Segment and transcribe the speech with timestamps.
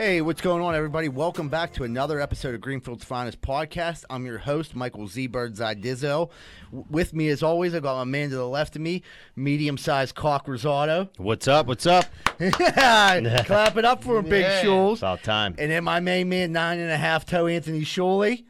[0.00, 1.10] Hey, what's going on, everybody?
[1.10, 4.06] Welcome back to another episode of Greenfield's Finest Podcast.
[4.08, 5.26] I'm your host, Michael Z.
[5.26, 6.30] Birdseye Dizzo.
[6.70, 9.02] W- With me, as always, I've got my man to the left of me,
[9.36, 11.10] medium-sized cock Rosado.
[11.18, 11.66] What's up?
[11.66, 12.06] What's up?
[12.38, 14.62] Clap it up for him, Big Yeah.
[14.62, 15.00] Shules.
[15.00, 15.54] About time.
[15.58, 18.44] And then my main man, nine and a half toe, Anthony Shuley.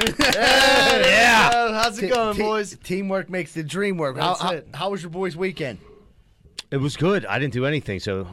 [0.00, 1.72] Yeah.
[1.82, 2.74] How's it T- going, t- boys?
[2.82, 4.16] Teamwork makes the dream work.
[4.16, 4.68] How, That's how, it.
[4.72, 5.76] how was your boys' weekend?
[6.70, 7.26] It was good.
[7.26, 8.28] I didn't do anything, so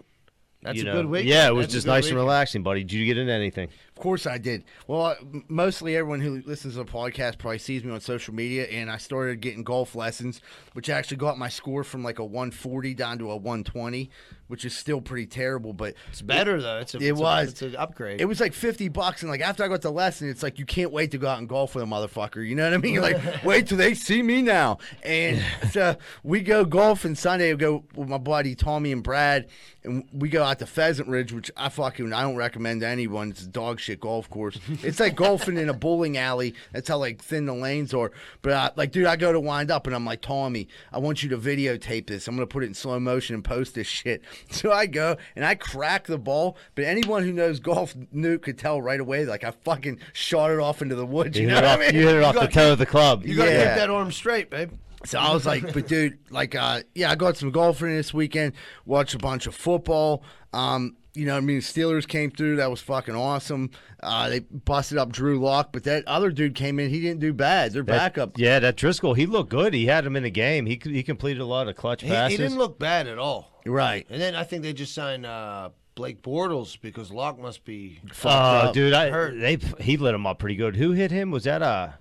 [0.66, 0.94] That's you a know.
[0.94, 1.26] good week.
[1.26, 2.84] Yeah, it was That's just nice and relaxing, buddy.
[2.84, 3.70] Did you get into anything?
[3.98, 4.66] Of course I did.
[4.88, 5.16] Well, uh,
[5.48, 8.98] mostly everyone who listens to the podcast probably sees me on social media, and I
[8.98, 10.42] started getting golf lessons,
[10.74, 14.10] which actually got my score from like a 140 down to a 120,
[14.48, 15.72] which is still pretty terrible.
[15.72, 16.80] But It's better though.
[16.80, 17.48] It's a, It it's a- was.
[17.52, 18.20] it's an upgrade.
[18.20, 20.66] it was like 50 bucks, and like after I got the lesson, it's like you
[20.66, 22.46] can't wait to go out and golf with a motherfucker.
[22.46, 23.00] You know what I mean?
[23.02, 24.80] Like, wait till they see me now.
[25.04, 27.54] And so we go golfing Sunday.
[27.54, 29.48] We go with my buddy Tommy and Brad,
[29.86, 33.30] and we go out to Pheasant Ridge, which I fucking I don't recommend to anyone.
[33.30, 34.60] It's a dog shit golf course.
[34.84, 36.54] It's like golfing in a bowling alley.
[36.74, 38.12] That's how like thin the lanes are.
[38.42, 41.24] But I, like, dude, I go to wind up, and I'm like, Tommy, I want
[41.24, 42.28] you to videotape this.
[42.28, 44.22] I'm gonna put it in slow motion and post this shit.
[44.56, 48.58] So I go and I crack the ball, but anyone who knows golf knew could
[48.58, 49.26] tell right away.
[49.26, 51.38] Like I fucking shot it off into the woods.
[51.38, 51.96] You, You, know hit, it what off, I mean?
[52.02, 53.26] you hit it off the got- toe of the club.
[53.26, 53.68] you gotta yeah.
[53.74, 54.72] keep that arm straight, babe.
[55.06, 58.54] So I was like, but dude, like, uh, yeah, I got some golfing this weekend.
[58.86, 60.24] Watched a bunch of football.
[60.52, 62.58] Um, you know, I mean, Steelers came through.
[62.58, 63.72] That was fucking awesome.
[64.02, 66.90] Uh, they busted up Drew Lock, but that other dude came in.
[66.90, 67.74] He didn't do bad.
[67.74, 68.38] Their That- backup.
[68.38, 69.74] Yeah, that Driskel, he looked good.
[69.74, 70.66] He had him in the game.
[70.66, 72.38] He he completed a lot of clutch He, passes.
[72.38, 73.62] he didn't look bad at all.
[73.66, 74.06] Right.
[74.10, 78.00] And then I think they just signed uh, Blake Bortles because Lock must be.
[78.24, 78.74] Oh, up.
[78.74, 79.40] dude, I, Hurt.
[79.40, 80.76] they he lit him up pretty good.
[80.76, 81.32] Who hit him?
[81.32, 81.96] Was that a?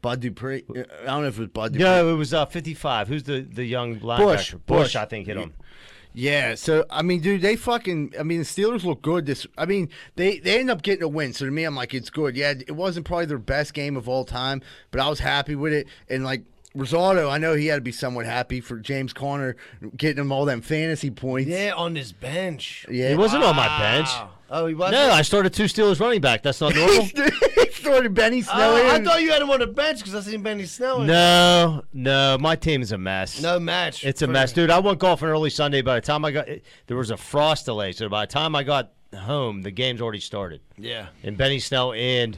[0.00, 0.62] Bud Dupree.
[0.70, 1.84] I don't know if it was Bud Dupree.
[1.84, 3.08] No, it was uh 55.
[3.08, 4.18] Who's the the young linebacker?
[4.18, 4.54] Bush.
[4.66, 4.96] Bush.
[4.96, 5.54] I think hit him.
[6.14, 8.14] Yeah, so I mean, dude, they fucking.
[8.18, 9.26] I mean, the Steelers look good.
[9.26, 11.32] This, I mean, they they end up getting a win.
[11.32, 12.36] So to me, I'm like, it's good.
[12.36, 15.72] Yeah, it wasn't probably their best game of all time, but I was happy with
[15.72, 15.86] it.
[16.08, 16.42] And like
[16.76, 19.56] Rosado, I know he had to be somewhat happy for James Conner
[19.96, 21.50] getting him all them fantasy points.
[21.50, 22.86] Yeah, on his bench.
[22.90, 23.10] yeah.
[23.10, 24.08] He wasn't on my bench.
[24.50, 25.02] Oh, he wasn't.
[25.02, 26.42] No, I started two Steelers running back.
[26.42, 27.04] That's not normal.
[27.04, 30.20] he started Benny Snell Oh, I thought you had him on the bench because I
[30.20, 31.00] seen Benny Snell.
[31.00, 33.40] no, no, my team is a mess.
[33.42, 34.04] no match.
[34.04, 34.70] It's a mess, dude.
[34.70, 35.82] I went golfing early Sunday.
[35.82, 36.48] By the time I got,
[36.86, 40.20] there was a frost delay, so by the time I got home, the game's already
[40.20, 40.60] started.
[40.76, 41.08] Yeah.
[41.22, 42.36] And Benny Snell and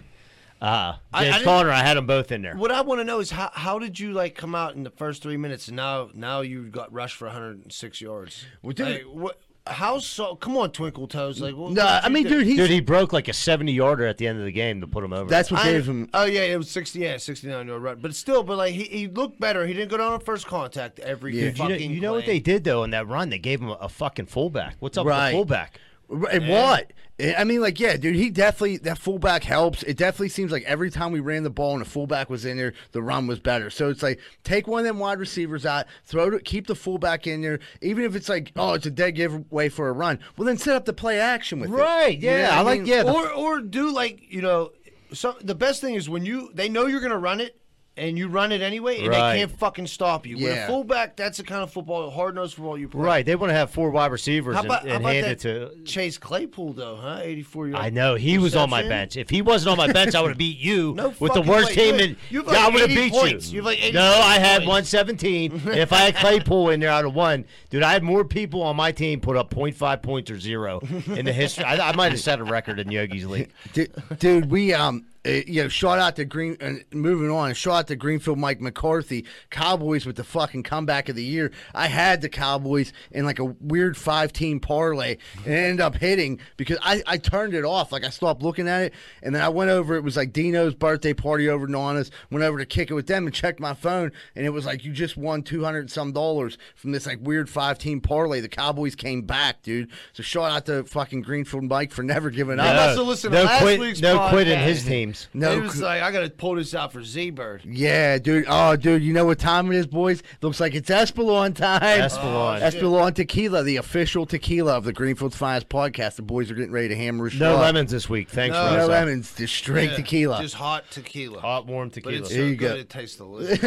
[0.60, 2.54] uh, I- I James Conner, I had them both in there.
[2.56, 4.90] What I want to know is how how did you like come out in the
[4.90, 8.44] first three minutes and now now you got rushed for 106 yards?
[8.62, 9.40] Well, dude- Like, what?
[9.66, 10.34] How so?
[10.36, 11.40] Come on, Twinkle Toes.
[11.40, 12.30] Like, what, No, I mean, do?
[12.30, 14.80] dude, he's Dude, he broke like a 70 yarder at the end of the game
[14.80, 15.28] to put him over.
[15.28, 16.08] that's what I- gave him.
[16.14, 16.98] Oh yeah, it was 60.
[16.98, 17.98] Yeah, 69 yard run.
[18.00, 19.66] But still, but like he, he looked better.
[19.66, 21.50] He didn't go down on first contact every Yeah.
[21.50, 23.28] Dude, you know, you know what they did though in that run?
[23.30, 24.76] They gave him a, a fucking fullback.
[24.80, 25.26] What's up Right.
[25.26, 25.78] with the fullback?
[26.10, 26.92] And what?
[27.18, 29.82] Eh, I mean, like, yeah, dude, he definitely, that fullback helps.
[29.82, 32.56] It definitely seems like every time we ran the ball and the fullback was in
[32.56, 33.68] there, the run was better.
[33.70, 37.26] So it's like, take one of them wide receivers out, throw it, keep the fullback
[37.26, 40.18] in there, even if it's like, oh, it's a dead giveaway for a run.
[40.36, 41.74] Well, then set up the play action with it.
[41.74, 44.72] Right, You know yeah, what I like- yeah, the- Or or do like you know,
[45.12, 47.59] so the best thing is when you they know you're gonna run it.
[47.96, 49.32] And you run it anyway, and Right.
[49.32, 50.36] they can't fucking stop you.
[50.38, 53.00] With a fullback, that's the kind of football, hard nosed football you play.
[53.02, 55.26] Right, they want to have four wide receivers How and, about, how and about hand
[55.26, 55.82] that it to.
[55.84, 57.18] Chase Claypool though, huh?
[57.22, 57.84] 84 year old.
[57.84, 59.16] I know he was on my bench.
[59.16, 61.72] If he wasn't on my bench, I would have beat you No with the worst
[61.72, 61.96] team.
[61.96, 63.50] In you like I would have beat points.
[63.50, 63.56] you.
[63.56, 64.92] You have like 80 no, I had points.
[64.94, 65.62] 117.
[65.76, 67.44] if I had Claypool in there, I'd have won.
[67.68, 70.80] Dude, I had more people on my team put up 0.5 points or zero
[71.14, 71.64] in the history.
[71.64, 73.50] I, I might have set a record in Yogi's league.
[73.74, 76.56] Dude, dude, we um, uh, you know, shout out to Green.
[76.60, 81.16] And moving on, shout out to Greenfield Mike McCarthy, Cowboys with the fucking comeback of
[81.16, 81.52] the year.
[81.74, 86.40] I had the Cowboys in like a weird five-team parlay and it ended up hitting
[86.56, 87.92] because I I turned it off.
[87.92, 89.94] Like I stopped looking at it, and then I went over.
[89.94, 92.10] It was like Dino's birthday party over at Nana's.
[92.30, 94.84] Went over to kick it with them and checked my phone, and it was like
[94.84, 98.40] you just won two hundred some dollars from this like weird five-team parlay.
[98.40, 99.90] The Cowboys came back, dude.
[100.12, 102.66] So shout out to fucking Greenfield Mike for never giving up.
[102.66, 105.28] I must have listened to no last quit, week's no quit in his his teams.
[105.34, 107.62] No, he was cr- like, I gotta pull this out for Z Bird.
[107.64, 108.44] Yeah, dude.
[108.48, 109.02] Oh, dude.
[109.02, 110.22] You know what time it is, boys?
[110.42, 111.80] Looks like it's Espolon time.
[111.80, 112.60] Espolon.
[112.60, 112.64] Oh.
[112.64, 116.16] Espolon Tequila, the official tequila of the Greenfield's Finest podcast.
[116.16, 117.60] The boys are getting ready to hammer a No shot.
[117.60, 118.28] lemons this week.
[118.28, 118.76] Thanks, No.
[118.76, 119.34] No lemons.
[119.34, 120.40] Just straight Yeah, tequila.
[120.42, 121.40] Just hot tequila.
[121.40, 122.16] Hot, warm but tequila.
[122.18, 122.80] it's There so you good go.
[122.80, 123.60] it tastes delicious.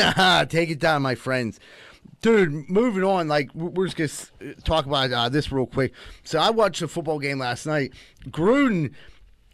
[0.50, 1.60] Take it down, my friends.
[2.22, 3.28] Dude, moving on.
[3.28, 5.94] Like we're we're just gonna talk about uh, this real quick.
[6.24, 7.92] So I watched a football game last night.
[8.30, 8.94] Gruden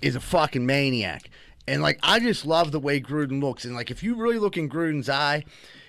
[0.04, 1.30] is a fucking maniac,
[1.70, 3.64] and like I just love the way Gruden looks.
[3.66, 5.44] And like if you really look in Gruden's eye,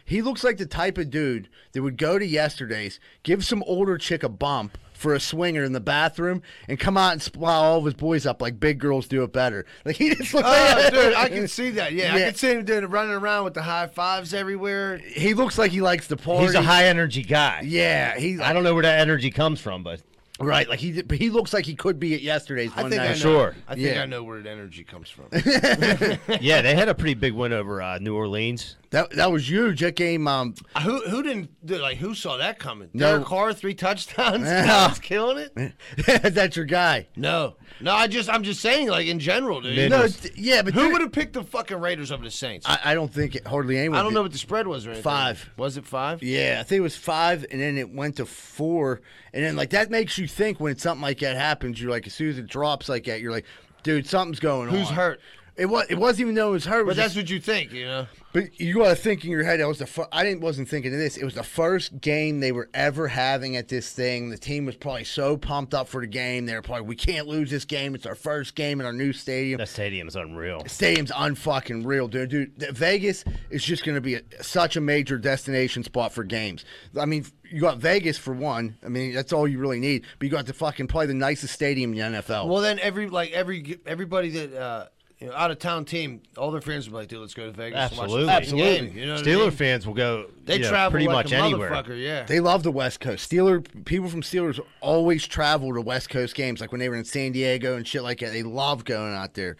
[0.04, 3.96] he looks like the type of dude that would go to yesterday's, give some older
[3.98, 7.78] chick a bump for a swinger in the bathroom and come out and split all
[7.78, 9.64] of his boys up like big girls do it better.
[9.86, 11.92] Like he just looks Oh, like dude, I can see that.
[11.92, 14.98] Yeah, I can see him doing running around with the high fives everywhere.
[14.98, 16.44] he looks like he likes to party.
[16.46, 17.62] He's a high energy guy.
[17.64, 18.40] Yeah, he.
[18.40, 20.02] I don't know where that energy comes from, but
[20.40, 23.08] Right, like he he looks like he could be at yesterday's I one think I
[23.08, 23.14] know.
[23.14, 23.54] Sure.
[23.68, 24.02] I think Yeah.
[24.02, 25.26] I know where the energy comes from.
[26.40, 28.76] yeah, they had a pretty big win over uh, New Orleans.
[28.90, 29.80] That that was huge.
[29.80, 30.26] That game.
[30.26, 32.90] Um, who who didn't like who saw that coming?
[32.92, 33.12] No.
[33.12, 34.42] Derek Carr three touchdowns.
[34.70, 34.92] Yeah.
[35.00, 35.72] Killing it.
[36.34, 37.06] that's your guy.
[37.14, 37.92] No, no.
[37.92, 39.90] I just I'm just saying like in general, dude.
[39.90, 42.66] No, yeah, but Who would have picked the fucking Raiders over the Saints?
[42.68, 43.98] I, I, don't think it, hardly anyone.
[43.98, 44.16] I don't did.
[44.16, 45.04] know what the spread was or anything.
[45.04, 45.50] Five.
[45.56, 46.22] Was it five?
[46.22, 49.02] Yeah, I think it was five, and then it went to four,
[49.32, 51.80] and then like that makes you think when something like that happens.
[51.80, 53.46] You're like, as soon as it drops like that, you're like,
[53.84, 54.74] dude, something's going on.
[54.74, 55.20] Who's hurt?
[55.56, 55.86] It was.
[55.90, 56.80] It wasn't even though it was hurt.
[56.80, 58.06] It But was that's just- what you think, you know.
[58.32, 59.60] But you got to think in your head.
[59.60, 59.86] That was the.
[59.86, 60.40] Fir- I didn't.
[60.40, 61.16] Wasn't thinking of this.
[61.16, 64.30] It was the first game they were ever having at this thing.
[64.30, 66.46] The team was probably so pumped up for the game.
[66.46, 67.94] They were probably, we can't lose this game.
[67.94, 69.58] It's our first game in our new stadium.
[69.58, 70.62] That stadium's unreal.
[70.62, 72.30] The Stadium's unfucking real, dude.
[72.30, 76.64] Dude, Vegas is just going to be a, such a major destination spot for games.
[76.98, 78.76] I mean, you got Vegas for one.
[78.84, 80.04] I mean, that's all you really need.
[80.18, 82.46] But you got to fucking play the nicest stadium in the NFL.
[82.48, 84.86] Well, then every like every everybody that uh,
[85.20, 87.44] you know, out of town team, all their friends will be like, dude, let's go
[87.46, 87.90] to Vegas.
[87.90, 88.32] and watch Absolutely.
[88.32, 88.86] Absolutely.
[88.88, 89.50] game," You know what I Steeler mean?
[89.50, 90.26] fans will go.
[90.46, 91.70] They you know, travel pretty like much a anywhere.
[91.70, 92.02] motherfucker.
[92.02, 92.24] Yeah.
[92.24, 93.30] They love the West Coast.
[93.30, 97.04] Steeler people from Steelers always travel to West Coast games, like when they were in
[97.04, 98.32] San Diego and shit like that.
[98.32, 99.56] They love going out there.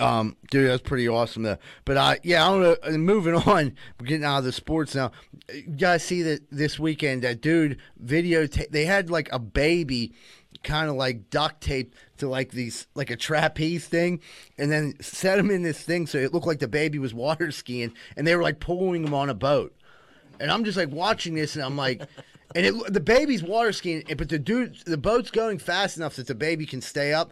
[0.00, 1.58] Um, dude, that's pretty awesome though.
[1.84, 2.76] But uh, yeah, I don't know.
[2.82, 5.12] and Moving on, we're getting out of the sports now.
[5.52, 7.22] You guys see that this weekend?
[7.22, 8.70] That dude videotape.
[8.70, 10.12] They had like a baby,
[10.64, 14.20] kind of like duct taped to like these like a trapeze thing,
[14.58, 17.50] and then set him in this thing so it looked like the baby was water
[17.50, 19.74] skiing, and they were like pulling him on a boat.
[20.40, 22.00] And I'm just like watching this, and I'm like,
[22.54, 26.16] and it, the baby's water skiing, eh, but the dude, the boat's going fast enough
[26.16, 27.30] that the baby can stay up.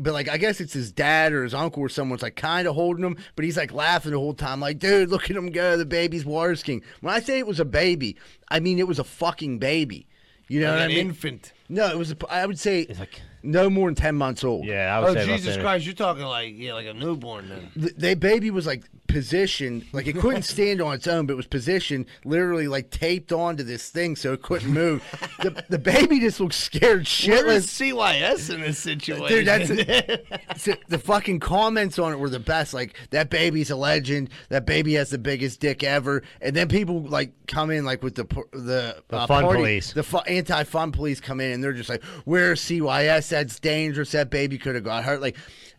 [0.00, 2.76] But like, I guess it's his dad or his uncle or someone's like kind of
[2.76, 5.76] holding him, but he's like laughing the whole time, like, dude, look at him go.
[5.76, 6.82] The baby's water skiing.
[7.00, 8.16] When I say it was a baby,
[8.48, 10.06] I mean it was a fucking baby.
[10.46, 10.98] You know Like what I an mean?
[11.08, 11.52] infant.
[11.68, 12.12] No, it was.
[12.12, 14.64] A, I would say It's like- no more than ten months old.
[14.66, 15.62] Yeah, I would Oh say about Jesus that.
[15.62, 15.84] Christ!
[15.86, 17.70] You're talking like yeah, like a newborn then.
[17.76, 21.36] the, the baby was like positioned, like it couldn't stand on its own, but it
[21.36, 25.02] was positioned, literally like taped onto this thing so it couldn't move.
[25.42, 27.92] the, the baby just looked scared Where is shitless.
[27.94, 29.26] CYS in this situation?
[29.28, 32.74] Dude, that's So the fucking comments on it were the best.
[32.74, 34.30] Like that baby's a legend.
[34.50, 36.22] That baby has the biggest dick ever.
[36.40, 39.92] And then people like come in like with the p- the, uh, fun party- police.
[39.94, 43.27] the fu- anti-fun police come in and they're just like, "Where's CYS?
[43.28, 44.12] That's dangerous.
[44.12, 45.36] That baby could have got hurt." Like,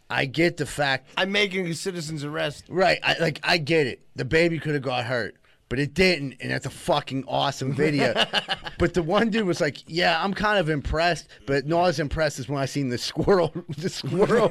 [0.10, 2.66] I get the fact I'm making a citizen's arrest.
[2.68, 4.02] Right, I, like I get it.
[4.16, 5.36] The baby could have got hurt,
[5.70, 8.14] but it didn't, and that's a fucking awesome video.
[8.80, 12.40] but the one dude was like, "Yeah, I'm kind of impressed, but not as impressed
[12.40, 14.50] as when I seen the squirrel, the squirrel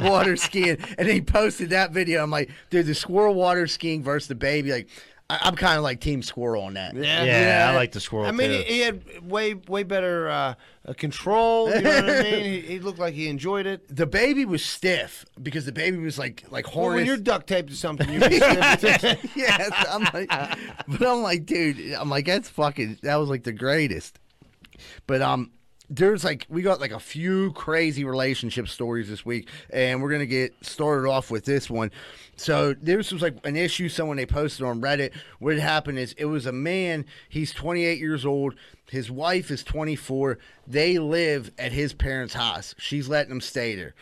[0.08, 2.22] water skiing." And he posted that video.
[2.22, 4.88] I'm like, "Dude, the squirrel water skiing versus the baby, like."
[5.30, 6.94] I, I'm kind of like Team Squirrel on that.
[6.94, 7.24] Yeah.
[7.24, 8.56] Yeah, I like the squirrel I mean, too.
[8.66, 10.54] he, he had way way better uh,
[10.86, 11.68] uh, control.
[11.74, 12.44] You know what I mean?
[12.44, 13.94] He, he looked like he enjoyed it.
[13.94, 16.96] The baby was stiff because the baby was like like Well, harnessed.
[16.96, 18.22] when you're duct taped to something, you're
[18.78, 19.36] stiff.
[19.36, 23.52] yes, I'm like, but I'm like, dude, I'm like, that's fucking, that was like the
[23.52, 24.18] greatest.
[25.06, 25.50] But um,
[25.90, 30.26] there's like, we got like a few crazy relationship stories this week, and we're gonna
[30.26, 31.90] get started off with this one.
[32.38, 35.12] So this was like an issue someone they posted on Reddit.
[35.40, 37.04] What happened is it was a man.
[37.28, 38.54] He's 28 years old.
[38.88, 40.38] His wife is 24.
[40.66, 42.76] They live at his parents' house.
[42.78, 43.94] She's letting them stay there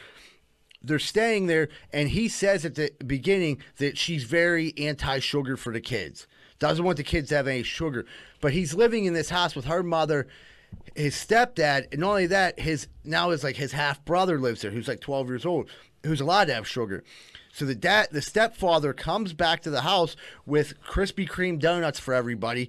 [0.87, 5.81] they're staying there and he says at the beginning that she's very anti-sugar for the
[5.81, 6.27] kids
[6.59, 8.07] doesn't want the kids to have any sugar
[8.41, 10.27] but he's living in this house with her mother
[10.95, 14.71] his stepdad and not only that his now is like his half brother lives there
[14.71, 15.69] who's like 12 years old
[16.05, 17.03] who's allowed to have sugar
[17.57, 22.13] so the dad the stepfather comes back to the house with krispy kreme donuts for
[22.13, 22.69] everybody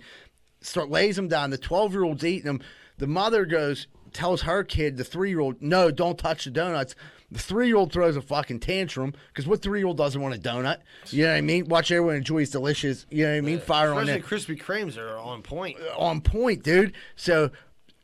[0.62, 2.62] start lays them down the 12 year old's eating them
[2.98, 6.96] the mother goes tells her kid the three year old no don't touch the donuts
[7.30, 10.34] the three year old throws a fucking tantrum because what three year old doesn't want
[10.34, 10.78] a donut
[11.08, 13.60] you know what i mean watch everyone enjoy his delicious you know what i mean
[13.60, 15.78] fire on Especially that Krispy Kremes are on point.
[15.80, 16.94] Uh, on point, dude.
[17.18, 17.52] So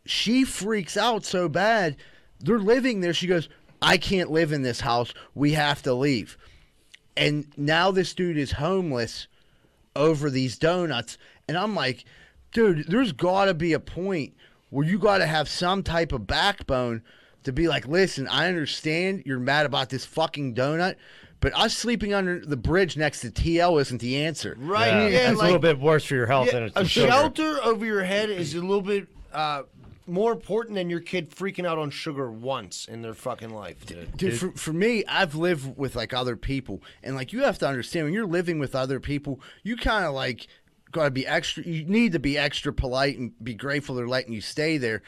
[0.06, 1.96] she freaks out so bad.
[2.42, 3.14] They're living there.
[3.14, 3.48] She goes,
[3.82, 5.14] I can't live in this house.
[5.34, 6.38] We have to leave.
[7.16, 9.28] And now this dude is homeless
[9.96, 11.18] over these donuts.
[11.48, 12.06] And I'm like,
[12.52, 14.34] dude, there's got to be a point
[14.70, 17.04] where you got to have some type of backbone
[17.44, 20.96] to be like, listen, I understand you're mad about this fucking donut,
[21.42, 24.56] but us sleeping under the bridge next to TL isn't the answer.
[24.58, 24.88] Right?
[24.88, 26.80] Yeah, Yeah, it's like a little bit worse for your health yeah, than it's a
[26.84, 27.08] for sugar.
[27.08, 29.64] shelter over your head is a little bit uh,
[30.06, 34.16] more important than your kid freaking out on sugar once in their fucking life, dude.
[34.18, 37.68] Dude, for, for me, I've lived with like other people, and like you have to
[37.68, 40.48] understand when you're living with other people, you kind of like
[40.92, 41.64] got to be extra.
[41.64, 45.02] You need to be extra polite and be grateful they're letting you stay there.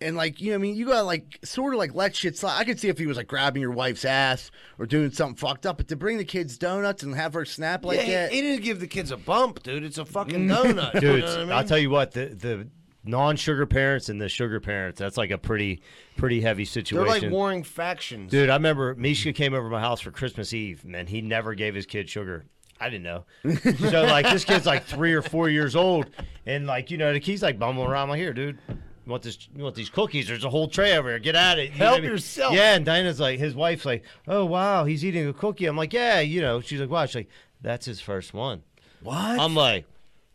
[0.00, 2.36] And like you know, what I mean, you gotta like sort of like let shit
[2.36, 2.58] slide.
[2.58, 5.64] I could see if he was like grabbing your wife's ass or doing something fucked
[5.64, 8.32] up, but to bring the kids donuts and have her snap like yeah, he- that,
[8.32, 9.84] he, didn't give the kids a bump, dude.
[9.84, 10.74] It's a fucking mm.
[10.74, 10.92] donut.
[10.94, 11.52] Dude, you know what I mean?
[11.52, 12.66] I'll tell you what, the the
[13.04, 15.82] non-sugar parents and the sugar parents, that's like a pretty
[16.16, 17.10] pretty heavy situation.
[17.10, 18.30] They're like warring factions.
[18.30, 21.54] Dude, I remember Mishka came over to my house for Christmas Eve, and he never
[21.54, 22.44] gave his kid sugar.
[22.80, 23.24] I didn't know.
[23.90, 26.10] so like this kid's like three or four years old,
[26.46, 28.08] and like you know, he's like bumbling around.
[28.08, 28.58] Like, here, dude.
[29.04, 29.48] You want this?
[29.56, 30.28] You want these cookies?
[30.28, 31.18] There's a whole tray over here.
[31.18, 31.70] Get at it.
[31.72, 32.10] You Help I mean?
[32.10, 32.54] yourself.
[32.54, 35.66] Yeah, and Dinah's like, his wife's like, oh wow, he's eating a cookie.
[35.66, 36.60] I'm like, yeah, you know.
[36.60, 37.04] She's like, wow.
[37.06, 37.28] She's like,
[37.60, 38.62] that's his first one.
[39.02, 39.16] what?
[39.40, 39.86] I'm like,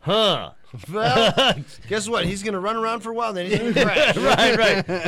[0.08, 0.52] huh?
[0.92, 1.54] Well,
[1.88, 2.24] guess what?
[2.24, 4.16] He's gonna run around for a while, then he's gonna crash.
[4.16, 4.56] right,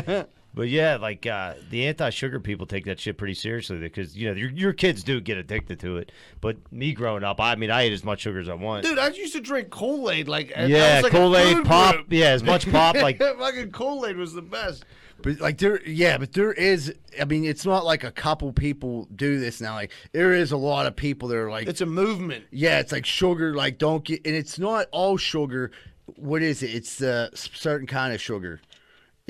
[0.08, 0.26] right.
[0.52, 4.34] But yeah, like uh, the anti-sugar people take that shit pretty seriously because you know
[4.34, 6.10] your, your kids do get addicted to it.
[6.40, 8.84] But me growing up, I mean, I ate as much sugar as I want.
[8.84, 11.94] Dude, I used to drink Kool Aid like yeah, was like Kool Aid, food pop,
[11.94, 12.06] group.
[12.10, 14.84] yeah, as much pop like fucking Kool Aid was the best.
[15.22, 16.94] But like there, yeah, but there is.
[17.20, 19.74] I mean, it's not like a couple people do this now.
[19.74, 22.44] Like there is a lot of people that are like, It's a movement.
[22.50, 23.54] yeah, it's like sugar.
[23.54, 25.70] Like don't get, and it's not all sugar.
[26.16, 26.74] What is it?
[26.74, 28.60] It's uh, a certain kind of sugar.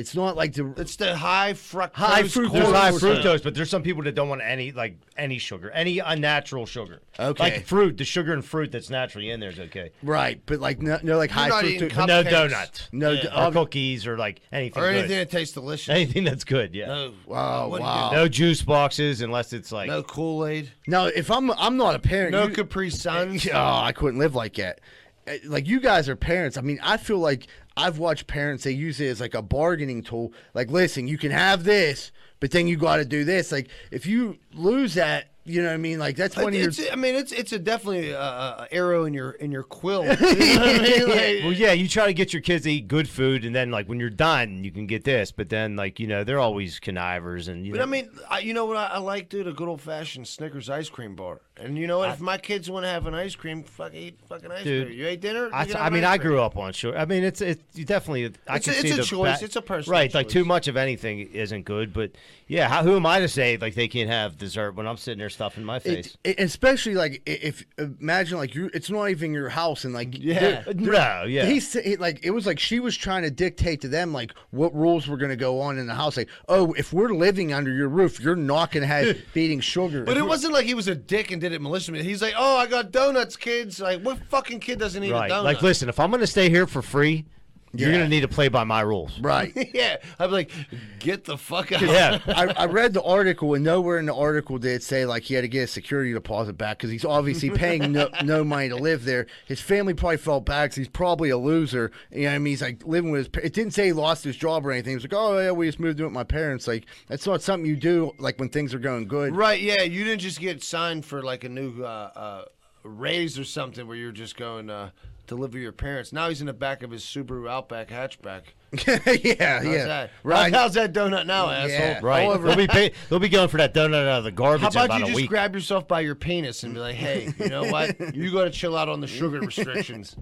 [0.01, 0.73] It's not like the.
[0.77, 1.93] It's the high fructose.
[1.95, 2.49] High fructose.
[2.49, 5.71] corn There's high fructose, but there's some people that don't want any like any sugar,
[5.71, 7.03] any unnatural sugar.
[7.19, 7.43] Okay.
[7.43, 9.93] like fruit, the sugar and fruit that's naturally in there is okay.
[10.03, 12.07] Right, but like no, no like high not eating fructose.
[12.09, 12.31] no Cupcakes.
[12.31, 13.23] donuts, No, Yeah.
[13.23, 14.83] d- or um, cookies, or like anything.
[14.83, 14.99] or good.
[14.99, 15.91] anything that tastes delicious.
[15.91, 16.75] anything that's good.
[16.75, 16.87] Yeah.
[16.87, 18.11] No, Wow, wouldn't wow.
[18.11, 19.89] do No juice boxes unless it's like.
[19.89, 20.71] No Kool Aid.
[20.87, 22.33] no, if I'm I'm not a parent.
[22.33, 23.47] No you- Capri Suns.
[23.53, 24.81] Oh, I couldn't live like that.
[25.29, 26.57] Uh, Like you guys are parents.
[26.57, 28.65] I mean, I feel like I've watched parents.
[28.65, 30.33] They use it as like a bargaining tool.
[30.55, 33.53] Like, listen, you can have this, but then you got to do this.
[33.53, 35.99] Like, if you lose that, you know what I mean?
[35.99, 36.71] Like, that's one of your.
[36.93, 40.03] I mean, it's it's a definitely uh, uh, arrow in your in your quill.
[40.21, 41.09] You know I mean?
[41.09, 43.71] Like- Well, yeah, you try to get your kids to eat good food, and then
[43.71, 45.33] like when you're done, you can get this.
[45.33, 47.85] But then like you know they're always connivers, and you But know.
[47.85, 49.47] I mean, I, you know what I, I like, dude?
[49.49, 51.41] A good old fashioned Snickers ice cream bar.
[51.63, 52.11] And you know what?
[52.11, 54.99] if my kids want to have an ice cream, fuck eat fucking ice Dude, cream.
[54.99, 55.51] You ate dinner?
[55.53, 56.29] I, You can I mean, I cream.
[56.31, 56.97] grew up on sugar.
[56.97, 58.33] I mean, it's it's you definitely.
[58.49, 59.39] I It's can a- it's see a the choice.
[59.41, 60.13] ba- It's a personal right.
[60.15, 61.93] Like too much of anything isn't good.
[61.93, 62.13] But
[62.49, 65.19] yeah, how, who am I to say like they can't have dessert when I'm sitting
[65.19, 66.17] there stuffing my face?
[66.25, 70.17] It, it- especially like if imagine like you, it's not even your house and like
[70.19, 70.63] Yeah.
[70.63, 71.45] they're- no, yeah.
[71.47, 74.75] He's he, like it was like she was trying to dictate to them like what
[74.75, 76.17] rules were going to go on in the house.
[76.17, 79.61] Like, oh, if we're living under your roof, you're not going to have be eating
[79.61, 80.05] sugar.
[80.05, 82.03] But it wasn't like he was a dick and did it maliciously.
[82.03, 83.81] He's like, oh, I got donuts, kids.
[83.81, 85.31] Like, what fucking kid doesn't eat right.
[85.31, 85.45] a donut?
[85.45, 87.27] Like, listen, if I'm gonna stay here for free,
[87.73, 87.99] you're Yeah.
[87.99, 89.19] gonna need to play by my rules.
[89.21, 89.53] right.
[89.75, 89.97] yeah.
[90.19, 90.51] Be like,
[90.99, 91.81] get the fuck out.
[91.83, 92.19] Yeah.
[92.27, 95.35] I, I read the article, and nowhere in the article did it say like he
[95.35, 98.77] had to get a security deposit back because he's obviously paying no, no money to
[98.77, 99.27] live there.
[99.47, 101.91] His family probably felt bad because he's probably a loser.
[102.11, 103.45] You know, what I mean, he's like living with his.
[103.45, 104.93] It didn't say he lost his job or anything.
[104.93, 106.67] It was like, oh yeah, we just moved in with my parents.
[106.67, 109.35] Like that's not something you do like when things are going good.
[109.37, 109.83] Right, yeah.
[109.83, 112.45] You didn't just get signed for like a new uh, uh,
[112.83, 114.91] raise or something where you're just going uh,
[115.31, 116.13] to live with your parents.
[116.13, 118.43] Now he's in the back of his Subaru Outback hatchback.
[119.25, 120.11] yeah, How's yeah, that?
[120.23, 120.53] right.
[120.53, 122.03] How's that donut now, asshole?
[122.03, 122.27] Right.
[122.27, 124.69] Over- They'll be pay, they'll be going for that donut out of the garbage How
[124.69, 125.29] about about you just week.
[125.31, 128.15] grab yourself by your penis and be like, hey, you know what?
[128.15, 130.15] You got to chill out on the sugar restrictions.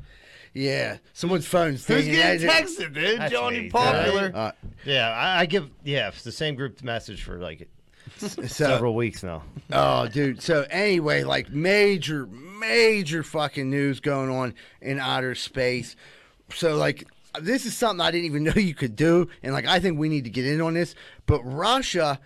[0.54, 3.20] Yeah, someone's phone's Who's getting Yeah, texted, dude?
[3.20, 3.70] That's Johnny me.
[3.70, 4.32] Popular.
[4.34, 4.52] Uh,
[4.84, 5.68] yeah, I, I give.
[5.84, 7.68] Yeah, it's the same group message for like
[8.16, 9.42] so, several weeks now.
[9.72, 10.40] Oh, dude.
[10.42, 12.26] So anyway, like major,
[12.58, 15.96] major fucking news going on in outer space.
[16.54, 17.04] So like
[17.40, 20.08] this is something I didn't even know you could do, and like I think we
[20.08, 20.94] need to get in on this.
[21.26, 22.18] But Russia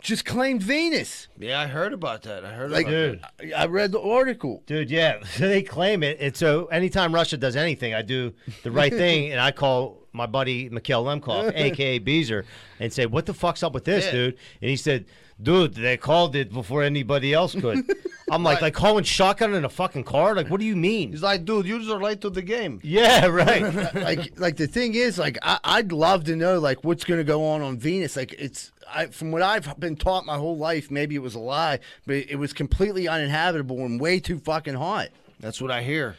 [0.00, 1.28] just claimed Venus.
[1.38, 2.44] Yeah, I heard about that.
[2.44, 3.54] I heard Like, about that.
[3.58, 4.62] I I read the article.
[4.66, 6.18] Dude, yeah, So they claim it.
[6.20, 10.26] And so anytime Russia does anything, I do the right thing, and I call my
[10.26, 12.44] buddy Mikhail Lemkov, aka Beezer,
[12.80, 14.10] and say, "What the fuck's up with this, Yeah.
[14.12, 15.06] dude?" And he said,
[15.42, 17.84] "Dude, they called it before anybody else could."
[18.30, 20.34] I'm like, like calling shotgun in a fucking car.
[20.34, 21.10] Like, what do you mean?
[21.10, 22.80] He's like, dude, you are late to the game.
[22.82, 23.62] Yeah, right.
[23.94, 27.24] like like the thing is like I, I'd love to know like what's going to
[27.24, 30.90] go on on Venus like it's I, from what I've been taught my whole life
[30.90, 35.08] maybe it was a lie but it was completely uninhabitable and way too fucking hot
[35.40, 36.16] That's what I hear.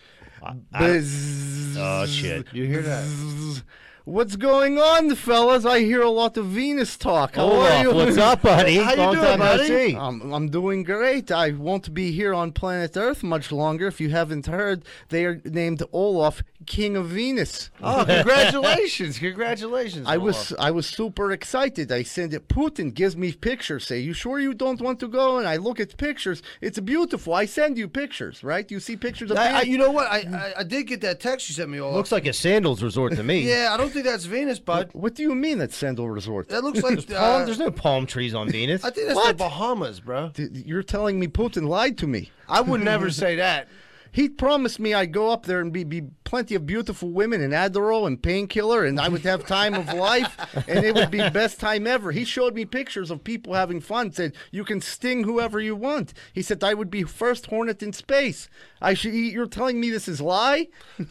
[0.71, 1.75] Buzz.
[1.77, 2.45] oh shit.
[2.53, 3.63] You hear that?
[4.05, 4.13] Buzz.
[4.13, 5.65] What's going on, fellas?
[5.65, 7.35] I hear a lot of Venus talk.
[7.35, 7.93] How are Olaf, you?
[7.93, 8.77] what's up, buddy?
[8.77, 9.97] How you Long doing, buddy?
[9.97, 11.31] I'm, I'm doing great.
[11.31, 13.87] I won't be here on planet Earth much longer.
[13.87, 17.69] If you haven't heard, they are named Olaf, King of Venus.
[17.81, 19.19] Oh, congratulations!
[19.29, 20.07] congratulations!
[20.07, 21.91] I was I was super excited.
[21.91, 22.47] I send it.
[22.47, 23.85] Putin gives me pictures.
[23.85, 26.41] Say, "You sure you don't want to go?" And I look at pictures.
[26.61, 27.33] It's beautiful.
[27.33, 28.69] I send you pictures, right?
[28.69, 30.07] You see pictures of I, I, you know what?
[30.11, 31.79] I, I I did get that text you sent me.
[31.79, 33.35] All Looks like a sandals resort to me.
[33.55, 34.89] Yeah, I don't think that's Venus, bud.
[34.93, 36.49] What do you mean that's Sandal Resort?
[36.49, 37.07] That looks like.
[37.07, 38.83] Palm, Uh, there's no palm trees on Venus.
[38.85, 39.29] I think that's What?
[39.29, 40.31] the Bahamas, bro.
[40.37, 42.29] You're telling me Putin lied to me.
[42.47, 43.67] I would never say that.
[44.11, 47.53] He promised me I'd go up there and be, be plenty of beautiful women and
[47.53, 50.35] Adderall and painkiller, and I would have time of life,
[50.67, 52.11] and it would be best time ever.
[52.11, 54.11] He showed me pictures of people having fun.
[54.11, 56.13] Said you can sting whoever you want.
[56.33, 58.49] He said I would be first hornet in space.
[58.81, 59.13] I should.
[59.13, 60.67] You're telling me this is lie?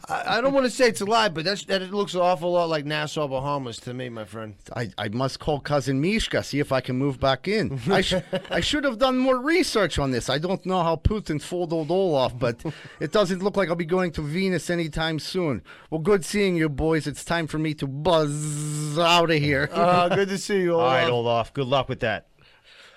[0.09, 2.21] I, I don't want to say it's a lie, but that's that it looks an
[2.21, 4.55] awful lot like Nassau, Bahamas to me, my friend.
[4.77, 7.81] I, I must call cousin Mishka see if I can move back in.
[7.91, 8.15] I sh-
[8.51, 10.29] I should have done more research on this.
[10.29, 12.63] I don't know how Putin fooled old Olaf, but
[13.01, 15.63] it doesn't look like I'll be going to Venus anytime soon.
[15.91, 17.07] Well, good seeing you boys.
[17.07, 19.69] It's time for me to buzz out of here.
[19.73, 20.75] Uh, good to see you.
[20.79, 21.53] All right, Olaf.
[21.53, 22.29] Good luck with that.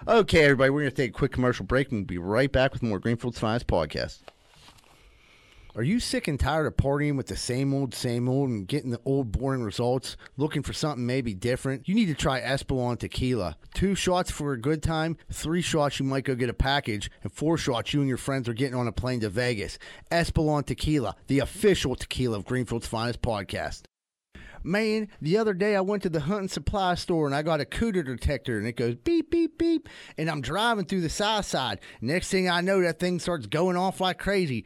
[0.08, 2.72] Okay, everybody, we're going to take a quick commercial break and we'll be right back
[2.74, 4.20] with more Greenfield Finest podcast.
[5.78, 8.90] Are you sick and tired of partying with the same old, same old and getting
[8.90, 10.18] the old, boring results?
[10.36, 11.88] Looking for something maybe different?
[11.88, 13.58] You need to try Espolon Tequila.
[13.76, 17.32] Two shots for a good time, three shots you might go get a package, and
[17.32, 19.78] four shots you and your friends are getting on a plane to Vegas.
[20.10, 23.84] Espolon Tequila, the official tequila of Greenfield's Finest podcast.
[24.64, 27.66] Man, the other day I went to the hunting supply store and I got a
[27.66, 29.88] cooter detector and it goes beep, beep, beep.
[30.18, 31.80] And I'm driving through the south side.
[32.02, 34.66] Next thing I know, that thing starts going off like crazy.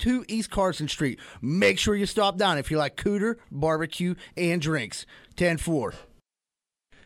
[0.27, 1.19] East Carson Street.
[1.41, 5.05] Make sure you stop down if you like cooter, barbecue, and drinks.
[5.35, 5.93] 10 4.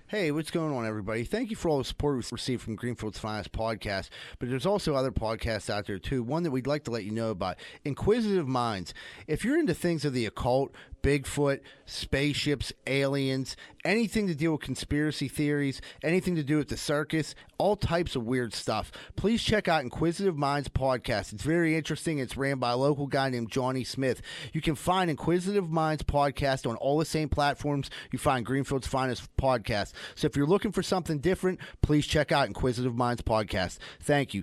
[0.07, 1.23] Hey, what's going on, everybody?
[1.23, 4.09] Thank you for all the support we've received from Greenfield's Finest podcast.
[4.37, 6.21] But there's also other podcasts out there, too.
[6.21, 8.93] One that we'd like to let you know about Inquisitive Minds.
[9.25, 10.75] If you're into things of the occult,
[11.05, 17.35] Bigfoot, spaceships, aliens, anything to deal with conspiracy theories, anything to do with the circus,
[17.59, 21.31] all types of weird stuff, please check out Inquisitive Minds podcast.
[21.31, 22.17] It's very interesting.
[22.17, 24.23] It's ran by a local guy named Johnny Smith.
[24.51, 29.29] You can find Inquisitive Minds podcast on all the same platforms you find Greenfield's Finest
[29.37, 29.93] podcast.
[30.15, 33.77] So if you're looking for something different, please check out Inquisitive Minds podcast.
[34.01, 34.41] Thank you.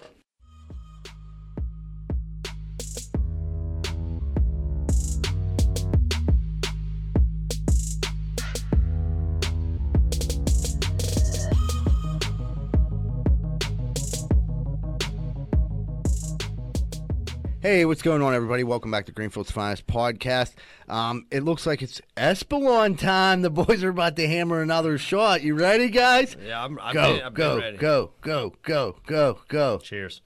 [17.60, 18.62] Hey, what's going on, everybody?
[18.62, 20.52] Welcome back to Greenfield's Finest podcast.
[20.88, 23.42] Um, it looks like it's Espolon time.
[23.42, 25.42] The boys are about to hammer another shot.
[25.42, 26.36] You ready, guys?
[26.40, 26.78] Yeah, I'm.
[26.78, 27.76] I'm Go, been go, ready.
[27.78, 29.78] go, go, go, go, go.
[29.78, 30.20] Cheers.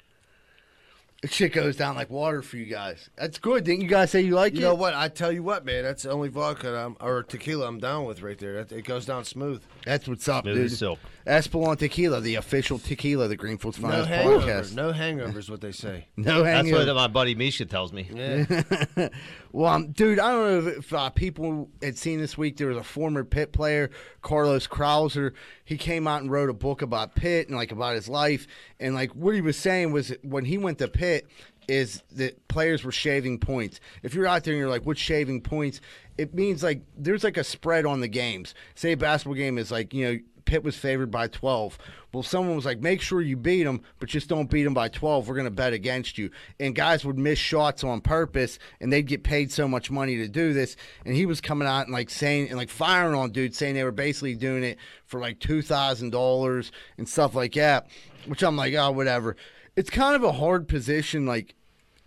[1.25, 3.09] Shit goes down like water for you guys.
[3.17, 3.63] That's good.
[3.63, 4.63] Didn't you guys say you like You it?
[4.63, 4.93] know what?
[4.95, 5.85] I tell you what, man.
[5.85, 8.65] That's the only vodka I'm, or tequila I'm down with right there.
[8.65, 9.63] That, it goes down smooth.
[9.87, 10.65] That's what's up, Smooth dude.
[10.67, 10.99] as silk.
[11.25, 14.45] Espolon Tequila, the official tequila, the Greenfield's No Finest hangover.
[14.47, 14.75] podcast.
[14.75, 16.09] No hangover is what they say.
[16.17, 16.45] No hangovers.
[16.45, 16.87] That's hangover.
[16.87, 18.09] what my buddy Misha tells me.
[18.13, 19.09] Yeah.
[19.55, 22.57] Well, um, dude, I don't know if, uh, people had seen this week.
[22.57, 23.91] There was a former Pitt player,
[24.23, 25.33] Carlos Krauser.
[25.63, 28.47] He came out and wrote a book about Pitt and like about his life.
[28.81, 31.29] And like what he was saying was when he went to Pitt,
[31.69, 33.79] is that players were shaving points.
[34.03, 35.81] If you're out there and you're like, what's shaving points?
[36.19, 38.55] It means like there's like a spread on the games.
[38.75, 41.79] Say a basketball game is like you know Pitt was favored by 12.
[42.13, 44.89] Well, someone was like, make sure you beat them, but just don't beat them by
[44.89, 45.27] 12.
[45.27, 46.31] We're going to bet against you.
[46.61, 50.29] And guys would miss shots on purpose, and they'd get paid so much money to
[50.29, 50.77] do this.
[51.07, 53.85] And he was coming out and like saying, and like firing on dudes, saying they
[53.85, 57.89] were basically doing it for like $2,000 and stuff like that,
[58.27, 59.37] which I'm like, oh, whatever.
[59.77, 61.25] It's kind of a hard position.
[61.25, 61.55] Like,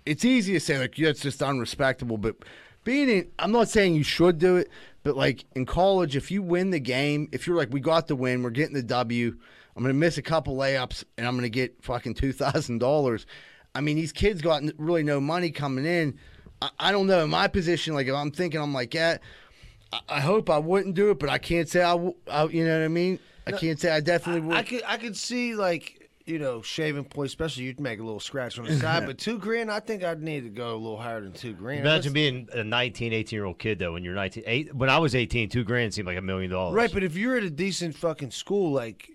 [0.05, 2.35] it's easy to say, like, yeah, it's just unrespectable, but
[2.83, 4.69] being in, I'm not saying you should do it,
[5.05, 8.15] but like in college, if you win the game, if you're like, we got the
[8.15, 9.37] win, we're getting the W,
[9.75, 13.25] I'm going to miss a couple layups and I'm going to get fucking $2,000.
[13.75, 16.17] I mean, these kids got really no money coming in.
[16.59, 17.23] I, I don't know.
[17.23, 19.17] In my position, like if I'm thinking, I'm like, yeah,
[19.93, 22.65] I, I hope I wouldn't do it, but I can't say I, w- I you
[22.65, 23.19] know what I mean?
[23.45, 24.57] I can't say I definitely would.
[24.57, 28.19] I could I could see like you know shaving points, especially you'd make a little
[28.19, 29.05] scratch on the side.
[29.07, 31.81] but two grand, I think I'd need to go a little higher than two grand.
[31.81, 33.93] Imagine being a 19, 18 year old kid though.
[33.93, 36.73] When you're 19, eight, when I was 18, two grand seemed like a million dollars.
[36.75, 39.09] right, but if you're at a decent fucking school, like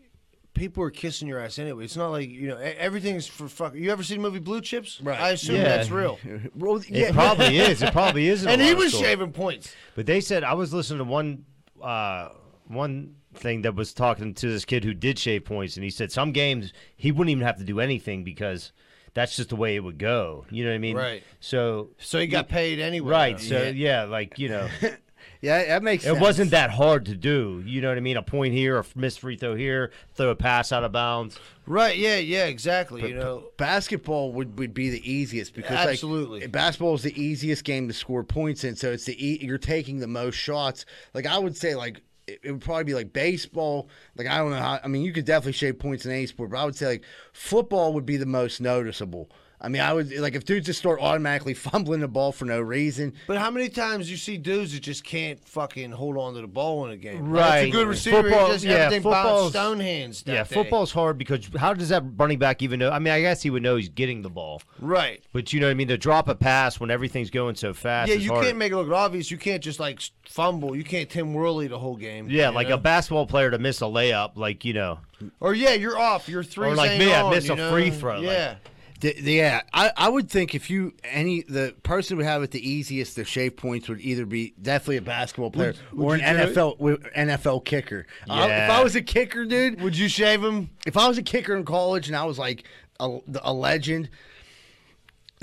[0.54, 1.84] people are kissing your ass anyway.
[1.84, 3.74] It's not like you know e- everything's for fuck.
[3.74, 5.00] You ever seen the movie Blue Chips?
[5.02, 5.18] Right.
[5.18, 5.64] I assume Yeah.
[5.64, 6.18] that's real.
[6.54, 7.82] Well, it probably is.
[7.82, 8.42] It probably is.
[8.44, 9.74] in And he was shaving points.
[9.94, 11.44] But they said I was listening to one
[11.82, 12.28] uh,
[12.68, 16.10] one thing that was talking to this kid who did shave points, and he said
[16.12, 18.72] some games he wouldn't even have to do anything because
[19.14, 20.44] that's just the way it would go.
[20.50, 20.96] You know what I mean?
[20.96, 21.22] Right.
[21.40, 23.10] So So he got paid anyway.
[23.10, 23.38] right.
[23.38, 23.44] though.
[23.44, 24.68] So yeah, like you know,
[25.40, 26.20] yeah, that makes it sense.
[26.20, 27.62] wasn't that hard to do.
[27.66, 28.16] You know what I mean?
[28.16, 31.38] A point here, a missed free throw here, throw a pass out of bounds.
[31.66, 31.96] Right.
[31.96, 32.16] Yeah.
[32.16, 32.46] Yeah.
[32.46, 33.08] Exactly.
[33.08, 33.44] you know.
[33.56, 36.40] basketball would, would be the easiest because Absolutely.
[36.40, 39.58] like basketball is the easiest game to score points in so it's the e- you're
[39.58, 43.12] taking the most shots like i would say like it, it would probably be like
[43.12, 43.88] baseball.
[44.16, 46.50] Like i don't know how i mean you could definitely shave points in any sport
[46.50, 50.10] but i would say like football would be the most noticeable i mean i would
[50.18, 53.68] like if dudes just start automatically fumbling the ball for no reason But how many
[53.68, 56.96] times you see dudes that just can't fucking hold on to the ball in a
[56.96, 57.28] game?
[57.30, 57.40] Right.
[57.40, 58.22] That's a good receiver.
[58.22, 60.22] Football- just yeah, everything bounced football's- stone hands.
[60.22, 60.54] that yeah, day.
[60.54, 62.90] football's hard because how does that running back even know?
[62.90, 65.22] I mean, I guess he would know he's getting the ball, Right.
[65.32, 65.88] but you know what I mean.
[65.88, 68.08] To drop a pass when everything's going so fast.
[68.08, 68.44] Yeah, you hard.
[68.46, 69.30] can't make it look obvious.
[69.30, 70.74] You can't just like fumble.
[70.76, 72.28] You can't Tim Worley the whole game.
[72.30, 72.74] Yeah, like know?
[72.74, 75.00] a basketball player to miss a layup, like you know,
[75.40, 76.28] Or yeah, you're off.
[76.28, 76.68] You're three.
[76.68, 77.70] Or like ain't me, I miss a know?
[77.70, 78.54] free throw, like- Yeah.
[79.00, 82.66] D- yeah, I, I would think if you any the person would have it the
[82.68, 86.50] easiest to shave points would either be definitely a basketball player or an you do
[86.50, 86.54] it?
[86.54, 88.06] NFL NFL kicker.
[88.28, 90.70] Uh, if I was a kicker, dude, Would you shave him?
[90.86, 92.64] if I was a kicker in college and I was like
[93.00, 94.10] a, a legend,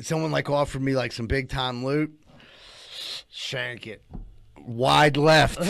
[0.02, 2.14] someone like offered me like some big time loot,
[3.30, 4.04] Shank it.
[4.68, 5.60] Wide left,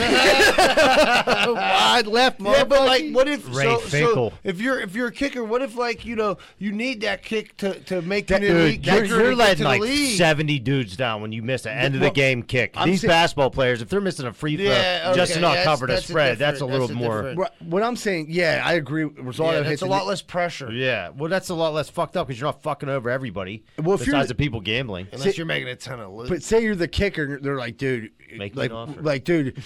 [0.87, 4.31] wide left, Yeah, but like, what if Ray so, Finkel.
[4.31, 7.23] so if you're if you're a kicker, what if like you know you need that
[7.23, 10.17] kick to, to make That- you an elite dude, you're, you're letting like league?
[10.17, 12.73] seventy dudes down when you miss an end of the game kick.
[12.75, 15.49] I'm These saying- basketball players, if they're missing a free throw Yeah, just to not
[15.49, 17.15] that's- cover the that's a spread, that's a little that's a more.
[17.17, 19.03] different- What- what I'm saying, yeah, I agree.
[19.03, 20.71] Rosario Yeah, hits that's a the- lot less pressure.
[20.71, 23.63] Yeah, well, that's a lot less fucked up because you're not fucking over everybody.
[23.77, 25.07] Well, if you're besides the- the people gambling.
[25.11, 26.29] Unless you're making a ton of loot.
[26.29, 29.01] But say you're the kicker, they're like, dude, Make me like, offer.
[29.01, 29.61] like, dude,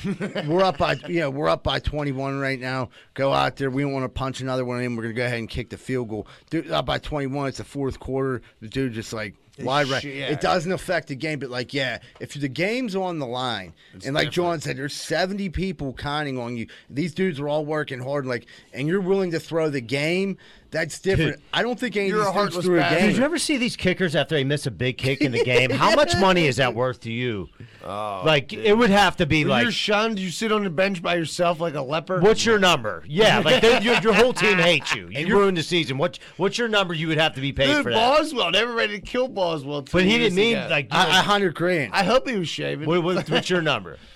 [0.48, 2.90] we're up by, you know, we're up by 21 right now.
[3.14, 3.70] Go out there.
[3.70, 4.96] We don't want to punch another one in.
[4.96, 6.28] We're gonna go ahead and kick the field goal.
[6.50, 7.50] Dude, up by 21.
[7.50, 8.42] It's the fourth quarter.
[8.62, 10.04] The dude just like wide right.
[10.04, 10.28] yeah.
[10.28, 13.74] It doesn't affect the game, but like, yeah, if the game's on the line,
[14.06, 16.68] and like John said, there's 70 people counting on you.
[16.90, 20.38] These dudes are all working hard, like, and you're willing to throw the game.
[20.72, 21.34] That's different.
[21.36, 21.42] Dude.
[21.54, 23.08] I don't think any You're a of heartless threw a game.
[23.08, 25.70] Did you ever see these kickers after they miss a big kick in the game?
[25.70, 27.50] How much money is that worth to you?
[27.84, 30.70] Oh, like it would have to be When like you're shunned, you sit on the
[30.70, 32.22] bench by yourself like a leper.
[32.22, 33.04] What's your number?
[33.08, 35.10] Yeah, like your, your whole team hates you.
[35.10, 35.98] You ruined the season.
[35.98, 36.94] What what's your number?
[36.94, 38.18] You would have to be paid Dude, for that.
[38.20, 39.82] Boswell never ready to kill Boswell.
[39.92, 40.68] But he didn't mean ago.
[40.70, 40.86] like.
[40.86, 41.92] you I, hundred grand.
[41.94, 42.88] I hope he was shaving.
[42.88, 43.98] what, what- what's your number?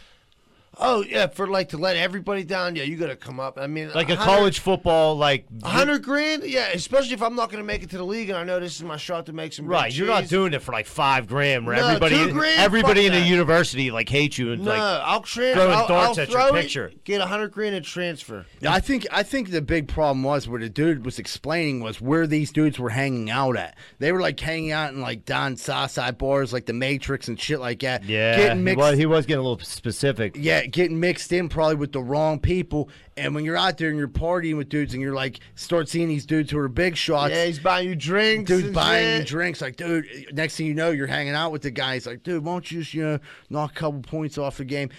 [0.80, 2.76] oh yeah, for like to let everybody down.
[2.76, 3.58] Yeah, you got to come up.
[3.60, 6.68] I mean, Like a college football, like hundred grand, yeah.
[6.74, 8.76] Especially if I'm not going to make it to the league, and I know this
[8.76, 9.66] is my shot to make some.
[9.66, 12.60] Right, you're not doing it for like five grand, where No, everybody, two grand?
[12.62, 13.28] everybody Fuck in the that.
[13.30, 15.62] university like hates you and No, like I'll transfer.
[15.62, 16.92] throwing I'll, darts I'll at your throw it, picture.
[17.04, 18.46] Get a hundred grand and transfer.
[18.62, 22.02] Yeah, I think I think the big problem was where the dude was explaining was
[22.02, 23.76] where these dudes were hanging out at.
[24.00, 27.60] They were like hanging out in like Don Sasai bars, like the Matrix and shit
[27.60, 28.04] like that.
[28.06, 28.78] yeah, getting mixed.
[28.78, 30.36] was, he was getting a little specific.
[30.40, 32.90] yeah, yeah, getting mixed in probably with the wrong people.
[33.18, 36.10] And when you're out there and you're partying with dudes and you're like, start seeing
[36.10, 37.34] these dudes who are big shots.
[37.34, 38.50] Yeah, he's buying you drinks.
[38.50, 39.62] Dude's buying you drinks.
[39.62, 41.94] Like, dude, next thing you know, you're hanging out with the guy.
[41.94, 44.66] He's like, dude, why don't you just, you know, knock a couple points off the
[44.66, 44.90] game?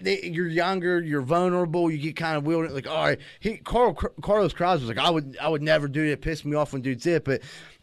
[0.00, 2.74] They- you're younger, you're vulnerable, you get kind of wielding.
[2.74, 6.04] Like, all right, he, Carl, Carlos Cruz was like, I would, I would never do
[6.06, 6.12] that.
[6.12, 7.22] It pissed me off when dudes did.
[7.24, 7.42] But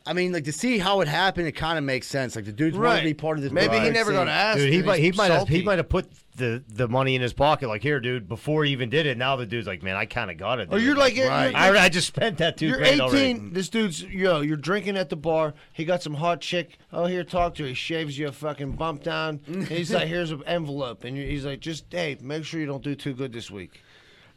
[0.10, 2.36] I mean, like to see how it happened, it kind of makes sense.
[2.36, 3.00] Like the dudes want Right.
[3.00, 3.52] to be part of this.
[3.52, 4.20] Maybe he never scene.
[4.20, 4.58] got asked.
[4.58, 7.34] Dude, he might he might have he might have put the the money in his
[7.34, 8.28] pocket like here, dude.
[8.28, 10.70] Before he even did it, now the dude's like, man, I kind of got it.
[10.72, 11.52] Or dude." you're like, you're- Right.
[11.52, 13.02] you're- I, I just spent that 2 You're grand 18.
[13.02, 13.34] already.
[13.54, 14.42] This dude's yo.
[14.42, 15.54] You're drinking at the bar.
[15.74, 16.78] He got some hot chick.
[16.92, 17.70] Oh, here, talk to her.
[17.70, 19.42] He shaves you a fucking bump down.
[19.48, 22.84] and he's like, here's an envelope, and he's like, just hey, make sure you don't
[22.84, 23.82] do too good this week.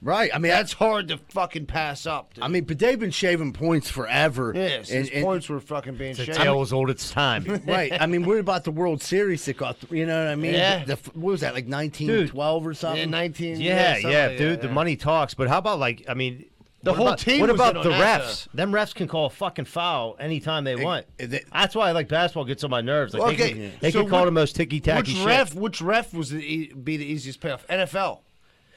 [0.05, 0.31] Right.
[0.35, 2.35] I mean, That's hard to fucking pass up.
[2.35, 2.43] Dude.
[2.43, 4.53] I mean, but they've been shaving points forever.
[4.55, 6.39] yes, and- his and- points were fucking being The shaved.
[6.39, 7.63] tale as old as time.
[7.67, 7.93] right.
[8.01, 10.55] I mean, what about the World Series that got, you know what I mean?
[10.55, 10.85] Yeah.
[10.85, 13.11] The, what was that, like 1912 or Yeah, something?
[13.11, 13.61] 19.
[13.61, 14.53] Yeah, something yeah, like dude.
[14.55, 14.75] that, The yeah.
[14.75, 16.47] money talks, but how about like I mean,
[16.83, 18.49] The what whole about, team What was about in the on that, refs?
[18.53, 21.07] Them refs can call a fucking foul anytime they want.
[21.21, 22.45] Eh, they- That's why I like basketball.
[22.45, 23.15] Gets on my nerves.
[23.15, 25.27] Like Okay, they can, they so can call which- the most ticky tacky Which shit.
[25.29, 25.55] ref?
[25.55, 27.65] Which ref was the e- be the easiest payoff?
[27.69, 28.19] NFL.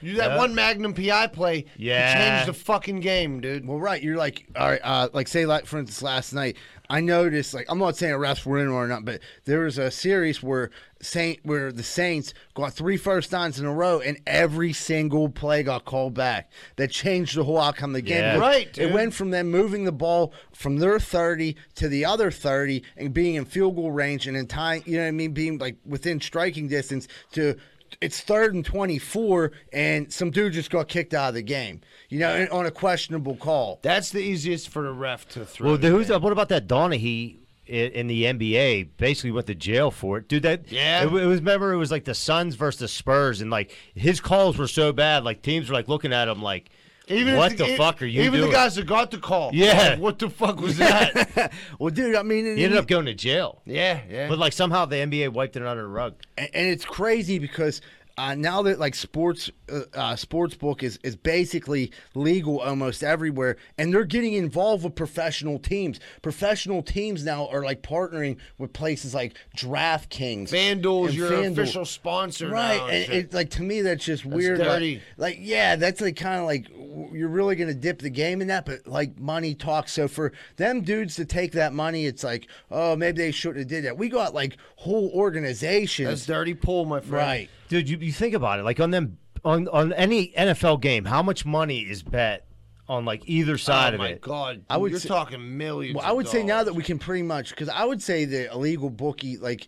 [0.01, 0.37] You that Yeah.
[0.37, 1.65] one Magnum PI play.
[1.77, 2.13] Yeah.
[2.45, 3.65] changed the fucking game, dude.
[3.67, 4.01] Well, right.
[4.01, 7.65] You're like, all right, uh, like say, like for instance, last night, I noticed, like,
[7.67, 10.69] I'm not saying refs were in or not, but there was a series where
[11.01, 15.63] Saint, where the Saints got three first downs in a row, and every single play
[15.63, 16.51] got called back.
[16.75, 18.19] That changed the whole outcome of the game.
[18.19, 18.33] Yeah.
[18.35, 22.29] Because Right, It went from them moving the ball from their 30 to the other
[22.29, 25.31] 30 and being in field goal range and in time, you know what I mean,
[25.31, 27.55] being like within striking distance to
[28.01, 32.19] it's third and 24 and some dude just got kicked out of the game you
[32.19, 35.69] know and on a questionable call That's the easiest for the ref to throw.
[35.69, 36.21] Well, the who's game.
[36.21, 38.89] what about that Donaghy in the NBA?
[38.97, 40.43] Basically went to jail for it, dude.
[40.43, 41.03] That Yeah.
[41.03, 41.39] it, it was.
[41.39, 44.91] Remember, it was like the Suns versus the Spurs, and like his calls were so
[44.93, 46.69] bad, like teams were like looking at him like,
[47.07, 48.49] Even what the e- fuck are you Even doing?
[48.51, 49.51] the guys that got the call.
[49.53, 49.89] Yeah.
[49.91, 51.51] like, what the fuck was that?
[51.79, 53.61] well dude i mean and, he ended up going to jail.
[53.65, 54.27] yeah, yeah.
[54.27, 56.15] But like somehow the NBA wiped it under the rug.
[56.37, 57.81] and it's crazy because
[58.17, 63.57] uh, now that like sports uh, uh, sports book is is basically legal almost everywhere
[63.77, 69.13] and they're getting involved with professional teams professional teams now are like partnering with places
[69.13, 71.51] like DraftKings FanDuel's and your FanDuel.
[71.51, 72.87] official sponsor right now.
[72.87, 75.01] and it, like to me that's just weird like- dirty.
[75.17, 76.67] Like, yeah that's like kind of like
[77.13, 80.81] you're really gonna dip the game in that but like money talks so for them
[80.81, 84.07] dudes to take that money it's like oh maybe they shouldn't have did that we
[84.07, 87.11] got like whole organizations That's dirty pull, my friend.
[87.13, 91.05] right Dude, you, you think about it, like on them on on any NFL game,
[91.05, 92.45] how much money is bet
[92.87, 94.03] on like either oh side of it?
[94.03, 94.21] oh of my it?
[94.21, 95.95] god, I would you're say- talking millions.
[95.95, 98.25] Well, I of would say now that we can pretty much because I would say
[98.25, 99.67] the illegal bookie, like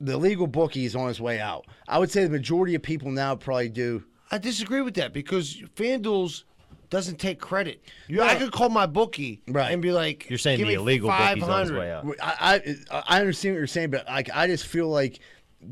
[0.00, 1.66] the legal bookie, is on his way out.
[1.88, 4.04] I would say the majority of people now probably do.
[4.30, 6.44] I disagree with that because FanDuel's
[6.90, 7.82] doesn't take credit.
[8.08, 8.24] You, No.
[8.24, 9.70] I could call my bookie Right.
[9.72, 12.06] and be like, You're saying Give the me illegal bookie's on his way out.
[12.22, 12.60] I,
[12.92, 15.20] I I understand what you're saying, but like I just feel like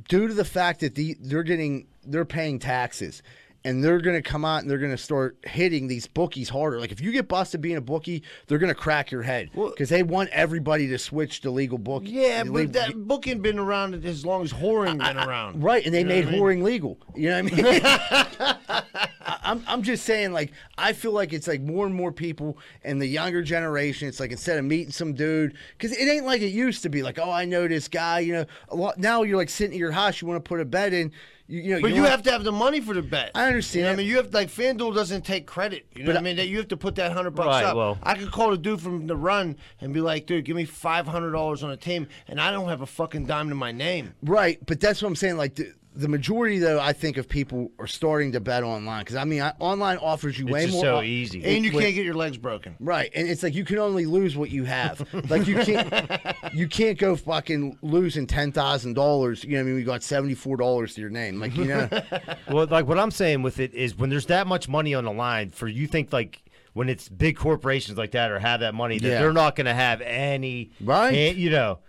[0.08, 3.22] due to the fact that the they're getting they're paying taxes.
[3.62, 6.80] And they're gonna come out and they're gonna start hitting these bookies harder.
[6.80, 9.90] Like if you get busted being a bookie, they're gonna crack your head Well- because
[9.90, 12.08] they want everybody to switch to legal bookie.
[12.08, 15.62] Yeah, legal- but that booking been around as long as whoring been around.
[15.62, 16.40] Right, and they You made I mean?
[16.40, 16.98] whoring legal.
[17.14, 18.84] You know what I mean?
[19.42, 22.98] I'm, I'm just saying, like, I feel like it's like more and more people in
[22.98, 24.08] the younger generation.
[24.08, 27.02] It's like instead of meeting some dude, because it ain't like it used to be.
[27.02, 28.20] Like, oh, I know this guy.
[28.20, 30.60] You know, a lot now you're like sitting at your house, you want to put
[30.60, 31.12] a bed in.
[31.50, 33.32] You, you know, But you have to have the money for the bet.
[33.34, 35.86] I understand You know I mean, you have like FanDuel doesn't take credit.
[35.94, 36.36] You know But what I mean?
[36.36, 37.76] That you have to put that hundred bucks Right, up.
[37.76, 40.64] well- I could call a dude from the run and be like, dude, give me
[40.64, 43.72] five hundred dollars on a team, and I don't have a fucking dime to my
[43.72, 44.14] name.
[44.22, 45.36] Right, but that's what I'm saying.
[45.36, 45.58] Like
[45.94, 49.42] the, majority, though, I think of people are starting to bet online because I mean,
[49.42, 50.82] I, online offers you It's way more.
[50.82, 51.42] so easy.
[51.44, 52.76] And you can't get your legs broken.
[52.80, 55.06] Right, and it's like you can only lose what you have.
[55.28, 56.12] like you can't,
[56.54, 59.42] you can't go fucking losing ten thousand dollars.
[59.44, 61.40] You know, what I mean, we got seventy four dollars to your name.
[61.40, 61.88] Like you know,
[62.50, 65.12] Well, like what I'm saying with it is when there's that much money on the
[65.12, 68.98] line, for you think like when it's big corporations like that or have that money,
[69.00, 69.18] that Yeah.
[69.20, 71.34] they're not going to have any, Right.
[71.34, 71.80] you know,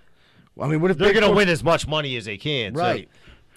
[0.60, 2.74] I mean, what if they're going to win as much money as they can.
[2.76, 3.08] So- Right.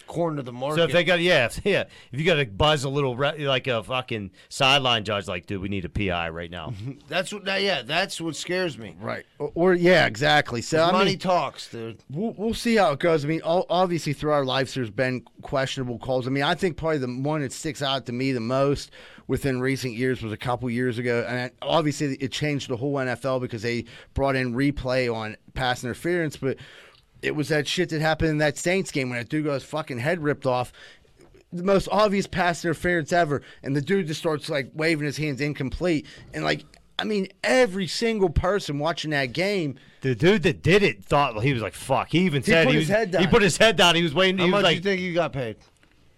[0.07, 0.77] Corner of the market.
[0.77, 3.45] So, if they got yeah if, yeah if you got to buzz a little re-
[3.47, 6.73] like a fucking sideline judge like dude we need a PI right now
[7.07, 7.45] that's what.
[7.45, 8.95] that- Yeah, that's what scares me.
[8.99, 10.61] Right, or, or yeah, exactly.
[10.61, 11.99] So I Money mean, talks, dude.
[12.09, 13.25] we'll, we'll see how it goes.
[13.25, 16.27] I mean, all, obviously through our lives, there's been questionable calls.
[16.27, 18.91] I mean, I think probably the one that sticks out to me the most
[19.27, 23.41] within recent years was a couple years ago, and obviously it changed the whole NFL
[23.41, 26.57] because they brought in replay on pass interference, but.
[27.25, 29.63] It was that shit that happened in that Saints game when that dude got his
[29.63, 30.71] fucking head ripped off.
[31.51, 35.41] the most obvious pass interference ever, and the dude just starts like waving his hands
[35.41, 36.63] incomplete, and like
[36.97, 39.75] I mean, every single person watching that game.
[40.01, 42.65] The dude that did it thought well, he was like, "Fuck." He even He said
[42.67, 42.95] put he his was.
[42.97, 43.21] head down.
[43.21, 43.95] He put his head down.
[43.95, 44.37] He was waiting.
[44.37, 45.57] How he much was do like, you think you got paid?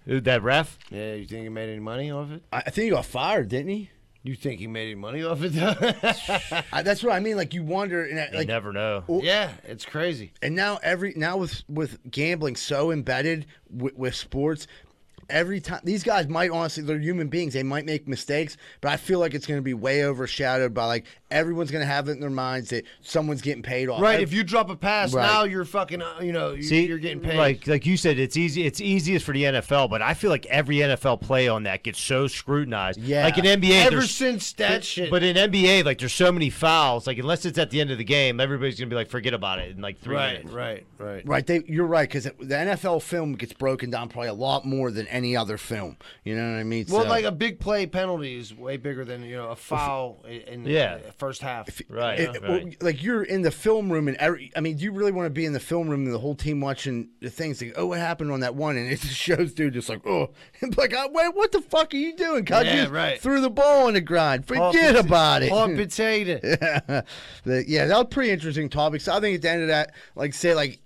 [0.08, 2.44] "Dude, "That ref." Yeah, you think he made any money off it?
[2.52, 3.90] I I think he got fired, didn't he?
[4.28, 5.54] You think he made any money off it?
[6.74, 7.38] I, that's what I mean.
[7.38, 9.04] Like you wonder, and I- You like, never know.
[9.24, 10.34] yeah, it's crazy.
[10.42, 14.68] and now every now with with gambling so embedded with, with sports.
[15.30, 17.54] Every time these guys might honestly, they're human beings.
[17.54, 20.86] They might make mistakes, but I feel like it's going to be way overshadowed by
[20.86, 24.02] like everyone's going to have it in their minds that someone's getting paid off.
[24.02, 25.24] Right, Ev- if you drop a pass, Right.
[25.26, 27.38] now you're fucking, uh, you know, you, See, you're getting paid.
[27.38, 28.66] Like like you said, it's easy.
[28.66, 32.00] It's easiest for the NFL, but I feel like every NFL play on that gets
[32.00, 33.00] so scrutinized.
[33.02, 33.24] Yeah.
[33.26, 35.10] Like in NBA, ever since that shit.
[35.12, 37.06] But in NBA, like there's so many fouls.
[37.08, 39.60] Like unless it's at the end of the game, everybody's gonna be like, forget about
[39.60, 40.52] it in like three right, minutes.
[40.54, 41.28] right, right.
[41.28, 44.92] Right, they, you're right because the NFL film gets broken down probably a lot more
[44.92, 45.98] than any other film.
[46.24, 46.86] You know what I mean?
[46.90, 50.24] Well, So- like a big play penalty is way bigger than you know a foul
[50.26, 51.82] i- in the first half.
[51.90, 52.20] Right.
[52.22, 55.12] It- well, like you're in the film room, and every, I mean, do you really
[55.12, 57.62] want to be in the film room and the whole team watching the things?
[57.62, 58.78] Like, oh, what happened on that one?
[58.78, 60.30] And it just shows dude just like, oh,
[60.78, 62.44] like, oh, wait, what the fuck are you doing?
[62.46, 63.20] God, Yeah, you right.
[63.20, 64.46] threw the ball on the ground.
[64.48, 65.50] Forget pota- about it.
[65.52, 66.40] Hot potato.
[67.44, 69.02] The- yeah, that was pretty interesting topic.
[69.02, 70.80] So I think at the end of that, like, say, like,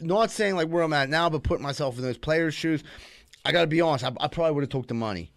[0.00, 2.82] not saying like where I'm at now, but putting myself in those players' shoes.
[3.48, 4.04] I got to be honest.
[4.04, 5.32] I, I probably would have took the money.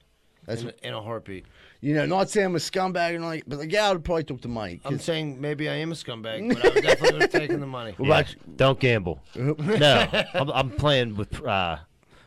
[0.46, 1.46] That's in, a- in a heartbeat.
[1.82, 4.24] you know, not saying I'm a scumbag and like, but like, yeah, I would probably
[4.24, 4.78] took the money.
[4.78, 7.60] 'Cause- I'm saying maybe I am a scumbag, but I would definitely would have taken
[7.60, 7.94] the money.
[7.98, 8.14] What Yeah.
[8.20, 8.40] about you?
[8.56, 9.22] Don't gamble.
[9.36, 11.78] no, I'm, I'm playing with uh,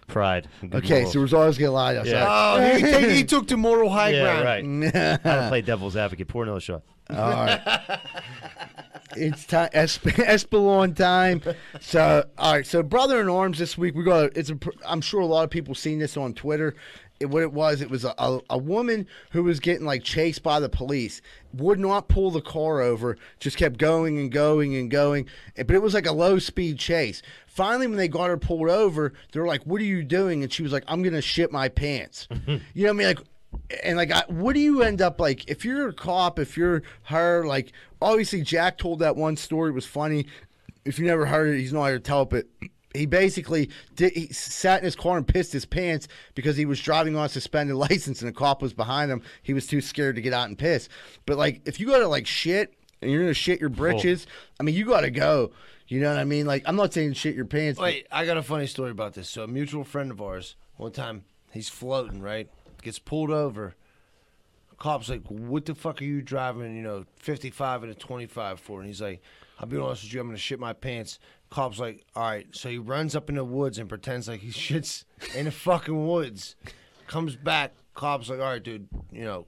[0.07, 0.49] pride.
[0.73, 1.13] Okay, morals.
[1.13, 2.07] so we're always gonna lie to us.
[2.07, 2.27] Yeah.
[2.29, 4.85] Oh, he, take, he took the moral high yeah, ground.
[4.85, 4.95] right.
[4.95, 6.29] I don't play devil's advocate.
[6.29, 6.83] Pour another shot.
[7.11, 8.01] All right.
[9.17, 11.43] It's time Esp- Espolon time.
[11.81, 12.67] So, all right.
[12.67, 13.95] So, brother in arms this week.
[13.95, 14.37] We got.
[14.37, 14.51] It's.
[14.51, 16.75] A, I'm sure a lot of people seen this on Twitter.
[17.21, 20.43] It, what it was, it was a, a, a woman who was getting like chased
[20.43, 21.23] by the police.
[21.53, 23.17] Would not pull the car over.
[23.39, 25.29] Just kept going and going and going.
[25.57, 27.23] But it was like a low speed chase.
[27.47, 30.53] Finally, when they got her pulled over, they were like, "What are you doing?" And
[30.53, 33.07] she was like, "I'm gonna shit my pants." you know what I mean?
[33.07, 33.21] Like
[33.83, 36.39] and like, I, what do you end up like if you're a cop?
[36.39, 40.27] If you're her, like, obviously Jack told that one story it was funny.
[40.85, 42.31] If you never heard it, he's not here to tell it.
[42.31, 42.47] But
[42.95, 44.13] he basically did.
[44.13, 47.29] He sat in his car and pissed his pants because he was driving on a
[47.29, 49.23] suspended license and a cop was behind him.
[49.43, 50.89] He was too scared to get out and piss.
[51.27, 53.75] But like, if you go to like shit and you're gonna shit your oh.
[53.75, 54.27] britches,
[54.61, 55.53] I mean, you got to go.
[55.87, 56.47] You know what I mean?
[56.47, 57.79] Like, I'm not saying shit your pants.
[57.79, 59.29] Wait, I got a funny story about this.
[59.29, 62.49] So, a mutual friend of ours, one time, he's floating, right?
[62.85, 63.75] Gets pulled over.
[64.79, 68.81] Cop's like, what the fuck are you driving, you know, 55 and a 25 for?
[68.81, 69.23] And he's like,
[69.59, 71.19] I'll be honest with you, I'm to shit my pants.
[71.49, 72.47] Cop's like, all right.
[72.51, 76.07] So he runs up in the woods and pretends like he shits in the fucking
[76.07, 76.57] woods.
[77.07, 77.73] Comes back.
[77.95, 79.47] Cop's like, all right, dude, you know,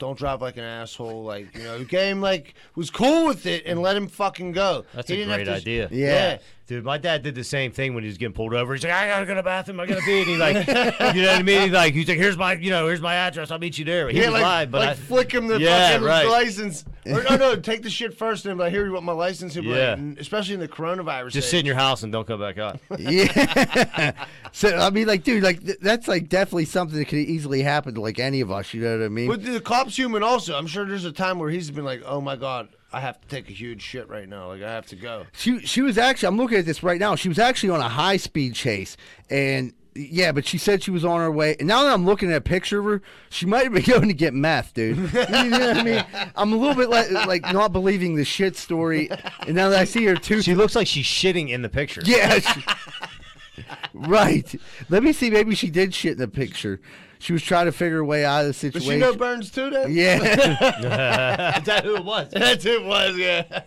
[0.00, 1.22] don't drive like an asshole.
[1.22, 4.84] Like, you know, the game, like, was cool with it and let him fucking go.
[4.94, 5.88] That's He a great to- idea.
[5.92, 6.38] Yeah.
[6.66, 8.72] Dude, my dad did the same thing when he was getting pulled over.
[8.74, 9.80] He's like, I gotta go to the bathroom.
[9.80, 10.20] I gotta pee.
[10.20, 11.62] And he like, you know what I mean?
[11.62, 13.50] He's like, he's like, here's my, you know, here's my address.
[13.50, 14.08] I'll meet you there.
[14.08, 16.28] He Yeah, was like, lying, but like I, flick him the Yeah, fucking right.
[16.28, 16.84] license.
[17.06, 19.54] Or no, no, take the shit first, and like, hear you want my license.
[19.54, 19.96] He'll be Yeah.
[19.98, 21.30] like, especially in the coronavirus.
[21.32, 21.50] just age.
[21.50, 22.78] sit in your house and don't come back out.
[23.00, 24.12] Yeah.
[24.52, 27.94] so I mean, like, dude, like th- that's like definitely something that could easily happen
[27.94, 28.72] to like any of us.
[28.74, 29.26] You know what I mean?
[29.28, 30.56] But the cop's human also.
[30.56, 33.28] I'm sure there's a time where he's been like, oh my god, I have to
[33.28, 34.48] take a huge shit right now.
[34.48, 35.26] Like I have to go.
[35.32, 36.28] She she was actually.
[36.28, 37.14] I'm looking at this right now.
[37.16, 38.96] She was actually on a high speed chase,
[39.28, 41.56] and yeah, but she said she was on her way.
[41.58, 44.06] And now that I'm looking at a picture of her, she might have been going
[44.08, 44.96] to get meth, dude.
[44.96, 46.04] you know what I mean?
[46.36, 49.10] I'm a little bit like, like not believing the shit story.
[49.46, 52.02] And now that I see her too, She looks like she's shitting in the picture.
[52.04, 52.38] yeah.
[52.38, 52.64] she-
[53.94, 54.54] right.
[54.88, 55.28] Let me see.
[55.28, 56.80] Maybe she did shit in the picture.
[57.20, 58.92] She was trying to figure a way out of the Does situation.
[58.92, 59.68] she know Burns too?
[59.70, 61.58] Then yeah.
[61.58, 62.28] Is that who it was?
[62.32, 63.16] that's who it was.
[63.16, 63.62] Yeah.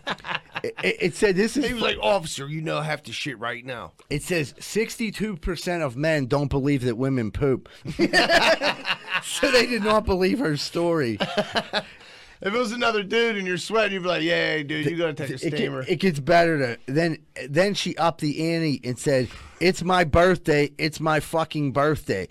[0.64, 3.38] it, it said this is he was like, officer, you know, I have to shit
[3.38, 3.92] right now.
[4.10, 7.68] It says 62% of men don't believe that women poop.
[9.22, 11.18] so they did not believe her story.
[11.20, 15.14] If it was another dude and you're sweating, you'd be like, yeah, dude, you gotta
[15.14, 15.82] take a It, get- steamer.
[15.88, 19.28] it gets better to then then she upped the ante and said,
[19.60, 20.70] "It's my birthday.
[20.76, 22.28] It's my fucking birthday."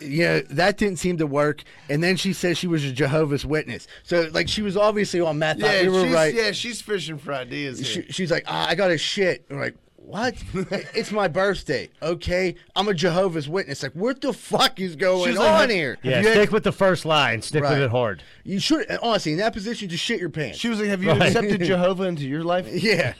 [0.00, 1.62] You know, that didn't seem to work.
[1.88, 3.86] And then she says she was a Jehovah's Witness.
[4.02, 5.58] So like she was obviously on meth.
[5.58, 6.34] yeah, you were she's, right.
[6.34, 7.86] yeah, she's fishing for ideas.
[7.86, 9.44] She, she's like, ah, I got a shit.
[9.50, 9.76] I'm like,
[10.08, 10.34] what?
[10.94, 11.88] it's my birthday.
[12.02, 13.82] Okay, I'm a Jehovah's Witness.
[13.82, 15.98] Like, what the fuck is going She's on like, here?
[16.02, 17.42] Yeah, stick with the first line.
[17.42, 17.74] Stick Right.
[17.74, 18.22] with it hard.
[18.44, 20.58] You should honestly in that position just shit your pants.
[20.58, 21.22] She was like, "Have you Right.
[21.22, 23.12] accepted Jehovah into your life?" Yeah,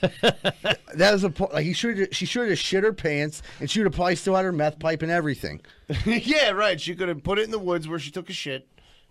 [0.95, 3.79] that was a po- like he should she should have shit her pants and she
[3.79, 5.61] would have probably still had her meth pipe and everything.
[6.05, 6.79] yeah, right.
[6.79, 8.67] She could have put it in the woods where she took a shit.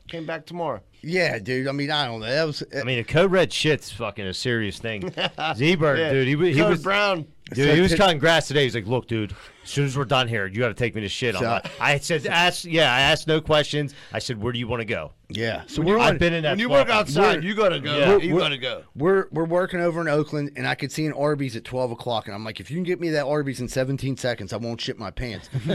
[0.08, 0.80] Came back tomorrow.
[1.02, 1.68] Yeah, dude.
[1.68, 2.26] I mean, I don't know.
[2.26, 2.62] That was.
[2.74, 5.12] I mean, a code red shit's fucking a serious thing.
[5.54, 6.10] Z-Bird, Yeah.
[6.12, 7.26] dude, he, he was brown.
[7.54, 8.64] Dude, So he was t- cutting grass today.
[8.64, 9.34] He's like, "Look, dude,
[9.64, 11.60] as soon as we're done here, you got to take me to shit." I'm So-
[11.80, 13.94] I said, "Ask, yeah." I asked no questions.
[14.12, 15.62] I said, "Where do you want to go?" yeah.
[15.66, 16.52] So we're I've on, been in that.
[16.52, 17.96] When you work outside, you gotta go.
[17.98, 18.16] Yeah.
[18.16, 18.84] You We're- gotta go.
[18.96, 22.26] We're we're working over in Oakland, and I could see an Arby's at twelve o'clock,
[22.26, 24.80] and I'm like, if you can get me that Arby's in 17 seconds, I won't
[24.80, 25.50] shit my pants.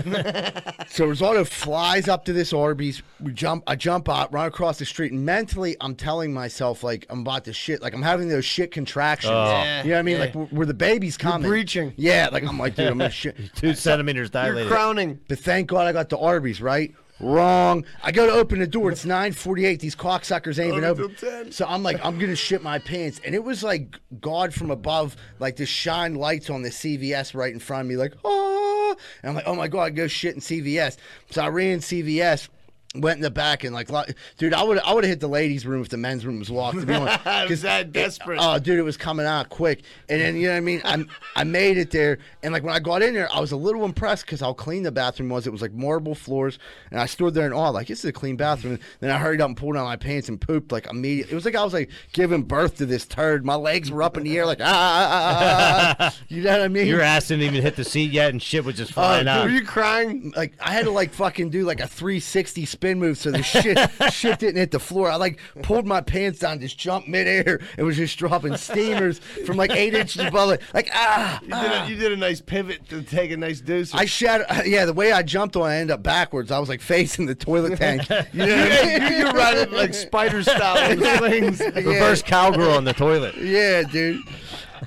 [0.90, 3.04] so Rosado flies up to this Arby's.
[3.20, 3.64] We jump.
[3.68, 7.46] I jump out, run across the street, and mentally, I'm telling myself like I'm about
[7.46, 7.82] to shit.
[7.82, 9.32] Like I'm having those shit contractions.
[9.34, 9.46] Oh.
[9.46, 9.84] Yeah.
[9.84, 10.16] You know what I mean?
[10.16, 10.22] Yeah.
[10.22, 11.48] Like where, where the baby's coming.
[11.48, 11.94] breaching.
[11.96, 12.30] Yeah.
[12.32, 13.38] Like I'm like, dude, I'm gonna shit.
[13.76, 14.72] two centimeters You're dilated.
[14.72, 15.20] crowning.
[15.28, 16.94] But thank God I got the Arby's, right?
[17.20, 17.86] Wrong.
[18.02, 18.92] I go to open the door.
[18.92, 19.80] It's 9:48.
[19.80, 21.16] These cocksuckers ain't even Open open.
[21.16, 21.52] till 10.
[21.52, 25.16] So I'm like, I'm gonna shit my pants, and it was like God from above,
[25.40, 29.30] like to shine lights on the CVS right in front of me, like oh, and
[29.30, 30.98] I'm like, oh my God, I go shit in CVS.
[31.30, 32.50] So I ran CVS.
[32.96, 33.90] Went in the back and like,
[34.38, 36.52] dude, I would I would have hit the ladies' room if the men's room was
[36.52, 36.80] locked.
[36.80, 38.38] To be honest, I that desperate.
[38.40, 39.82] oh, dude, it was coming out quick.
[40.10, 40.82] And then you know what I mean.
[40.86, 41.04] I
[41.36, 43.84] I made it there, and like when I got in there, I was a little
[43.84, 45.48] impressed because how clean the bathroom was.
[45.48, 46.60] It was like marble floors,
[46.92, 48.74] and I stood there in awe, like this is a clean bathroom.
[48.74, 51.32] And then I hurried up and pulled down my pants and pooped like immediately.
[51.32, 53.44] It was like I was like giving birth to this turd.
[53.44, 56.18] My legs were up in the air, like ah, ah, ah, ah, ah.
[56.28, 56.86] you know what I mean?
[56.86, 59.30] Your ass didn't even hit the seat yet, and shit was just Oh, flying dude,
[59.30, 59.46] out.
[59.46, 60.32] Were you crying?
[60.38, 63.80] like I had to like fucking do like a 360 spin move so the shit
[64.12, 65.10] shit didn't hit the floor.
[65.10, 67.62] I like pulled my pants down, just jumped midair.
[67.78, 70.62] It was just dropping steamers from like eight inches above it.
[70.74, 73.94] Like ah, You did, a, you did a nice pivot to take a nice deuce.
[73.94, 74.68] I shat.
[74.68, 76.52] Yeah, the way I jumped on, I ended up backwards.
[76.52, 78.04] I was like facing the toilet tank.
[78.34, 79.12] You know what I mean?
[79.12, 81.60] you, you're riding like spider style in slings.
[81.60, 83.36] Reverse cowgirl on the toilet.
[83.38, 84.22] Yeah, dude.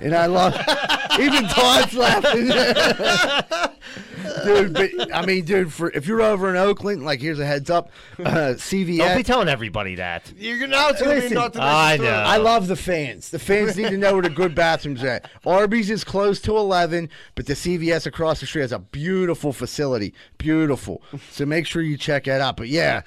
[0.00, 0.54] And I love
[1.20, 2.46] even Todd's laughing.
[4.44, 7.70] dude, but I mean, dude, for if you're over in Oakland, like here's a heads
[7.70, 8.98] up, uh, CVS.
[8.98, 10.32] Don't be telling everybody that.
[10.36, 12.04] You're gonna now it's gonna be Listen, not the I know.
[12.04, 12.16] story.
[12.16, 13.30] I love the fans.
[13.30, 15.28] The fans need to know where the good bathrooms at.
[15.46, 20.14] Arby's is closed to 11, but the CVS across the street has a beautiful facility.
[20.38, 21.02] Beautiful.
[21.30, 22.56] So make sure you check that out.
[22.56, 23.02] But yeah,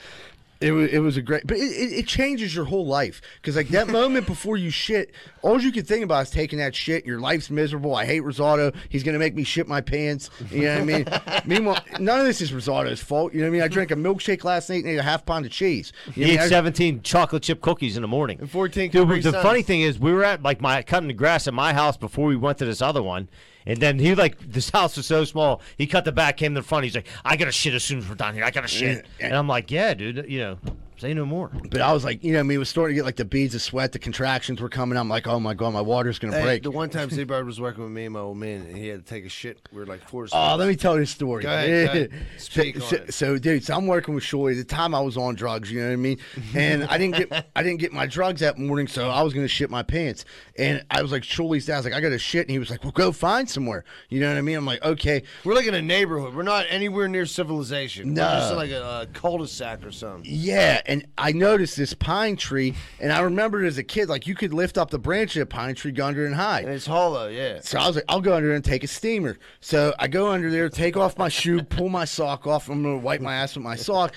[0.61, 3.21] it was, it was a great, but it, it, it changes your whole life.
[3.35, 6.75] Because like that moment before you shit, all you can think about is taking that
[6.75, 7.05] shit.
[7.05, 7.95] Your life's miserable.
[7.95, 8.75] I hate Rosado.
[8.89, 10.29] He's going to make me shit my pants.
[10.51, 11.05] You know what I mean?
[11.45, 13.33] Meanwhile, none of this is Rosado's fault.
[13.33, 13.61] You know what I mean?
[13.61, 15.93] I drank a milkshake last night and ate a half pound of cheese.
[16.15, 16.45] You know He I ate mean?
[16.45, 18.39] I- 17 chocolate chip cookies in the morning.
[18.41, 21.47] And 14 Dude, the funny thing is, we were at like my cutting the grass
[21.47, 23.29] at my house before we went to this other one,
[23.69, 25.61] and then he like this house was so small.
[25.77, 26.83] He cut the back, came to the front.
[26.85, 28.43] He's like, "I gotta shit as soon as we're done here.
[28.43, 30.25] I gotta shit." And I'm like, "Yeah, dude.
[30.27, 30.57] You know,
[30.99, 32.95] say no more." But I was like, you know, what I mean, it was starting
[32.95, 34.97] to get like the beads of sweat, the contractions were coming.
[34.97, 36.63] I'm like, oh my god, my water's gonna Hey, break.
[36.63, 39.05] the one time Seabird was working with me and my old man, and he had
[39.05, 39.59] to take a shit.
[39.71, 40.33] We were like forced.
[40.35, 41.43] Oh, let me tell you a story.
[41.43, 42.11] Go ahead, go ahead.
[42.37, 43.13] so, Speak on so, it.
[43.13, 44.59] so, dude, so I'm working with Shorty.
[44.59, 46.17] At the time I was on drugs, you know what I mean?
[46.55, 49.47] And I didn't get I didn't get my drugs that morning, so I was gonna
[49.47, 50.25] shit my pants.
[50.57, 52.69] And I was like, Shorty's dad, I was like, I gotta shit, and he was
[52.69, 53.85] like, Well, go find somewhere.
[54.09, 54.57] You know what I mean?
[54.57, 55.23] I'm like, okay.
[55.45, 56.35] We're like in a neighborhood.
[56.35, 58.13] We're not anywhere near civilization.
[58.13, 58.23] No.
[58.23, 60.23] We're just like a, a cul-de-sac or something.
[60.25, 64.33] Yeah, and I noticed this pine tree, and I remembered as a kid, like you
[64.33, 66.65] could lift up the branch of a pine tree, go under and hide.
[66.65, 67.59] And it's hollow, yeah.
[67.61, 69.37] So I was like, I'll go under there and take a steamer.
[69.61, 72.69] So I go under there, take off my shoe, pull my sock off.
[72.69, 74.15] I'm gonna wipe my ass with my sock.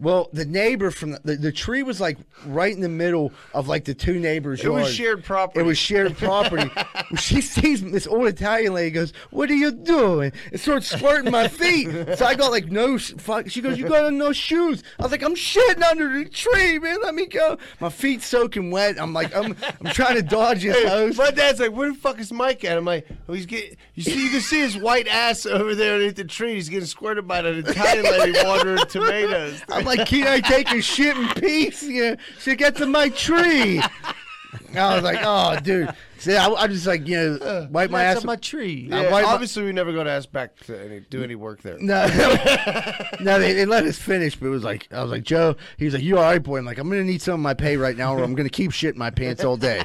[0.00, 3.68] Well, the neighbor from the, the, the tree was like right in the middle of
[3.68, 5.60] like the two neighbors' It was shared property.
[5.60, 6.70] It was shared property.
[7.16, 11.48] she sees this old Italian lady goes, "What are you doing?" And starts squirting my
[11.48, 12.16] feet.
[12.16, 12.96] So I got like no.
[12.98, 13.50] Fuck.
[13.50, 17.02] She goes, "You got no shoes." I was like, "I'm shitting under the tree, man.
[17.02, 18.98] Let me go." My feet soaking wet.
[18.98, 21.18] I'm like, I'm I'm trying to dodge his hose.
[21.18, 24.02] My dad's like, "Where the fuck is Mike at?" I'm like, "Oh, he's getting." You
[24.02, 26.54] see, you can see his white ass over there underneath the tree.
[26.54, 29.60] He's getting squirted by an Italian lady watering tomatoes.
[29.68, 31.82] I'm like, can I take a shit in peace?
[31.82, 33.80] Yeah, she get to my tree.
[34.74, 35.92] I was like, oh, dude.
[36.18, 38.18] See, I, I just like, you know, uh, wipe my ass.
[38.18, 38.88] On my tree.
[38.92, 41.62] I Yeah, wipe my- obviously, we never got asked back to any, do any work
[41.62, 41.78] there.
[41.78, 42.04] no,
[43.20, 45.84] no, they, they let us finish, but it was like, I was like, Joe, he
[45.86, 46.58] was like, you all right, boy?
[46.58, 48.72] I'm like, I'm gonna need some of my pay right now, or I'm gonna keep
[48.72, 49.82] shit in my pants all day.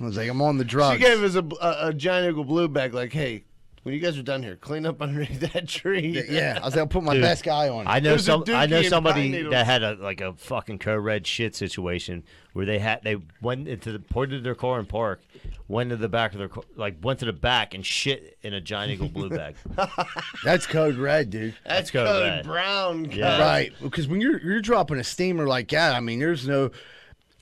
[0.00, 1.00] I was like, I'm on the She drugs.
[1.00, 3.44] gave us a, a, a giant eagle blue bag, like, "Hey,
[3.82, 6.24] when you guys are done here, clean up underneath that tree.
[6.28, 7.86] Yeah, I was like, I'll put my Dude, best guy on.
[7.86, 7.90] it.
[7.90, 8.44] I know There's some.
[8.48, 12.22] I know somebody that had a like a fucking co-red shit situation
[12.52, 15.20] where they had they went into the pointed their car in park,
[15.68, 18.54] went to the back of their car, like went to the back and shit in
[18.54, 19.56] a giant eagle blue bag.
[20.44, 21.54] That's code red, dude.
[21.64, 22.44] That's go code red.
[22.44, 23.10] brown.
[23.10, 23.40] Yeah.
[23.40, 26.70] Right, because when you're you're dropping a steamer like that, I mean, there's no.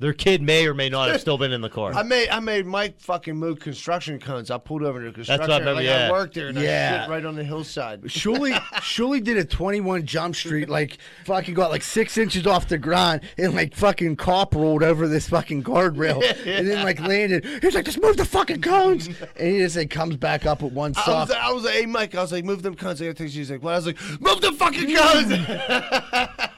[0.01, 1.93] Their kid may or may not have still been in the car.
[1.93, 4.51] I made I made Mike fucking move construction cones.
[4.51, 5.41] I pulled over to construction.
[5.41, 6.09] That's what I remember, like yeah.
[6.09, 6.97] I worked there and Yeah.
[6.97, 8.11] I shit right on the hillside.
[8.11, 12.79] Surely, surely did a 21 jump street, like fucking got like six inches off the
[12.79, 17.45] ground and like fucking cop rolled over this fucking guardrail and then like landed.
[17.63, 19.07] He's like, just move the fucking cones.
[19.37, 21.31] And he just like comes back up with one I was.
[21.31, 23.03] I was like, hey Mike, I was like, move them cones.
[23.03, 23.41] I got text you.
[23.41, 23.75] He's like, what?
[23.75, 26.50] I was like, move the fucking cones.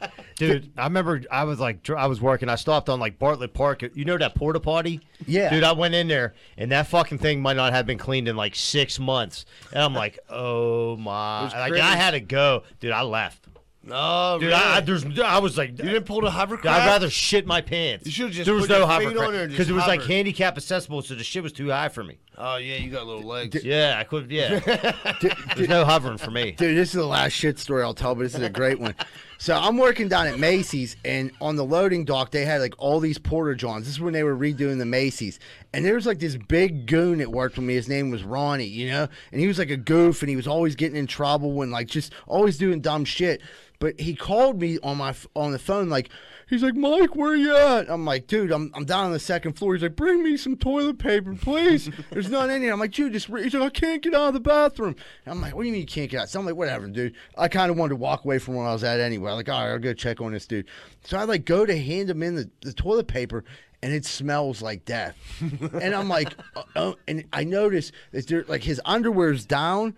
[0.46, 2.48] Dude, I remember I was like, I was working.
[2.48, 3.82] I stopped on like Bartlett Park.
[3.94, 5.00] You know that porta potty?
[5.26, 5.50] Yeah.
[5.50, 8.36] Dude, I went in there and that fucking thing might not have been cleaned in
[8.36, 9.44] like six months.
[9.72, 11.44] And I'm like, oh my.
[11.44, 11.74] Like.
[11.74, 12.64] I had to go.
[12.80, 13.46] Dude, I left.
[13.82, 14.60] no, Dude, really?
[14.60, 16.80] I, I, there's, I was like, you didn't pull the hovercraft.
[16.80, 18.06] I'd rather shit my pants.
[18.06, 20.02] You should've just There was put no your hovercraft on there because it was like
[20.02, 22.18] handicap accessible, so the shit was too high for me.
[22.38, 23.62] Oh yeah, you got little legs.
[23.62, 24.30] Yeah, I could.
[24.30, 24.58] Yeah,
[25.56, 26.52] there's no hovering for me.
[26.52, 28.94] Dude, this is the last shit story I'll tell, but this is a great one.
[29.36, 33.00] So I'm working down at Macy's, and on the loading dock, they had like all
[33.00, 33.84] these Porter johns.
[33.84, 35.38] This is when they were redoing the Macy's,
[35.74, 37.74] and there was like this big goon that worked with me.
[37.74, 40.46] His name was Ronnie, you know, and he was like a goof, and he was
[40.46, 43.42] always getting in trouble and like just always doing dumb shit.
[43.78, 46.08] But he called me on my on the phone like.
[46.52, 47.88] He's like, Mike, where you at?
[47.88, 49.72] I'm like, dude, I'm, I'm down on the second floor.
[49.72, 51.88] He's like, bring me some toilet paper, please.
[52.10, 52.74] There's none in here.
[52.74, 54.94] I'm like, dude, just, re-" he's like, I can't get out of the bathroom.
[55.24, 56.28] And I'm like, what do you mean you can't get out?
[56.28, 57.14] So I'm like, whatever, dude.
[57.38, 59.30] I kind of wanted to walk away from where I was at anyway.
[59.30, 60.66] I'm like, all right, I'll go check on this dude.
[61.04, 63.44] So I like go to hand him in the, the toilet paper
[63.82, 65.16] and it smells like death.
[65.40, 66.34] and I'm like,
[66.76, 69.96] oh, and I notice that there, like his underwear's down,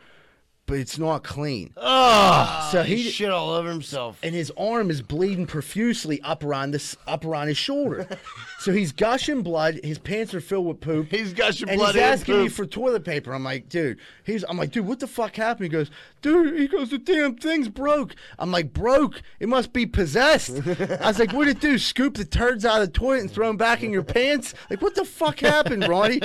[0.66, 1.72] but it's not clean.
[1.76, 4.18] Oh, so He shit all over himself.
[4.22, 8.06] and his arm is bleeding profusely up around this up around his shoulder.
[8.60, 9.78] so he's gushing blood.
[9.84, 11.08] His pants are filled with poop.
[11.10, 13.34] He's gushing and blood he's asking me for toilet paper.
[13.34, 13.98] I'm like, dude.
[14.24, 14.42] He's.
[14.48, 15.64] I'm like, dude, what the fuck happened?
[15.64, 15.90] He goes,
[16.22, 16.58] dude.
[16.58, 18.14] He goes, the damn thing's broke.
[18.38, 19.20] I'm like, broke.
[19.40, 20.50] It must be possessed.
[20.66, 21.78] I was like, what'd it do?
[21.78, 24.54] Scoop the turds out of the toilet and throw them back in your pants?
[24.70, 26.20] Like, what the fuck happened, Ronnie?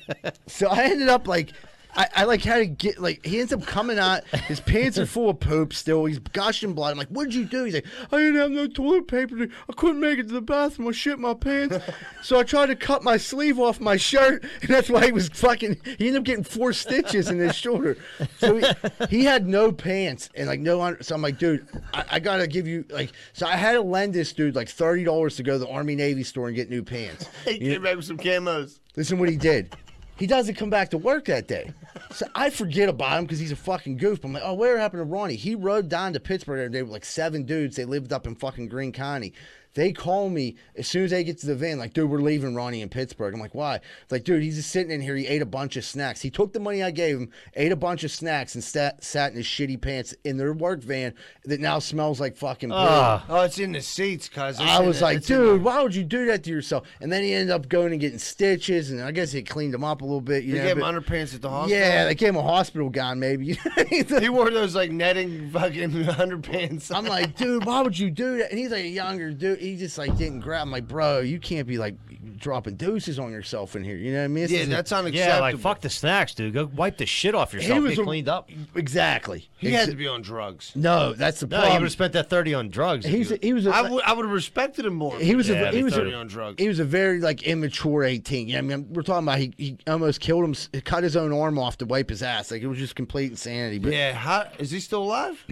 [0.48, 1.52] so I ended up like.
[1.96, 4.24] I, I like had to get like he ends up coming out.
[4.24, 6.04] His pants are full of poop still.
[6.04, 6.92] He's gushing blood.
[6.92, 9.46] I'm like, what did you do?" He's like, "I didn't have no toilet paper.
[9.68, 10.88] I couldn't make it to the bathroom.
[10.88, 11.76] I shit my pants,
[12.22, 15.28] so I tried to cut my sleeve off my shirt, and that's why he was
[15.28, 15.80] fucking.
[15.84, 17.96] He ended up getting four stitches in his shoulder.
[18.38, 18.66] So he,
[19.08, 20.82] he had no pants and like no.
[20.82, 23.12] Under, so I'm like, dude, I, I gotta give you like.
[23.32, 25.94] So I had to lend this dude like thirty dollars to go to the Army
[25.94, 27.28] Navy store and get new pants.
[27.44, 28.80] He came back with some camos.
[28.96, 29.74] Listen what he did.
[30.16, 31.72] He doesn't come back to work that day.
[32.10, 34.22] So I forget about him because he's a fucking goof.
[34.22, 35.34] I'm like, oh, where happened to Ronnie?
[35.34, 37.74] He rode down to Pittsburgh every day with like seven dudes.
[37.74, 39.32] They lived up in fucking Greene County.
[39.74, 42.54] They call me as soon as they get to the van, like, dude, we're leaving
[42.54, 43.34] Ronnie in Pittsburgh.
[43.34, 43.76] I'm like, why?
[43.76, 45.16] It's like, dude, he's just sitting in here.
[45.16, 46.20] He ate a bunch of snacks.
[46.20, 49.32] He took the money I gave him, ate a bunch of snacks, and sat, sat
[49.32, 51.12] in his shitty pants in their work van
[51.44, 52.74] that now smells like fucking poo.
[52.76, 53.24] Ah.
[53.28, 54.60] Oh, it's in the seats, cuz.
[54.60, 56.86] I was like, dude, why would you do that to yourself?
[57.00, 59.82] And then he ended up going and getting stitches, and I guess he cleaned him
[59.84, 60.44] up a little bit.
[60.44, 61.78] You They know, gave him but- underpants at the hospital.
[61.80, 63.58] yeah, they gave him a hospital gown, maybe.
[63.88, 66.94] He wore those like netting fucking underpants.
[66.94, 68.50] I'm like, dude, why would you do that?
[68.50, 69.58] And he's like a younger dude.
[69.64, 70.62] He just like didn't grab.
[70.62, 71.94] I'm like, bro, you can't be like
[72.38, 73.96] dropping deuces on yourself in here.
[73.96, 74.42] You know what I mean?
[74.44, 75.34] This yeah, is that's unacceptable.
[75.36, 76.52] yeah, like fuck the snacks, dude.
[76.52, 77.80] Go wipe the shit off yourself.
[77.82, 78.50] was Get a- cleaned up.
[78.74, 79.48] exactly.
[79.56, 80.72] He Ex- had to be on drugs.
[80.74, 83.06] No, that's the No, he would have spent that thirty on drugs.
[83.06, 85.16] he's a, he was a, I would I would have respected him more.
[85.18, 86.60] he was Yeah, a he was throw a, on drugs.
[86.60, 88.48] he was a very like immature 18.
[88.48, 91.32] Yeah, I mean, we're talking about he, he almost killed him, he cut his own
[91.32, 92.50] arm off to wipe his ass.
[92.50, 93.78] Like it was just complete insanity.
[93.78, 95.42] But yeah, how, is he still alive?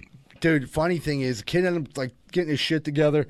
[0.41, 3.29] dude, funny thing is, kid ended up like getting his shit together.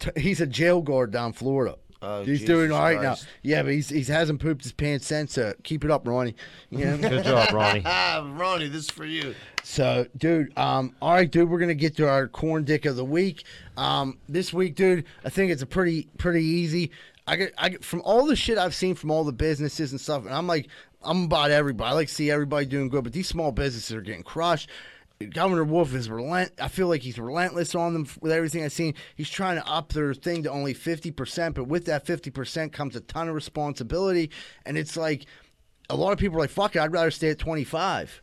[0.00, 1.76] T- he's a jail guard down Florida.
[2.02, 3.24] Oh, he's Jesus doing all right Christ.
[3.24, 3.30] now.
[3.42, 5.36] Yeah, but he's he hasn't pooped his pants since.
[5.36, 6.34] Uh, keep it up, Ronnie.
[6.70, 6.96] You know?
[7.08, 7.82] Good job, Ronnie.
[7.84, 9.34] Ronnie, this is for you.
[9.62, 13.04] So, dude, um, all right, dude, we're gonna get to our corn dick of the
[13.04, 13.44] week.
[13.76, 16.90] Um, this week, dude, I think it's a pretty pretty easy.
[17.26, 20.00] I get, I get from all the shit I've seen from all the businesses and
[20.00, 20.68] stuff, and I'm like,
[21.02, 21.90] I'm about everybody.
[21.90, 24.70] I like to see everybody doing good, but these small businesses are getting crushed.
[25.28, 26.52] Governor Wolf is relent.
[26.58, 28.94] I feel like he's relentless on them with everything I've seen.
[29.14, 32.72] He's trying to up their thing to only fifty percent, but with that fifty percent
[32.72, 34.30] comes a ton of responsibility,
[34.64, 35.26] and it's like
[35.90, 38.22] a lot of people are like, "Fuck it, I'd rather stay at twenty five.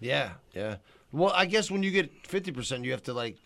[0.00, 0.76] Yeah, yeah.
[1.12, 3.36] Well, I guess when you get fifty percent, you have to like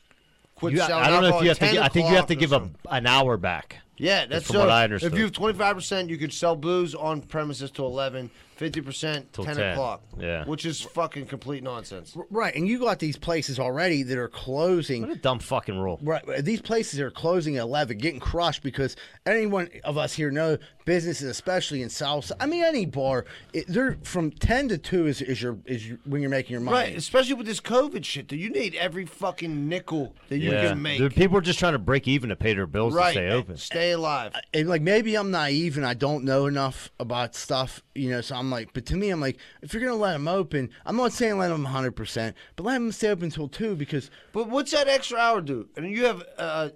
[0.55, 1.67] quit You- selling I don't know if you have to.
[1.67, 3.79] 10 I think you have to give a, an hour back.
[3.97, 6.57] Yeah, that's from so, what I If you have twenty five percent, you could sell
[6.57, 8.31] booze on premises to eleven.
[8.57, 9.73] fifty percent, Till ten 10.
[9.73, 10.03] o'clock.
[10.19, 10.45] Yeah.
[10.45, 12.17] which is fucking complete nonsense.
[12.31, 15.03] Right, and you got these places already that are closing.
[15.03, 15.99] What a dumb fucking rule.
[16.03, 20.31] Right, uh, these places are closing at eleven, getting crushed because anyone of us here
[20.31, 22.31] know businesses, especially in South.
[22.39, 25.99] I mean, any bar, it, they're from ten to two is, is your is your,
[26.05, 26.77] when you're making your money.
[26.77, 28.41] Right, especially with this COVID shit, dude.
[28.41, 30.69] You need every fucking nickel that you Yeah.
[30.69, 30.99] can make.
[30.99, 33.31] Dude, people are just trying to break even to pay their bills right, to stay
[33.31, 33.57] open.
[33.57, 34.33] stay alive.
[34.35, 38.21] Uh, and like maybe I'm naive and I don't know enough about stuff, you know.
[38.21, 40.97] So I'm like, but to me, I'm like, if you're gonna let them open, I'm
[40.97, 44.49] not saying let them 100, percent but let them stay open until two because But
[44.49, 45.69] what's that extra hour do?
[45.77, 46.71] And you have uh,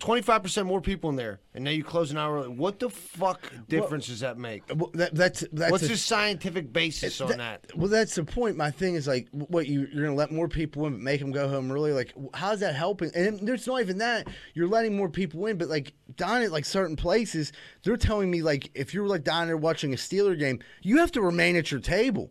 [0.00, 2.48] twenty five percent more people in there, and now you close an hour early.
[2.48, 4.62] What the fuck difference does that make?
[4.74, 7.76] well, that, that's that's What's a- the scientific basis on That- that?
[7.76, 8.56] Well, that's the point.
[8.56, 11.32] My thing is like, what you you're gonna let more people in, but make them
[11.32, 11.92] go home early.
[11.92, 13.10] Like, how's that helping?
[13.14, 14.28] And there's not even that.
[14.54, 18.42] You're letting more people in, but like down at like certain places, they're telling me
[18.42, 21.70] like if you're like down there watching a Steeler game, you have to remain at
[21.70, 22.30] your table.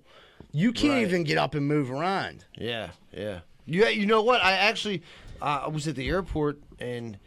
[0.53, 1.01] You can't Right.
[1.03, 2.45] even get up and move around.
[2.57, 3.39] Yeah, yeah.
[3.65, 4.41] You you know what?
[4.41, 5.01] I actually
[5.41, 7.17] uh, I was at the airport and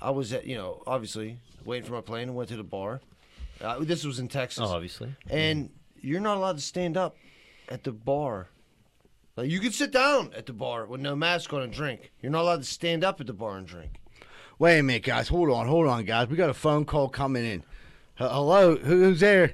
[0.00, 3.00] I was at you know obviously waiting for my plane and went to the bar.
[3.60, 4.62] Uh, this was in Texas.
[4.66, 5.14] Oh, obviously.
[5.30, 7.16] And you're not allowed to stand up
[7.68, 8.48] at the bar.
[9.36, 12.12] Like you can sit down at the bar with no mask on and drink.
[12.22, 14.00] You're not allowed to stand up at the bar and drink.
[14.58, 15.28] Wait a minute, guys.
[15.28, 16.28] Hold on, hold on, guys.
[16.28, 17.58] We got a phone call coming in.
[18.18, 19.52] H- Hello, who's there?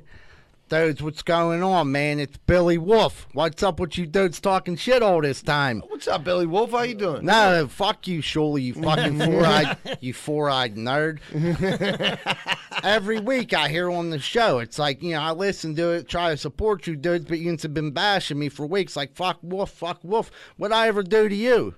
[0.69, 2.19] Dudes, what's going on, man?
[2.19, 3.27] It's Billy Wolf.
[3.35, 5.83] What's up with you dudes talking shit all this time?
[5.89, 6.71] What's up, Billy Wolf?
[6.71, 7.27] How you doing?
[7.27, 11.19] No, fuck you, Shuley, you fucking four-eyed, you four-eyed nerd.
[12.85, 16.09] Every week I hear on the show, it's like, you know, I listen to it,
[16.09, 19.71] try to support you dudes, but you've been bashing me for weeks, like, fuck Wolf,
[19.73, 20.31] fuck Wolf.
[20.57, 21.75] What'd I ever do to you?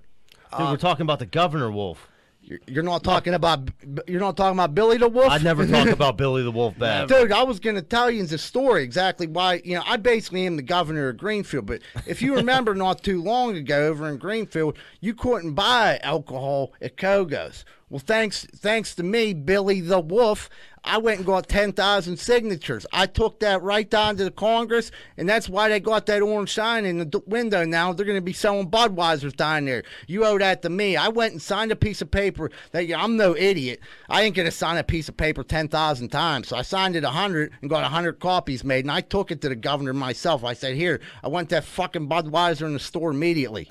[0.53, 2.07] Dude, we're uh, talking about the governor wolf.
[2.47, 3.71] You're, you're not talking about,
[4.07, 5.31] you're not talking about Billy the Wolf?
[5.31, 7.09] I'd never talk about Billy the Wolf bad.
[7.09, 9.63] Dude, I was going to tell you the story exactly why.
[9.65, 11.65] You know, I basically am the governor of Greenfield.
[11.67, 16.75] But if you remember, not too long ago, over in Greenfield, you couldn't buy alcohol
[16.83, 17.65] at Kogo's.
[17.89, 20.51] Well, thanks, thanks to me, Billy the Wolf,
[20.87, 22.85] I went and got ten thousand signatures.
[22.93, 26.53] I took that right down to the Congress, and that's why they got that orange
[26.53, 27.65] sign in the d- window.
[27.65, 29.83] Now they're going to be selling Budweisers down there.
[30.07, 30.97] You owe that to me.
[30.97, 32.51] I went and signed a piece of paper.
[32.73, 33.81] That yeah, I'm no idiot.
[34.11, 36.49] I ain't going to sign a piece of paper ten thousand times.
[36.49, 39.31] So I signed it a hundred and got a hundred copies made, and I took
[39.31, 40.45] it to the governor myself.
[40.45, 43.71] I said, "Here, I want that fucking Budweiser in the store immediately."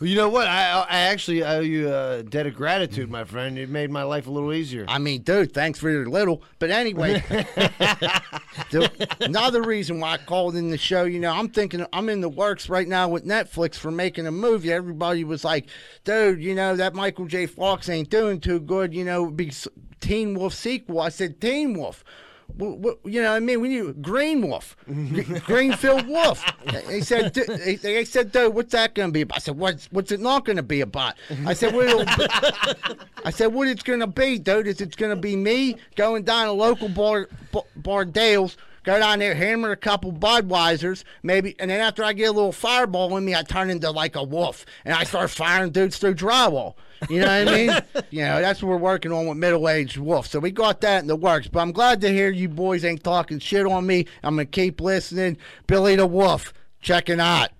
[0.00, 0.46] You know what?
[0.46, 3.58] I I actually owe you a debt of gratitude, my friend.
[3.58, 4.84] It made my life a little easier.
[4.88, 6.42] I mean, dude, thanks for your little.
[6.58, 7.22] But anyway,
[8.70, 12.20] the- another reason why I called in the show, you know, I'm thinking I'm in
[12.20, 14.72] the works right now with Netflix for making a movie.
[14.72, 15.68] Everybody was like,
[16.04, 17.46] dude, you know, that Michael J.
[17.46, 18.94] Fox ain't doing too good.
[18.94, 19.52] You know, be
[20.00, 21.00] Teen Wolf sequel.
[21.00, 22.04] I said, Teen Wolf.
[22.56, 24.76] What, what, you know, what I mean, we need Green Wolf,
[25.44, 26.44] Greenfield Wolf.
[26.90, 29.36] He said, "D- they, said, dude, what's that going to be about?
[29.36, 31.14] I said, what's what's it not going to be about?
[31.46, 31.86] I said, what
[33.24, 36.24] I said, what it's going to be, dude, is it's going to be me going
[36.24, 38.56] down to local bar, bar, bar Dale's,
[38.88, 42.52] go down there, hammer a couple Budweisers, maybe, and then after I get a little
[42.52, 46.14] fireball in me, I turn into like a wolf, and I start firing dudes through
[46.14, 46.74] drywall.
[47.10, 47.70] You know what I mean?
[48.10, 50.26] you know, that's what we're working on with middle aged wolf.
[50.26, 51.48] So we got that in the works.
[51.48, 54.06] But I'm glad to hear you boys ain't talking shit on me.
[54.22, 55.36] I'm gonna keep listening.
[55.66, 57.50] Billy the Wolf, checking out.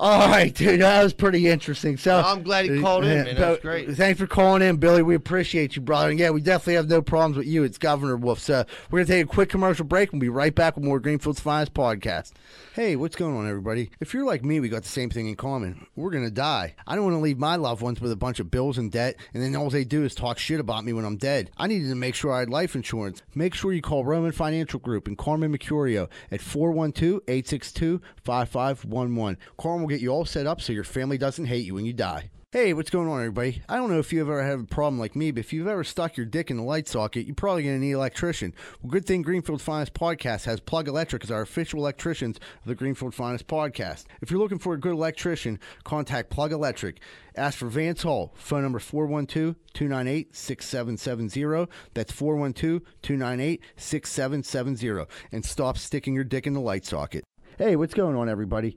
[0.00, 1.96] All right, dude, that was pretty interesting.
[1.96, 3.34] So I'm glad he uh, called in, man.
[3.34, 3.90] That was great.
[3.96, 5.02] Thanks for calling in, Billy.
[5.02, 6.10] We appreciate you, brother.
[6.10, 7.64] And yeah, we definitely have no problems with you.
[7.64, 8.38] It's Governor Wolf.
[8.38, 11.00] So we're gonna take a quick commercial break and we'll be right back with more
[11.00, 12.30] Greenfield's Finest podcast.
[12.74, 13.90] Hey, what's going on, everybody?
[13.98, 15.84] If you're like me, we got the same thing in common.
[15.96, 16.76] We're gonna die.
[16.86, 19.16] I don't want to leave my loved ones with a bunch of bills and debt,
[19.34, 21.50] and then all they do is talk shit about me when I'm dead.
[21.56, 23.22] I needed to make sure I had life insurance.
[23.34, 29.36] Make sure you call Roman Financial Group and Carmen Mercurio at 412-862-5511.
[29.56, 31.94] Carmen will get you all set up so your family doesn't hate you when you
[31.94, 32.30] die.
[32.52, 33.62] Hey, what's going on, everybody?
[33.68, 35.84] I don't know if you've ever had a problem like me, but if you've ever
[35.84, 38.54] stuck your dick in the light socket, you're probably going to need an electrician.
[38.82, 42.74] Well, good thing Greenfield Finest Podcast has Plug Electric as our official electricians of the
[42.74, 44.04] Greenfield Finest Podcast.
[44.20, 47.00] If you're looking for a good electrician, contact Plug Electric.
[47.34, 48.34] Ask for Vance Hall.
[48.34, 51.70] Phone number 412 298 6770.
[51.94, 55.06] That's 412 298 6770.
[55.32, 57.24] And stop sticking your dick in the light socket.
[57.58, 58.76] Hey, what's going on, everybody?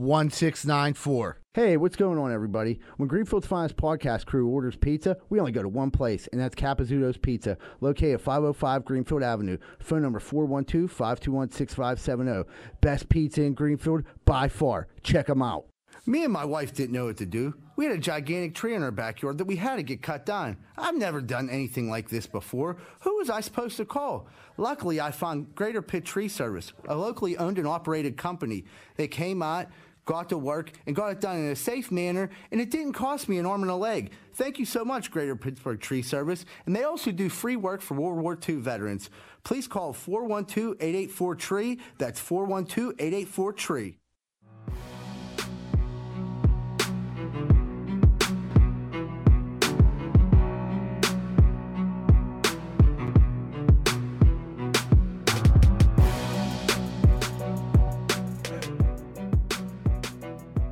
[0.00, 1.36] 1694.
[1.52, 2.80] Hey, what's going on, everybody?
[2.96, 6.54] When Greenfield's Finest podcast crew orders pizza, we only go to one place, and that's
[6.54, 9.58] Capizzuto's Pizza, located at 505 Greenfield Avenue.
[9.78, 12.48] Phone number 412 521 6570.
[12.80, 14.88] Best pizza in Greenfield by far.
[15.02, 15.66] Check them out.
[16.06, 17.54] Me and my wife didn't know what to do.
[17.76, 20.56] We had a gigantic tree in our backyard that we had to get cut down.
[20.78, 22.78] I've never done anything like this before.
[23.00, 24.26] Who was I supposed to call?
[24.56, 28.64] Luckily, I found Greater Pitt Tree Service, a locally owned and operated company.
[28.96, 29.68] They came out,
[30.10, 33.28] got to work, and got it done in a safe manner, and it didn't cost
[33.28, 34.10] me an arm and a leg.
[34.34, 36.44] Thank you so much, Greater Pittsburgh Tree Service.
[36.66, 39.08] And they also do free work for World War II veterans.
[39.44, 41.78] Please call 412 884 TREE.
[41.98, 43.99] That's 412 884 TREE.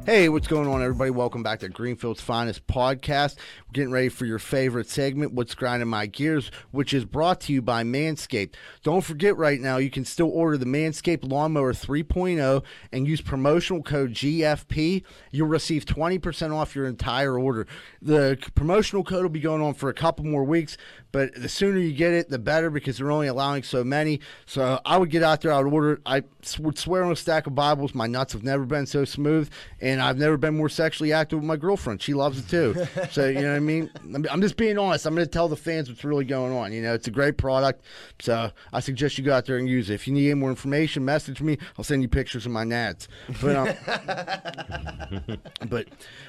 [0.09, 1.11] Hey, what's going on, everybody?
[1.11, 3.37] Welcome back to Greenfield's Finest Podcast.
[3.67, 7.53] We're getting ready for your favorite segment, What's Grinding My Gears, which is brought to
[7.53, 8.55] you by Manscaped.
[8.83, 13.83] Don't forget right now, you can still order the Manscaped Lawnmower 3.0 and use promotional
[13.83, 15.05] code GFP.
[15.31, 17.67] You'll receive 20% off your entire order.
[18.01, 20.79] The promotional code will be going on for a couple more weeks,
[21.13, 24.21] but the sooner you get it, the better because they're only allowing so many.
[24.47, 26.01] So I would get out there, I would order.
[26.07, 26.23] I
[26.61, 29.51] would swear on a stack of Bibles, my nuts have never been so smooth,
[29.81, 32.03] and I've never been more sexually active with my girlfriend.
[32.03, 32.87] She loves it too.
[33.11, 33.91] so, you know what I mean?
[34.13, 35.07] I'm- I'm just being honest.
[35.07, 36.73] I'm going to tell the fans what's really going on.
[36.73, 37.83] You know, it's a great product.
[38.21, 39.95] So I suggest you go out there and use it.
[39.95, 41.59] If you need any more information, message me.
[41.77, 43.09] I'll send you pictures of my nads.
[43.41, 45.39] But, um,
[45.69, 45.89] but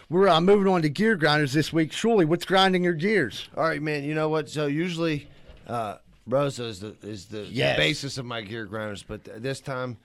[0.09, 1.91] we're uh, moving on to gear grinders this week.
[1.91, 3.47] Surely, what's grinding your gears?
[3.55, 4.03] All right, man.
[4.03, 4.49] You know what?
[4.49, 5.27] So usually,
[5.67, 5.97] uh,
[6.27, 7.77] Rosa is the is the Yes.
[7.77, 9.97] basis of my gear grinders, but th- this time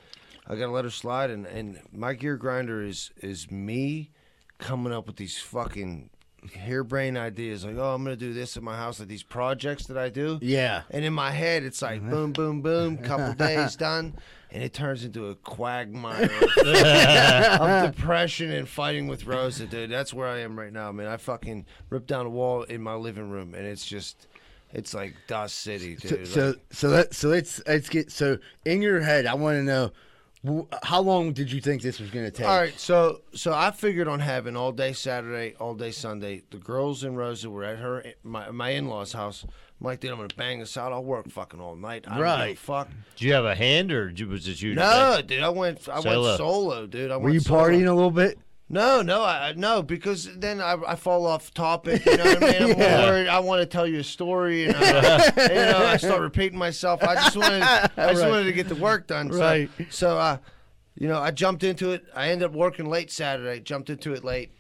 [0.46, 4.10] I gotta let her slide, and, and my gear grinder is is me
[4.58, 6.10] coming up with these fucking
[6.54, 9.96] harebrained ideas, like oh, I'm gonna do this at my house, like these projects that
[9.98, 10.38] I do.
[10.42, 10.82] Yeah.
[10.90, 14.14] And in my head, it's like boom, boom, boom, couple days done,
[14.50, 16.66] and it turns into a quagmire of,
[17.60, 19.90] of depression and fighting with Rosa, dude.
[19.90, 21.06] That's where I am right now, man.
[21.06, 24.26] I fucking ripped down a wall in my living room, and it's just,
[24.74, 26.26] it's like Dust City, So, dude.
[26.28, 29.24] so, Like, so let so let's let's get so in your head.
[29.26, 29.92] I want to know
[30.46, 32.46] wh- how long did you think this was going to take?
[32.46, 36.42] all right, so so I figured on having all day Saturday, all day Sunday.
[36.50, 39.44] The girls and Rosa were at her my my in laws' house.
[39.80, 40.92] I'm like, dude, I'm gonna bang this out.
[40.92, 42.04] I'll work fucking all night.
[42.06, 42.58] I don't Right.
[42.58, 42.88] fuck.
[43.16, 44.74] Did you have a hand or was it you?
[44.74, 46.22] No, dude, I went I Solo.
[46.26, 47.10] went solo, dude.
[47.10, 47.60] I Were you solo.
[47.64, 48.38] partying a little bit?
[48.68, 52.04] No, no, I, I- no, because then I, I fall off topic.
[52.06, 52.62] You know what I mean?
[52.72, 53.04] I'm Yeah.
[53.04, 53.28] worried.
[53.28, 57.02] I want to tell you a story, and uh, you know, I start repeating myself.
[57.02, 58.30] I just wanted, I just Right.
[58.30, 59.30] wanted to get the work done.
[59.30, 59.70] So, Right.
[59.90, 60.38] So, uh,
[60.96, 62.04] you know, I jumped into it.
[62.14, 63.60] I ended up working late Saturday.
[63.60, 64.50] Jumped into it late.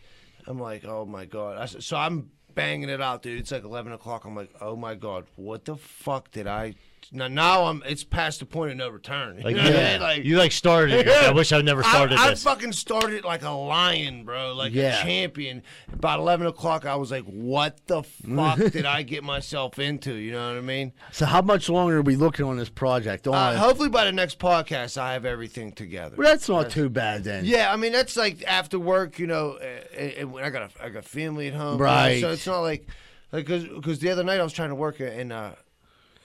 [0.46, 1.56] I'm like, oh my god.
[1.58, 3.38] I, so I'm banging it out, dude.
[3.40, 4.26] It's like 11 o'clock.
[4.26, 6.74] I'm like, oh my god, what the fuck did I?
[7.12, 7.82] Now, now I'm.
[7.86, 9.36] It's past the point of no return.
[9.38, 10.00] You Like, know you, I mean?
[10.00, 12.42] Like, you like started I wish I'd never started I, I this.
[12.42, 14.98] fucking started like a lion, bro, like Yeah.
[15.00, 15.62] a champion.
[15.92, 20.32] About eleven o'clock, I was like, "What the fuck did I get myself into?" You
[20.32, 20.92] know what I mean?
[21.12, 23.26] So how much longer are we looking on this project?
[23.28, 26.16] On Uh, hopefully, by the next podcast, I have everything together.
[26.16, 27.44] well, that's not too bad then.
[27.44, 29.58] Yeah, I mean that's like after work, you know.
[29.60, 32.20] uh, And I got a I got family at home, you know, Right.
[32.20, 32.86] so it's not like
[33.32, 35.52] like because cause the other night I was trying to work and uh,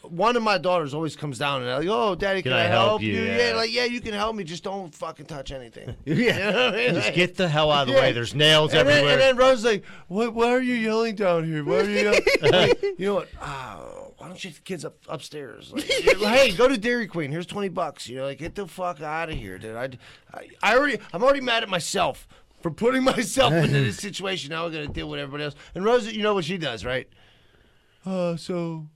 [0.04, 3.02] one of my daughters always comes down and they're like, "Oh, daddy, can, I, help,
[3.02, 3.54] you?" Yeah.
[3.56, 4.44] like yeah, you can help me.
[4.44, 5.96] Just don't fucking touch anything.
[6.06, 6.16] Yeah.
[6.16, 6.94] You know I mean?
[6.96, 8.12] Just Like- get the hell out of the way.
[8.14, 9.14] There's nails and then, everywhere.
[9.14, 11.64] and then Rose's like, what, why are you yelling down here?
[11.64, 12.22] Why are you yelling?
[12.42, 13.28] Like, you know what?
[13.42, 15.72] Oh, why don't you get the kids up upstairs?
[15.74, 17.32] Like, hey, go to Dairy Queen.
[17.32, 18.08] Here's 20 bucks.
[18.10, 19.76] You know, like, get the fuck out of here, dude.
[19.76, 19.90] I,
[20.34, 22.28] I, I already, I'm already mad at myself
[22.62, 24.50] for putting myself into this situation.
[24.52, 25.56] Now I got to deal with everybody else.
[25.76, 27.08] And Rose, you know what she does, right?
[28.06, 28.88] Uh, so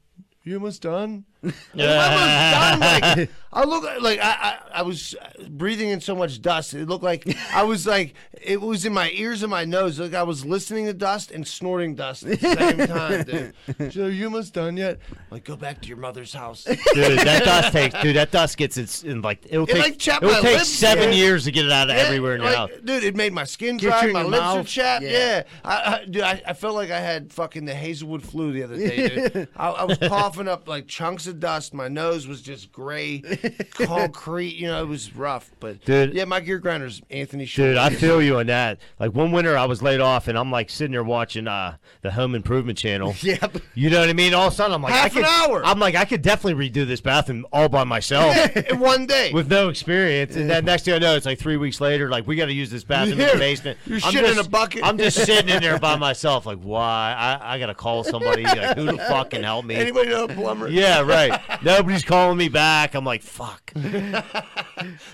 [0.44, 1.26] You done?
[1.78, 3.18] I was done.
[3.20, 5.16] Like, I look like I, I, I was
[5.48, 6.74] breathing in so much dust.
[6.74, 10.00] It looked like I was like it was in my ears and my nose.
[10.00, 13.24] Like I was listening to dust and snorting dust at the same time.
[13.24, 13.92] Dude.
[13.92, 15.00] Joe, you almost done yet?
[15.30, 16.64] Like go back to your mother's house.
[16.64, 16.78] dude,
[17.20, 20.42] that dust takes, dude, that dust gets its in like it'll It, take like, it'll
[20.42, 21.16] take seven yeah.
[21.16, 22.72] years to get it out of Yeah, everywhere in your like, house.
[22.84, 25.04] Dude, it made my skin Get dry, my lips are chapped.
[25.04, 25.12] Yeah.
[25.12, 28.64] Yeah, I, I, dude, I, I felt like I had fucking the Hazelwood flu the
[28.64, 29.30] other day.
[29.30, 29.48] Dude.
[29.56, 31.74] I, I was coughing up like chunks of dust.
[31.74, 33.20] My nose was just gray,
[33.74, 34.56] concrete.
[34.56, 35.52] You know, it was rough.
[35.60, 36.14] But Dude.
[36.14, 37.46] yeah, my gear grinders, Anthony.
[37.46, 38.80] Dude, I feel you on that.
[39.00, 42.12] Like one winter, I was laid off, and I'm like sitting there watching uh, the
[42.12, 43.16] Home Improvement Channel.
[43.24, 43.58] Yep.
[43.74, 44.34] You know what I mean?
[44.34, 45.66] All of a sudden, I'm like, Half I an could, hour.
[45.66, 49.32] I'm like, I could definitely redo this bathroom all by myself in one day.
[49.32, 50.36] with no experience.
[50.36, 52.10] And then next thing I know, it's like three weeks later.
[52.10, 53.78] Like we got to use this bathroom in the basement.
[53.86, 54.84] You're I'm shitting in just- a bucket.
[54.84, 56.46] I'm just sitting in there by myself.
[56.46, 57.16] Like, why?
[57.18, 58.44] I, I got to call somebody.
[58.44, 59.76] Like, who to fucking help me?
[59.76, 60.68] Anybody know a plumber?
[60.68, 61.23] Yeah, right.
[61.64, 62.94] Nobody's calling me back.
[62.96, 63.72] I'm like, fuck.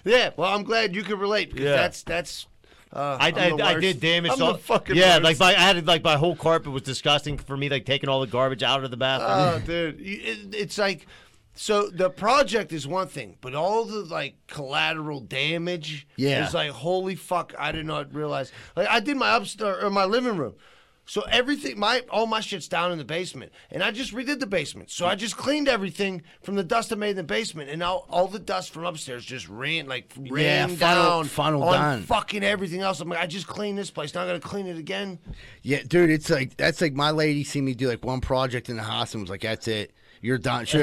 [0.03, 0.31] Yeah.
[0.37, 1.75] Well, I'm glad you could relate because Yeah.
[1.75, 2.47] that's that's.
[2.91, 3.81] Uh, I, I'm the I, I worst.
[3.81, 4.31] did damage.
[4.31, 5.23] I'm all- the fucking yeah, worst.
[5.23, 7.69] like my, I had like my whole carpet was disgusting for me.
[7.69, 9.29] Like taking all the garbage out of the bathroom.
[9.31, 11.05] Oh, dude, You- it, it's like
[11.53, 16.47] so the project is one thing, but all the like collateral damage Yeah.
[16.47, 17.53] is like holy fuck!
[17.59, 18.51] I did not realize.
[18.75, 20.55] Like I did my upstairs or my living room.
[21.09, 24.45] So everything, my all my shit's down in the basement, and I just redid the
[24.45, 24.91] basement.
[24.91, 28.03] So I just cleaned everything from the dust I made in the basement, and now
[28.11, 32.03] all the dust from upstairs just ran like ran funnel- down, funneled on down.
[32.03, 32.99] fucking everything else.
[32.99, 34.13] I'm like, I just cleaned this place.
[34.13, 35.17] Now I gotta clean it again.
[35.63, 38.77] Yeah, dude, it's like that's like my lady seen me do like one project in
[38.77, 39.91] the house and was like, "That's it,
[40.21, 40.77] you're done." She,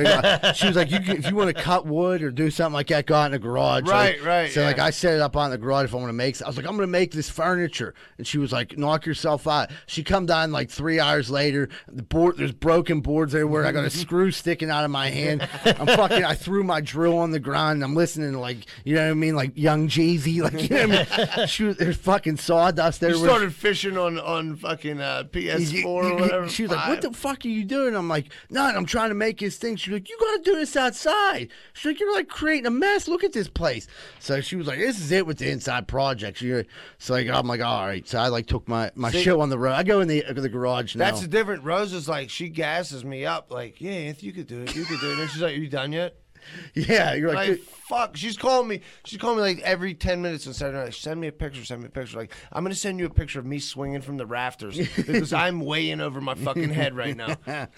[0.54, 2.88] she was like, "You can, if you want to cut wood or do something like
[2.88, 4.78] that, go out in the garage." Right, Like, right, So like.
[4.78, 6.40] I set it up on the garage if I want to make.
[6.42, 9.70] I was like, "I'm gonna make this furniture," and she was like, "Knock yourself out."
[9.86, 11.68] She come down like three hours later.
[11.88, 13.64] The board, there's broken boards everywhere.
[13.66, 15.48] I got a screw sticking out of my hand.
[15.64, 16.24] I'm fucking.
[16.24, 17.76] I threw my drill on the ground.
[17.76, 20.68] And I'm listening to like, you know what I mean, like Young Jeezy, like you
[20.68, 21.46] know what I mean.
[21.48, 23.28] She was, there's fucking sawdust You everywhere.
[23.30, 26.48] started fishing on on fucking uh, PS4 or whatever.
[26.48, 29.14] She was like, "What the fuck are you doing?" I'm like, "No, I'm trying to
[29.14, 32.66] make his thing." She's like, "You gotta do this outside." She's like, "You're like creating
[32.66, 33.08] a mess.
[33.08, 33.86] Look at this place."
[34.20, 36.64] So she was like, "This is it with the inside project." She,
[36.98, 39.50] so like, I'm like, "All right." So I like took my my See- show on
[39.50, 39.72] the road.
[39.72, 41.06] I go in the the garage now.
[41.06, 41.64] That's the different.
[41.64, 44.74] Rose is like, she gasses me up, like, yeah, Anthony, you could do it.
[44.74, 45.18] You could do it.
[45.18, 46.16] And she's like, Are you done yet?
[46.74, 48.16] yeah, you're like, Like, fuck.
[48.16, 48.80] She's calling me.
[49.04, 50.94] She's calling me like every 10 minutes on Saturday night.
[50.94, 51.64] Send me a picture.
[51.64, 52.16] Send me a picture.
[52.18, 55.32] Like, I'm going to send you a picture of me swinging from the rafters because
[55.32, 57.36] I'm way in over my fucking head right now.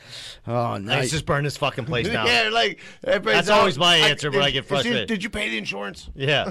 [0.46, 2.26] "Oh, Let's nice." just burn this fucking place down.
[2.26, 5.08] Yeah, like, everybody's That's always my answer when I get is- frustrated.
[5.08, 6.10] Did you pay the insurance?
[6.14, 6.50] Yeah.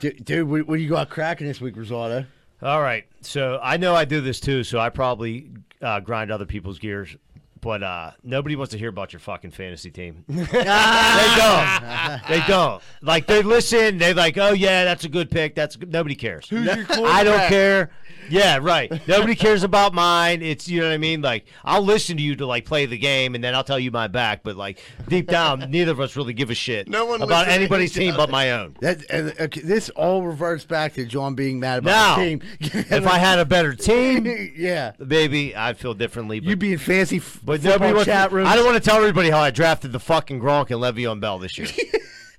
[0.00, 2.24] dude, dude, what, what do you got cracking this week, Risotto?
[2.62, 3.04] All right.
[3.20, 4.64] So I know I do this too.
[4.64, 5.50] So I probably
[5.82, 7.14] uh, grind other people's gears.
[7.60, 10.24] But uh, nobody wants to hear about your fucking fantasy team.
[10.28, 12.20] they don't.
[12.28, 12.82] They don't.
[13.02, 13.98] Like they listen.
[13.98, 15.54] They like, oh yeah, that's a good pick.
[15.54, 15.92] That's good.
[15.92, 16.48] nobody cares.
[16.48, 17.90] Who's your I don't care.
[18.28, 18.90] Yeah, right.
[19.06, 20.42] Nobody cares about mine.
[20.42, 21.22] It's you know what I mean.
[21.22, 23.90] Like I'll listen to you to like play the game, and then I'll tell you
[23.90, 24.42] my back.
[24.42, 27.92] But like deep down, neither of us really give a shit No one about anybody's
[27.92, 28.76] team but my own.
[28.80, 32.42] That and, okay, this all reverts back to John being mad about Now, the team.
[32.60, 36.40] if I had a better team, yeah, baby, I'd feel differently.
[36.40, 38.06] But you be in fancy f- But football nobody wants.
[38.06, 40.80] chat rooms I don't want to tell everybody how I drafted the fucking Gronk and
[40.80, 41.68] Le'Veon Bell this year.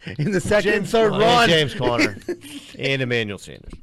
[0.20, 1.50] in the second and James third and run.
[1.50, 2.18] James Conner
[2.80, 3.74] and Emmanuel Sanders.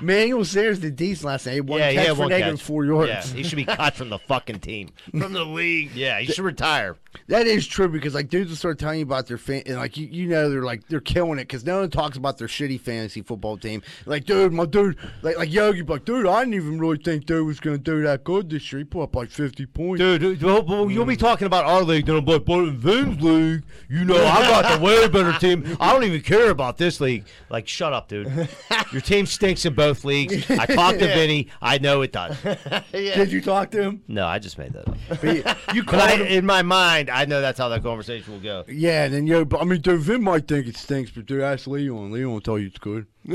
[0.00, 1.54] Emmanuel Sanders did decent last night.
[1.54, 2.66] He One yeah, catch yeah, for one negative catch.
[2.66, 3.32] four yards.
[3.32, 4.90] Yeah, he should be cut from the fucking team.
[5.18, 5.92] From the league.
[5.94, 6.96] Yeah, he should retire.
[7.28, 9.96] That is true because like dudes will start telling you about their fan and like
[9.96, 12.80] you, you know they're like they're killing it because no one talks about their shitty
[12.80, 13.82] fantasy football team.
[14.04, 17.46] Like dude, my dude, like like Yogi, like dude, I didn't even really think dude
[17.46, 18.80] was gonna do that good this year.
[18.80, 20.00] He put up like fifty points.
[20.00, 21.20] Dude, dude, well, you'll be mm.
[21.20, 24.78] talking about our league, then I'm like, but in Vin's league, you know, I got
[24.78, 25.53] the way better team.
[25.80, 27.24] I don't even care about this league.
[27.50, 28.26] Like, shut up, dude.
[28.92, 30.50] Your team stinks in both leagues.
[30.50, 31.48] I talked to Vinny.
[31.62, 32.36] I know it does.
[32.92, 34.02] Did you talk to him?
[34.08, 34.96] No, I just made that up.
[35.08, 35.44] But you,
[35.74, 36.26] you But called I, him.
[36.26, 38.64] in my mind, I know that's how that conversation will go.
[38.68, 41.42] Yeah, and then yo, but I mean, dude, Vin might think it stinks, but dude,
[41.42, 42.10] ask Leon.
[42.12, 43.06] Leon will tell you it's good.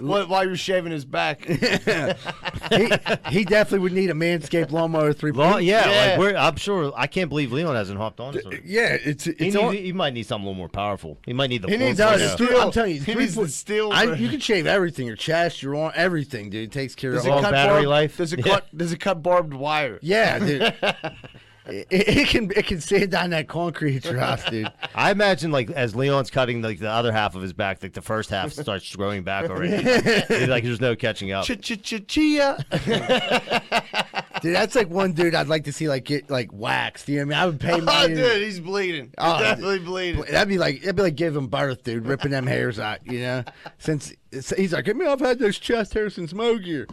[0.00, 1.44] What, while you're shaving his back.
[1.44, 2.90] he,
[3.30, 5.30] he definitely would need a manscaped lawnmower three.
[5.32, 6.10] Well, yeah, Yeah.
[6.10, 6.92] like we're, I'm sure.
[6.96, 8.34] I can't believe Leon hasn't hopped on.
[8.34, 8.60] This one.
[8.64, 9.74] yeah, it's He, needs, on.
[9.74, 11.18] he might need something a little more powerful.
[11.26, 11.68] He might need the.
[11.70, 12.46] He needs full No, to thing it's out.
[12.48, 12.60] steel.
[12.60, 15.16] I'm telling you, He three needs the foot- steel I, you can shave everything, your
[15.16, 16.64] chest, your arm, everything, dude.
[16.68, 17.36] It takes care Does of it all.
[17.36, 18.16] Long cut battery barb- life?
[18.16, 18.52] Does it Yeah.
[18.54, 18.76] cut?
[18.76, 19.98] Does it cut barbed wire?
[20.02, 20.74] Yeah, dude.
[21.66, 24.70] it, it can it can sand down that concrete house, dude.
[24.94, 28.02] I imagine like as Leon's cutting like the other half of his back, like the
[28.02, 29.74] first half starts growing back already.
[29.84, 31.44] It's like there's no catching up.
[31.44, 32.64] Ch ch ch chia.
[34.42, 37.08] dude, that's like one dude I'd like to see like get like waxed.
[37.08, 37.42] You know what I mean?
[37.42, 38.12] I would pay money.
[38.12, 39.12] Oh, dude, he's bleeding.
[39.18, 40.24] Oh, he's Oh, definitely bleeding.
[40.30, 43.06] That'd be like that'd be like giving birth, dude, ripping them hairs out.
[43.06, 43.44] You know,
[43.78, 46.86] since he's like, I mean, I've had those chest hairs since Mo gear,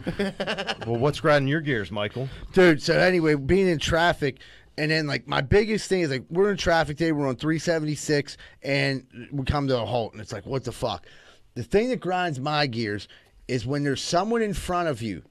[0.86, 2.28] Well, what's grinding your gears, Michael?
[2.52, 2.82] dude.
[2.82, 4.38] So anyway, being in traffic.
[4.78, 7.12] And then, like, my biggest thing is like we're in traffic today.
[7.12, 11.06] We're on 376, and we come to a halt, and it's like, what the fuck?
[11.54, 13.06] The thing that grinds my gears
[13.48, 15.22] is when there's someone in front of you,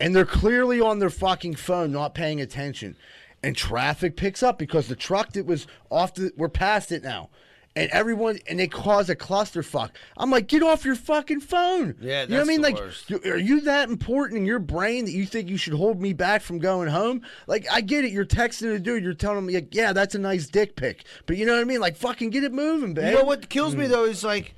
[0.00, 2.96] and they're clearly on their fucking phone, not paying attention,
[3.42, 7.30] and traffic picks up because the truck that was off the we're past it now.
[7.78, 9.90] And everyone, and they cause a clusterfuck.
[10.16, 11.94] I'm like, get off your fucking phone.
[12.00, 12.60] Yeah, you know what I mean?
[12.60, 13.10] Like, worst.
[13.12, 16.42] are you that important in your brain that you think you should hold me back
[16.42, 17.22] from going home?
[17.46, 18.10] Like, I get it.
[18.10, 19.04] You're texting a dude.
[19.04, 21.04] You're telling me, like, yeah, that's a nice dick pic.
[21.26, 21.80] But you know what I mean?
[21.80, 23.12] Like, fucking get it moving, babe.
[23.12, 23.78] You know what kills Mm.
[23.78, 24.56] me though is like,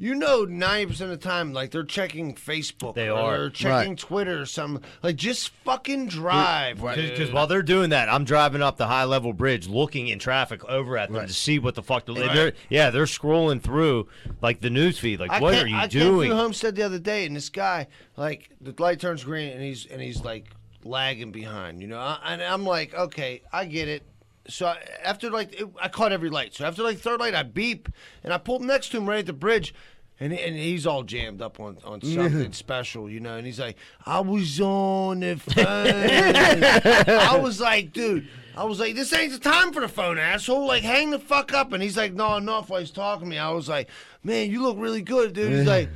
[0.00, 3.38] you know, ninety percent of the time, like they're checking Facebook, They or are.
[3.38, 3.98] they're checking Right.
[3.98, 4.82] Twitter or something.
[5.02, 6.80] Like, just fucking drive.
[6.80, 6.96] Right.
[6.96, 10.64] Because while they're doing that, I'm driving up the high level bridge, looking in traffic
[10.64, 11.28] over at them Right.
[11.28, 12.06] to see what the fuck.
[12.06, 12.34] They're, Right.
[12.34, 14.08] they're- yeah, they're scrolling through
[14.40, 15.20] like the news feed.
[15.20, 16.20] Like, I what are you I doing?
[16.22, 17.86] came through Homestead the other day, and this guy,
[18.16, 20.46] like, the light turns green, and he's and he's like
[20.82, 21.98] lagging behind, you know.
[21.98, 24.02] I- And I'm like, okay, I get it.
[24.50, 24.74] So
[25.04, 26.54] after like, it, I caught every light.
[26.54, 27.88] So after like third light, I beep,
[28.22, 29.74] and I pulled next to him right at the bridge.
[30.22, 33.38] And, and he's all jammed up on, on something special, you know.
[33.38, 35.66] And he's like, I was on the phone.
[35.66, 40.66] I was like, dude, I was like, this ain't the time for the phone, asshole.
[40.66, 41.72] Like, hang the fuck up.
[41.72, 43.38] And he's like, no, enough while he's talking to me.
[43.38, 43.88] I was like,
[44.22, 45.52] man, you look really good, dude.
[45.52, 45.88] He's like,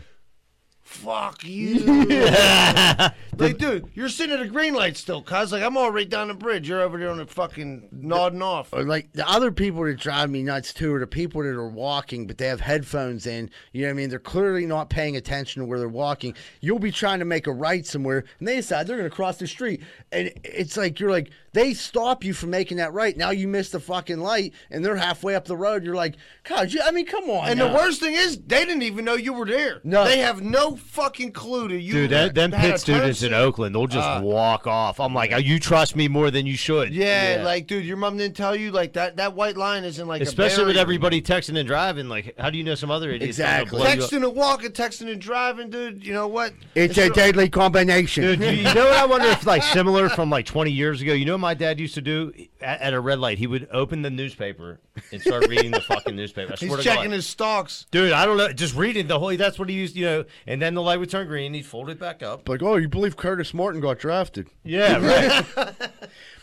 [0.94, 1.80] fuck you.
[3.36, 5.52] like, dude, you're sitting at a green light still, cuz.
[5.52, 6.68] Like, I'm all right down the bridge.
[6.68, 8.72] You're over there on the fucking nodding off.
[8.72, 11.68] or like the other people that drive me nuts too are the people that are
[11.68, 15.16] walking but they have headphones in you know what i mean they're clearly not paying
[15.16, 18.56] attention to where they're walking you'll be trying to make a right somewhere and they
[18.56, 19.82] decide they're going to cross the street
[20.12, 23.70] and it's like you're like they stop you from making that right now you miss
[23.70, 27.06] the fucking light and they're halfway up the road you're like god you, i mean
[27.06, 27.68] come on And now.
[27.68, 29.80] the worst thing is, they didn't even know you were there.
[29.84, 30.04] No.
[30.04, 31.92] They have no fucking clue to you.
[31.92, 33.32] Dude, that, them had Pitt students in.
[33.32, 35.00] Oakland, they'll just Uh, walk off.
[35.00, 36.92] I'm like, oh, you trust me more than you should.
[36.94, 40.20] Yeah, like, dude, your mom didn't tell you, like, that, that white line isn't like
[40.20, 42.08] a Especially with everybody texting and driving.
[42.08, 43.38] Like, how do you know some other idiots?
[43.38, 43.78] Exactly.
[43.78, 44.10] blow you up?
[44.10, 46.04] Texting and walking, texting and driving, dude.
[46.04, 46.52] You know what?
[46.74, 50.30] it's a deadly combination Dude, you, you know what I wonder if like similar from
[50.30, 51.12] like 20 years ago.
[51.12, 53.38] You know what my dad used to do at, at a red light?
[53.38, 54.80] He would open the newspaper
[55.12, 56.52] and start reading the fucking newspaper.
[56.52, 57.12] I He's swear to checking God.
[57.12, 57.86] his stocks.
[57.90, 58.52] Dude, I don't know.
[58.52, 59.36] Just reading the whole.
[59.36, 60.24] That's what he used, you know.
[60.46, 61.54] And then the light would turn green.
[61.54, 62.48] He'd fold it back up.
[62.48, 65.70] like oh you believe curtis martin got drafted Yeah, right.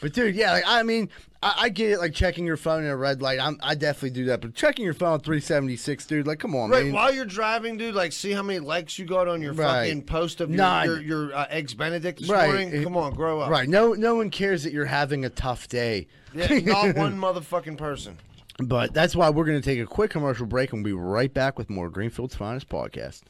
[0.01, 1.09] But dude, yeah, like, I mean,
[1.43, 3.39] I, I get it, like checking your phone in a red light.
[3.39, 4.41] I'm, I definitely do that.
[4.41, 6.93] But checking your phone at 376, dude, like, come on, Right, man.
[6.93, 9.87] while you're driving, dude, like, see how many likes you got on your Right.
[9.87, 12.47] fucking post of your, your, your uh, eggs Benedict this Right.
[12.47, 12.69] morning?
[12.73, 13.49] It- Come on, grow up.
[13.49, 13.67] Right.
[13.67, 16.07] No, no one cares that you're having a tough day.
[16.33, 18.17] Yeah, not one motherfucking person.
[18.59, 21.33] But that's why we're going to take a quick commercial break and we'll be right
[21.33, 23.21] back with more Greenfield's Finest podcast.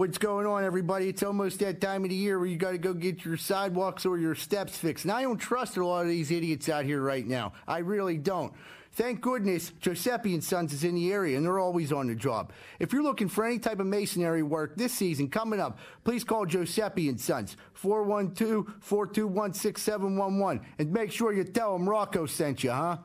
[0.00, 1.10] What's going on, everybody?
[1.10, 4.06] It's almost that time of the year where you got to go get your sidewalks
[4.06, 5.04] or your steps fixed.
[5.04, 7.52] And I don't trust a lot of these idiots out here right now.
[7.68, 8.54] I really don't.
[8.92, 12.50] Thank goodness Giuseppe and Sons is in the area and they're always on the job.
[12.78, 16.46] If you're looking for any type of masonry work this season coming up, please call
[16.46, 22.96] Giuseppe and Sons 412-421-6711 and make sure you tell them Rocco sent you, huh?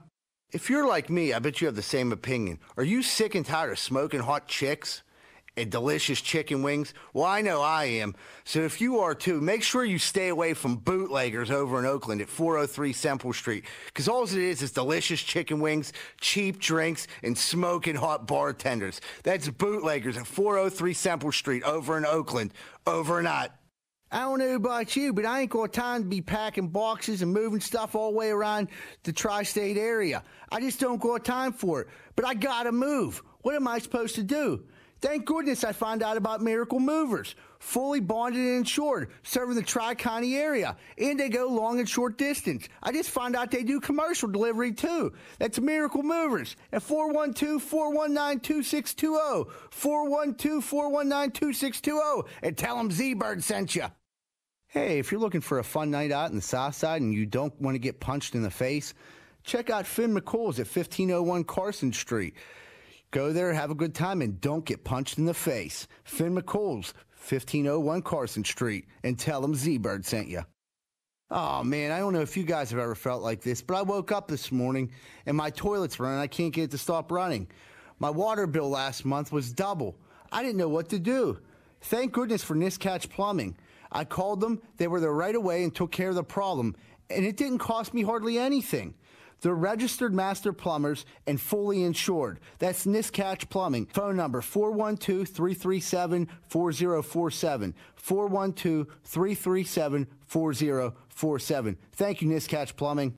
[0.53, 2.59] If you're like me, I bet you have the same opinion.
[2.77, 5.01] Are you sick and tired of smoking hot chicks?
[5.57, 6.93] And delicious chicken wings?
[7.13, 8.15] Well, I know I am.
[8.43, 12.21] So if you are too, make sure you stay away from bootleggers over in Oakland
[12.21, 13.65] at 403 Semple Street.
[13.87, 19.01] Because all it is is delicious chicken wings, cheap drinks, and smoking hot bartenders.
[19.23, 22.53] That's bootleggers at 403 Semple Street over in Oakland.
[22.87, 23.51] Over and out.
[24.11, 27.33] I don't know about you, but I ain't got time to be packing boxes and
[27.33, 28.69] moving stuff all the way around
[29.03, 30.23] the tri state area.
[30.51, 31.87] I just don't got time for it.
[32.15, 33.21] But I gotta move.
[33.41, 34.63] What am I supposed to do?
[35.01, 37.35] Thank goodness I found out about Miracle Movers.
[37.59, 40.77] Fully bonded and insured, serving the Tri County area.
[40.97, 42.67] And they go long and short distance.
[42.81, 45.13] I just found out they do commercial delivery too.
[45.39, 49.51] That's Miracle Movers at 412 419 2620.
[49.71, 52.29] 412 419 2620.
[52.43, 53.85] And tell them Z Bird sent you.
[54.67, 57.25] Hey, if you're looking for a fun night out in the South Side and you
[57.25, 58.93] don't want to get punched in the face,
[59.43, 62.35] check out Finn McCool's at 1501 Carson Street.
[63.15, 65.87] Go there, have a good time, and don't get punched in the face.
[66.03, 70.41] Finn McCool's, 1501 Carson Street, and tell them Z-Bird sent you.
[71.31, 73.83] Oh man, I don't know if you guys have ever felt like this, but I
[73.83, 74.91] woke up this morning
[75.25, 76.19] and my toilet's running.
[76.19, 77.47] I can't get it to stop running.
[77.99, 79.95] My water bill last month was double.
[80.29, 81.39] I didn't know what to do.
[81.83, 83.55] Thank goodness for Niscatch Plumbing.
[83.93, 86.75] I called them, they were there right away and took care of the problem,
[87.09, 88.93] and it didn't cost me hardly anything.
[89.41, 92.39] They're registered master plumbers and fully insured.
[92.59, 93.87] That's Niscatch Plumbing.
[93.87, 97.75] Phone number 412 337 4047.
[97.95, 101.77] 412 337 4047.
[101.93, 103.15] Thank you, Niscatch Plumbing.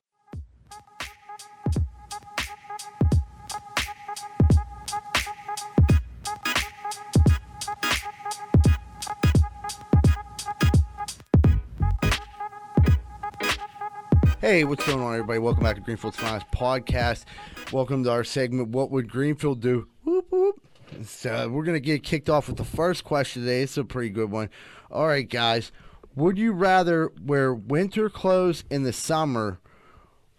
[14.47, 15.39] Hey, what's going on, everybody?
[15.39, 17.25] Welcome back to Greenfield's Finest Podcast.
[17.73, 19.89] Welcome to our segment, What Would Greenfield Do?
[20.05, 20.61] Whoop, whoop.
[21.03, 23.63] So, we're going to get kicked off with the first question today.
[23.63, 24.49] It's a pretty good one.
[24.89, 25.73] All right, guys.
[26.15, 29.59] Would you rather wear winter clothes in the summer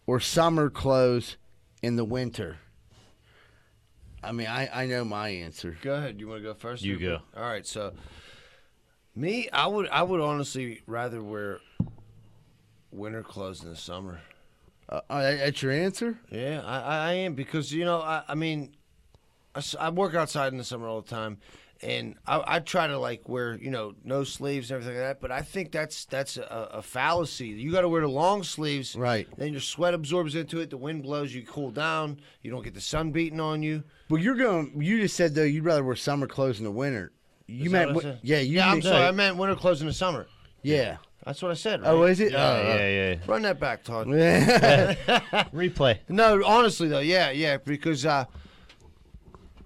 [0.07, 1.37] or summer clothes
[1.83, 2.57] in the winter?
[4.25, 5.77] I mean, I, I know my answer.
[5.83, 6.19] Go ahead.
[6.19, 6.83] You want to go first?
[6.83, 7.19] You go.
[7.37, 7.67] All right.
[7.67, 7.93] So,
[9.15, 11.61] me, I would, I would honestly rather wear
[12.91, 14.21] winter clothes in the summer.
[14.89, 16.19] Uh, uh, that's your answer?
[16.31, 18.75] Yeah, I, I I am because you know, I, I mean,
[19.79, 21.39] I work outside in the summer all the time,
[21.83, 25.21] and I, I try to like wear you know no sleeves and everything like that.
[25.21, 27.49] But I think that's that's a, a fallacy.
[27.49, 29.29] You got to wear the long sleeves, Right.
[29.37, 30.71] Then your sweat absorbs into it.
[30.71, 32.21] The wind blows, you cool down.
[32.43, 33.83] You don't get the sun beating on you.
[34.09, 34.81] Well, you're going.
[34.81, 37.13] You just said though you'd rather wear summer clothes in the winter.
[37.47, 38.21] You Is meant that what I said?
[38.23, 38.39] yeah.
[38.41, 38.71] You yeah.
[38.71, 39.05] I'm sorry.
[39.05, 40.27] I meant winter clothes in the summer.
[40.63, 40.97] Yeah.
[41.25, 41.83] That's what I said.
[41.83, 41.89] Right?
[41.91, 42.33] Oh, is it?
[42.33, 43.17] Yeah, Oh, yeah, yeah.
[43.27, 44.07] Run that back, Todd.
[45.53, 45.99] Replay.
[46.09, 48.25] No, honestly though, yeah, yeah, because uh,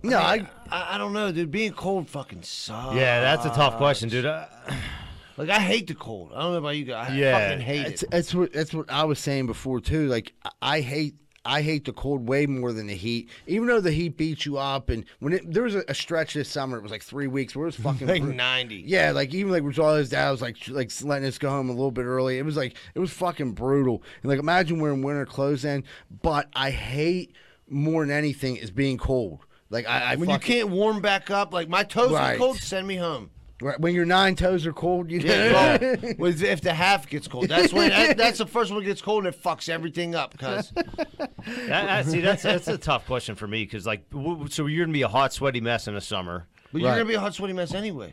[0.03, 1.51] no, I, I, I, I don't know, dude.
[1.51, 2.97] Being cold fucking sucks.
[2.97, 4.27] Yeah, that's a tough question, dude.
[4.27, 4.47] Uh,
[5.39, 6.31] Like I hate the cold.
[6.35, 7.11] I don't know about you guys.
[7.11, 8.05] I Yeah, fucking hate it.
[8.11, 10.07] that's what that's what I was saying before too.
[10.07, 11.15] Like I hate
[11.45, 13.29] I hate the cold way more than the heat.
[13.49, 16.35] Even though the heat beats you up, and when it, there was a, a stretch
[16.35, 18.83] this summer, it was like three weeks where it was fucking Like bru- ninety.
[18.87, 21.73] Yeah, like even like all his dad was like like letting us go home a
[21.73, 22.39] little bit early.
[22.39, 24.03] It was like it was fucking brutal.
[24.23, 25.85] And like imagine wearing winter clothes then.
[26.23, 27.35] But I hate
[27.69, 29.41] more than anything is being cold.
[29.69, 32.35] Like I, I When you can't warm back up, like my toes Right.
[32.35, 33.31] are cold, send me home.
[33.63, 35.79] Right, when your nine toes are cold, you Yeah,
[36.19, 39.01] well, if the half gets cold, that's when that, that's the first one that gets
[39.01, 40.37] cold and it fucks everything up.
[40.39, 41.31] Cause that,
[41.69, 44.05] that- see, that's that's a tough question for me because, like,
[44.51, 46.47] so you're gonna be a hot, sweaty mess in the summer.
[46.73, 46.97] but you're Right.
[46.97, 48.13] gonna be a hot sweaty mess anyway.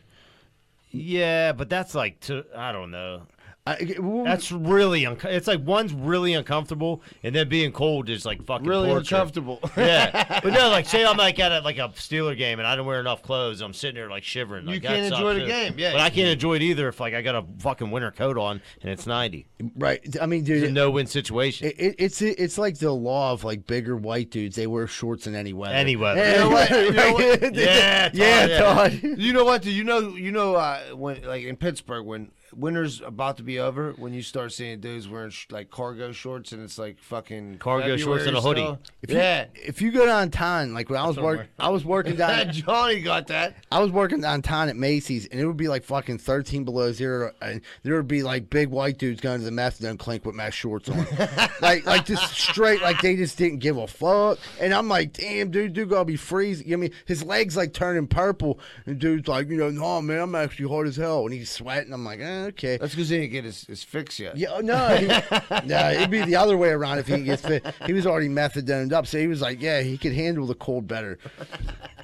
[0.91, 3.24] Yeah, but that's like to I don't know.
[3.70, 8.26] I, well, That's really unco- it's like one's really uncomfortable, and then being cold is
[8.26, 9.16] like fucking Really torture.
[9.16, 9.60] uncomfortable.
[9.78, 12.76] yeah, but no, like say I'm like at a, like a Steeler game and I
[12.76, 13.62] don't wear enough clothes.
[13.62, 14.66] I'm sitting there like shivering.
[14.66, 15.48] You Like, that can't enjoy the too.
[15.48, 15.92] game, yeah.
[15.92, 18.62] but I can't enjoy it either if like I got a fucking winter coat on
[18.82, 19.48] and it's 90.
[19.78, 20.00] right.
[20.22, 21.68] I mean, It's a dude, no win situation.
[21.68, 24.56] It, it, it's it's like the law of like bigger white dudes.
[24.56, 25.76] They wear shorts in any weather.
[25.76, 26.22] Any weather.
[26.22, 26.44] Yeah,
[26.74, 26.86] You?
[26.86, 27.56] You know what?
[27.56, 28.60] Yeah, Todd, yeah, yeah.
[28.60, 28.94] Todd.
[29.04, 29.62] You know what?
[29.62, 30.16] Do you know?
[30.16, 34.22] You know uh, when like in Pittsburgh when winter's about to be over, when you
[34.22, 38.38] start seeing dudes wearing sh- like cargo shorts and it's like fucking Cargo shorts and
[38.38, 38.62] a hoodie.
[38.62, 38.80] still.
[39.02, 39.45] If you, yeah.
[39.54, 43.28] if you go downtown, like when I was working, I was working down, Johnny got
[43.28, 43.56] that.
[43.72, 47.32] I was working downtown at Macy's, and it would be like fucking thirteen below zero,
[47.41, 50.56] and there would be like big white dudes going to the methadone clink with mesh
[50.56, 51.06] shorts on,
[51.62, 54.39] like like just straight, like they just didn't give a fuck.
[54.60, 56.72] And I'm like, damn, dude, dude, gotta be freezing.
[56.74, 60.36] I mean, his legs like turning purple, and dude's like, you know, no man, I'm
[60.36, 61.93] actually hard as hell, and he's sweating.
[61.93, 62.78] I'm like, eh, okay.
[62.78, 64.38] That's because he didn't get his, his fix yet.
[64.38, 65.08] Yeah, oh, no, he,
[65.66, 67.66] no, it'd be the other way around if he gets fit.
[67.86, 70.88] He was already methadoned up, so he was like, yeah, he could handle the cold
[70.88, 71.20] better.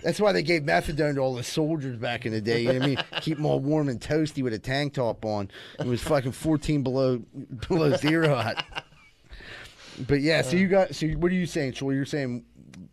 [0.04, 2.62] That's why they gave methadone to all the soldiers back in the day.
[2.62, 3.04] You know what I mean?
[3.22, 5.50] Keep them all warm and toasty with a tank top on.
[5.80, 7.22] It was fucking 14 below
[7.68, 8.64] below zero hot.
[10.08, 10.60] But yeah, so uh.
[10.60, 10.96] you got.
[10.96, 11.92] So what are you saying, Troy?
[11.92, 12.44] You're saying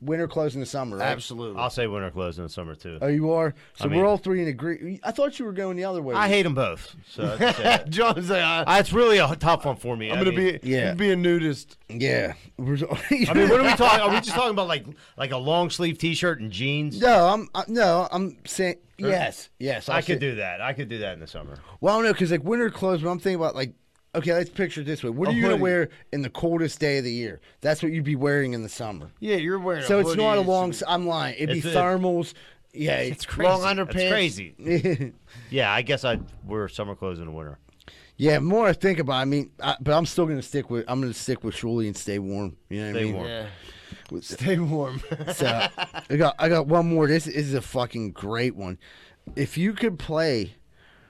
[0.03, 1.07] winter clothes in the summer, right?
[1.07, 1.61] Absolutely.
[1.61, 2.99] I'll say winter clothes in the summer too.
[3.01, 3.55] Oh, you are.
[3.75, 5.01] So I mean- we're all three in agree.
[5.03, 6.15] I thought you were going the other way.
[6.15, 6.95] I hate them both.
[7.09, 7.89] So that's.
[7.89, 10.11] John's like, I, it's really a tough one for me.
[10.11, 10.95] I'm I gonna mean, be Yeah.
[10.95, 11.77] be a nudist.
[11.89, 12.35] Yeah.
[12.59, 14.01] I mean, what are we talking?
[14.01, 14.87] Are we just talking about like
[15.17, 17.01] like a long sleeve T-shirt and jeans?
[17.01, 19.89] No, I'm I, no, I'm saying yes, yes.
[19.89, 20.61] I I'll could say- do that.
[20.61, 21.59] I could do that in the summer.
[21.81, 23.03] Well, I don't know because like winter clothes.
[23.03, 23.75] But I'm thinking about like,
[24.15, 25.11] okay, let's picture it this way.
[25.11, 27.41] What are A you gonna wear in the coldest day of the year?
[27.61, 29.11] That's what you'd be wearing in the summer.
[29.21, 29.85] Yeah, you're wearing.
[29.85, 30.73] So a it's not a long.
[30.73, 31.35] some- s- I'm lying.
[31.39, 32.35] It'd be It's a- thermals.
[32.75, 33.51] Yeah, It's it's crazy.
[33.51, 34.11] Long That's underpants.
[34.11, 35.13] crazy.
[35.51, 37.59] Yeah, I guess I'd wear summer clothes in the winter.
[38.17, 38.39] yeah.
[38.39, 39.19] More I think about.
[39.19, 40.85] it, I mean, I, but I'm still gonna stick with.
[40.89, 42.57] I'm gonna stick with Shuley and stay warm.
[42.71, 43.15] You know what I Stay mean?
[43.15, 43.29] warm.
[43.29, 43.47] Yeah.
[44.21, 45.03] Stay warm.
[45.35, 45.69] So
[46.11, 47.07] I got I got one more.
[47.07, 48.79] This is a fucking great one.
[49.37, 50.55] If you could play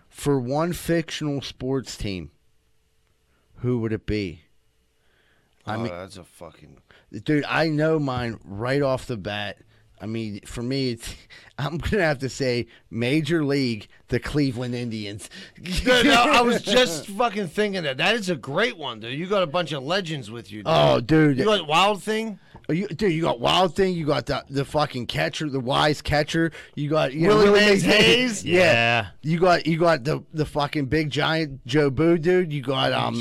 [0.08, 2.30] for one fictional sports team,
[3.62, 4.42] who would it be?
[5.64, 6.78] I oh, mean, that's a fucking.
[7.24, 9.58] dude, I know mine right off the bat.
[10.00, 11.14] I mean, for me, it's,
[11.58, 15.30] I'm gonna have to say Major League, the Cleveland Indians.
[15.62, 17.98] Dude, no, I was just fucking thinking that.
[17.98, 19.16] That is a great one, dude.
[19.16, 20.64] You got a bunch of legends with you.
[20.64, 20.66] Dude.
[20.66, 24.26] oh, dude, you got Wild Thing, Oh, you, dude, you got Wild Thing, you got
[24.26, 26.52] the the fucking catcher, the wise catcher.
[26.74, 28.44] You got you know, Willie Mays Mays Hayes?
[28.52, 28.62] Yeah.
[28.62, 29.06] Yeah.
[29.22, 32.52] You got you got the the fucking big giant Jobu, dude.
[32.52, 33.14] You got um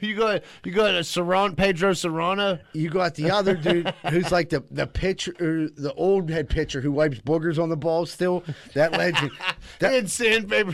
[0.00, 2.60] you got you got a Cerrano, Pedro Cerrano.
[2.72, 6.80] you got the other dude who's like the the pitcher, or the old head pitcher
[6.80, 8.06] who wipes boogers on the ball.
[8.06, 8.44] Still,
[8.74, 9.30] that legend.
[9.78, 10.72] They That, had sandpaper.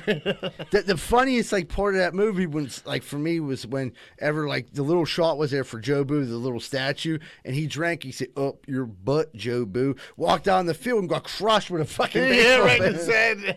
[0.70, 4.48] the, the funniest like part of that movie was like for me was when ever
[4.48, 8.04] like the little shot was there for Jobu, the little statue, and he drank.
[8.08, 11.84] He said, "Up your butt, Jobu." Walked down the field and got crushed with a
[11.84, 12.88] fucking yeah, baseball right bat.
[12.88, 13.56] in the sand.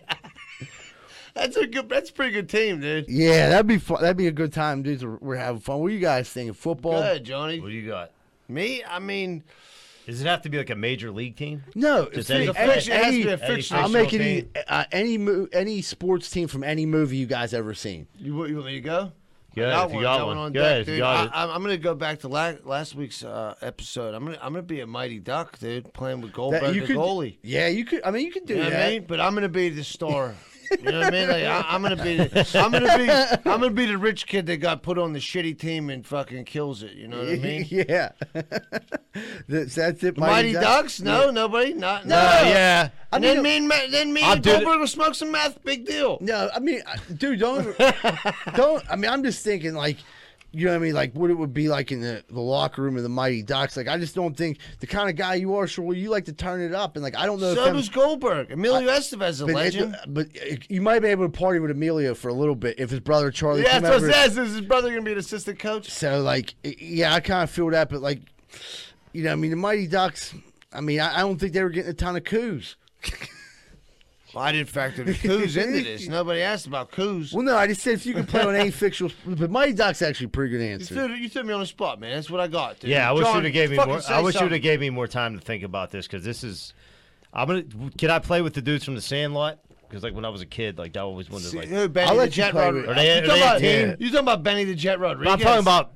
[1.34, 1.88] That's a good.
[1.88, 3.06] That's a pretty good team, dude.
[3.08, 4.02] Yeah, that'd be fun.
[4.02, 5.06] That'd be a good time, dudes.
[5.06, 5.80] We're- We're having fun.
[5.80, 6.54] What are you guys thinking?
[6.54, 7.02] Football?
[7.02, 7.62] Good, Johnny.
[7.62, 8.12] What do you got?
[8.50, 9.44] Me, I mean,
[10.06, 11.64] Does it have to be like a major league team?
[11.74, 13.84] No, it's any- any, a fiction- it has to be a any fictional.
[13.84, 17.54] I'll make it any, uh, any mo- any sports team from any movie you guys
[17.54, 18.08] ever seen.
[18.20, 19.14] you, want- you want me to go?
[19.56, 20.38] Go I ahead, if you got I one.
[20.38, 21.00] on Go deck, ahead, if you dude.
[21.02, 21.32] got it.
[21.34, 24.14] I, I'm gonna go back to la- last week's uh, episode.
[24.14, 26.88] I'm gonna I'm gonna be a mighty duck, dude, playing with Goldberg, That- you the
[26.88, 27.38] could, goalie.
[27.44, 28.02] yeah, you could.
[28.06, 28.78] I mean, you could do You know that.
[28.78, 29.06] what I mean?
[29.08, 30.36] But I'm gonna be the star.
[30.80, 31.28] You know what I mean?
[31.30, 33.10] Like, I, I'm gonna be, the, I'm gonna be,
[33.50, 36.46] I'm gonna be the rich kid that got put on the shitty team and fucking
[36.46, 36.94] kills it.
[36.94, 37.66] You know what I mean?
[37.70, 38.12] yeah,
[39.48, 40.18] that's, that's it.
[40.18, 41.02] Mighty Ducks?
[41.02, 41.74] No, nobody.
[41.74, 42.16] Not no.
[42.16, 42.90] Uh, yeah.
[43.12, 44.44] I And mean, then me and Ma- then me I'll and.
[44.44, 45.64] Goldberg will smoke some meth.
[45.64, 46.18] Big deal.
[46.22, 46.82] No, I mean,
[47.18, 47.78] dude, don't,
[48.56, 48.84] don't.
[48.90, 49.98] I mean, I'm just thinking, like,
[50.54, 52.82] you know what I mean, like what it would be like in the, the locker
[52.82, 53.78] room of the Mighty Ducks.
[53.78, 56.26] Like, I just don't think the kind of guy you are, sure, Well, you like
[56.26, 57.56] to turn it up, and like, I don't know.
[57.56, 58.52] So does Goldberg.
[58.52, 59.96] Emilio Estevez, a but, legend.
[59.96, 62.90] it- but you might be able to party with Emilio for a little bit if
[62.90, 63.64] his brother Charlie.
[63.64, 64.38] Yeah, that's what it says.
[64.38, 65.90] Is his brother gonna be an assistant coach?
[65.90, 68.22] So like, yeah, I kind of feel that, but like,
[69.14, 70.34] you know, I mean, the Mighty Ducks.
[70.74, 72.76] I mean, I, I don't think they were getting a ton of coups.
[74.34, 76.08] Well, I didn't factor the coups into this.
[76.10, 77.34] Nobody asked about coups.
[77.34, 80.02] Well, no, I just said if you could play on any fictional, but Mighty Doc's
[80.02, 80.96] actually a pretty good You answer.
[80.96, 82.16] threw, you threw me on the spot, man.
[82.16, 82.80] That's what I got.
[82.80, 82.90] Dude.
[82.92, 84.02] Yeah, I wish John, you'd have gave me fucking more.
[84.02, 84.54] say I wish you'd something.
[84.54, 86.74] have gave me more time to think about this because this is.
[87.34, 87.64] I'm gonna.
[87.98, 89.60] Can I play with the dudes from the Sandlot?
[89.88, 91.68] Because like when I was a kid, like I always to like.
[91.68, 93.34] Who, Benny I'll the let you Jet play Rod- with- Are they- you are talking
[93.36, 93.96] they a about, team?
[94.00, 95.34] You talking about Benny the Jet Rodriguez?
[95.34, 95.92] I'm talking about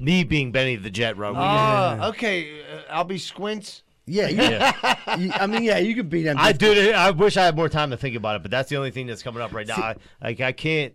[0.00, 1.44] me being Benny the Jet Rodriguez.
[1.46, 2.60] Ah, okay.
[2.62, 3.82] Uh, I'll be Squints.
[4.06, 5.16] Yeah, you, Yeah.
[5.18, 6.36] you- I mean, yeah, you could beat them.
[6.38, 6.92] I do.
[6.92, 9.06] I wish I had more time to think about it, but that's the only thing
[9.06, 9.76] that's coming up right now.
[9.76, 10.94] I, like I can't.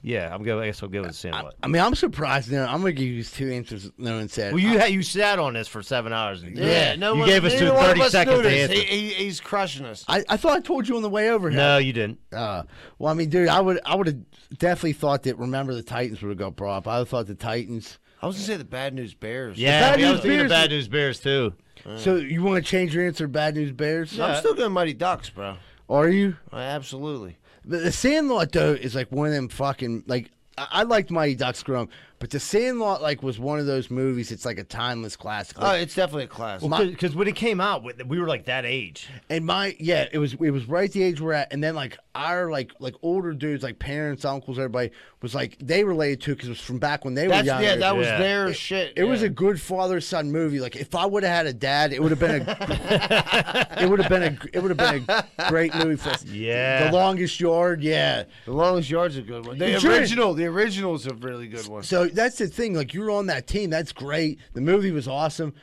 [0.00, 0.62] Yeah, I'm going.
[0.62, 1.56] I guess I'll go with the Sandlot.
[1.60, 2.52] I mean, I'm surprised.
[2.52, 3.90] Now I'm gonna give you two answers.
[3.98, 4.52] No one said.
[4.54, 6.44] Well, you had you sat on this for seven hours.
[6.44, 8.48] And, Yeah, no you one, gave us neither two, one of 30 us seconds to
[8.48, 8.74] answer.
[8.74, 10.04] He, he, he's crushing us.
[10.06, 11.58] I, I thought I told you on the way over here.
[11.58, 12.20] no, you didn't.
[12.32, 12.62] Uh,
[13.00, 14.18] well, I mean, dude, I would, I would have
[14.56, 15.36] definitely thought that.
[15.36, 16.86] Remember, the Titans would have got brought up.
[16.86, 17.98] I would have thought the Titans.
[18.22, 19.58] I was gonna say the Bad News Bears.
[19.58, 21.54] Yeah, Bad I News was Bears- of Bad News Bears too.
[21.96, 23.26] So you want to change your answer?
[23.28, 24.18] Bad News Bears?
[24.18, 25.56] I'm still going Mighty Ducks, bro.
[25.88, 26.36] Are you?
[26.52, 27.38] I, absolutely.
[27.64, 31.34] The, the Sandlot though is like one of them fucking like I, I liked Mighty
[31.34, 34.32] Ducks growing, up, but the Sandlot like was one of those movies.
[34.32, 35.56] It's like a timeless classic.
[35.60, 36.62] Oh, it's definitely a class.
[36.62, 39.08] Because when it came out, we- we were like that age.
[39.30, 41.98] and my yeah, it was it was right the age we're at, and then like
[42.14, 44.90] our like like older dudes, like parents, uncles, everybody
[45.22, 47.64] was like they related to because it was from back when they were That's younger.
[47.64, 48.18] yeah, that was Yeah.
[48.18, 48.92] their shit.
[48.96, 50.60] It was a good father son movie.
[50.60, 54.00] Like if I would have had a dad, it would have been a it would
[54.00, 56.24] have been a it would have been a great movie for us.
[56.24, 56.90] Yeah.
[56.90, 58.24] The longest yard, yeah.
[58.44, 59.58] The Longest Yard's a good one.
[59.58, 61.82] The original, the original's a really good one.
[61.82, 62.74] So that's the thing.
[62.74, 63.70] Like you're on that team.
[63.70, 64.38] That's great.
[64.54, 65.54] The movie was awesome.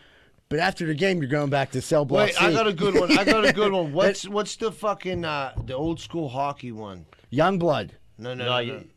[0.47, 2.27] But after the game, you're going back to cell block.
[2.27, 2.55] Wait, I C.
[2.55, 3.17] got a good one.
[3.17, 3.91] I got a good one.
[3.93, 7.05] What's what's the fucking uh, the old school hockey one?
[7.31, 8.57] Young blood, No, no, No, no.
[8.59, 8.87] you-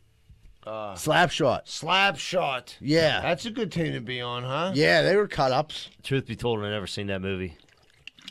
[0.67, 0.95] no.
[0.97, 1.67] slap shot.
[1.69, 2.77] Slap shot.
[2.81, 4.73] Yeah, That's a good team to be on, huh?
[4.75, 5.89] yeah, they were cut ups.
[6.03, 7.57] Truth be told, I've never seen that movie.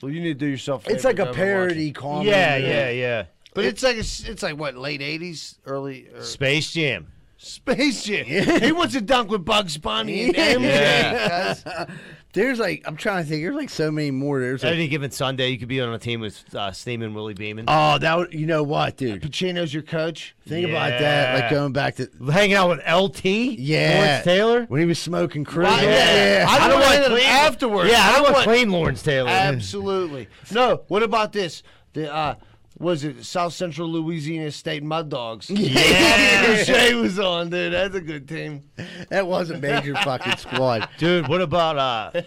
[0.03, 0.87] Well, you need to do yourself.
[0.87, 1.39] It's favor, like a and watch it.
[1.41, 2.29] parody comedy.
[2.29, 3.25] Yeah, yeah, yeah.
[3.55, 7.07] But it's like a, it's like what late '80s, early or Space Jam.
[7.37, 8.25] Space Jam.
[8.25, 10.61] He wants to dunk with Bugs Bunny and MJ.
[10.63, 11.53] Yeah.
[11.63, 11.87] guys.
[12.33, 13.41] There's like I'm trying to think.
[13.43, 14.39] There's like so many more.
[14.39, 17.33] There's like, Any given Sunday, you could be on a team with uh, Steeman, Willie
[17.33, 17.65] Beamen.
[17.67, 19.21] oh, that would, you know what, dude?
[19.23, 20.35] Pacino's your coach.
[20.47, 21.39] Think about that.
[21.41, 23.25] Like going back to Hanging out with LT.
[23.25, 24.65] yeah, Lawrence Taylor.
[24.65, 25.67] when he was smoking cruise.
[25.67, 26.45] Why- yeah.
[26.47, 27.91] I don't, don't want want to clean- afterwards.
[27.91, 29.29] Yeah, I don't want want- clean Lawrence Taylor.
[29.29, 30.27] Absolutely.
[30.51, 30.83] No.
[30.89, 31.63] What about this?
[31.93, 32.35] The uh,
[32.79, 35.49] was it South Central Louisiana State Mud Dogs?
[35.49, 36.55] Yeah.
[36.63, 37.73] Shay was on, dude.
[37.73, 38.63] That's a good team.
[39.09, 40.87] that was a major fucking squad.
[40.97, 42.21] Dude, what about uh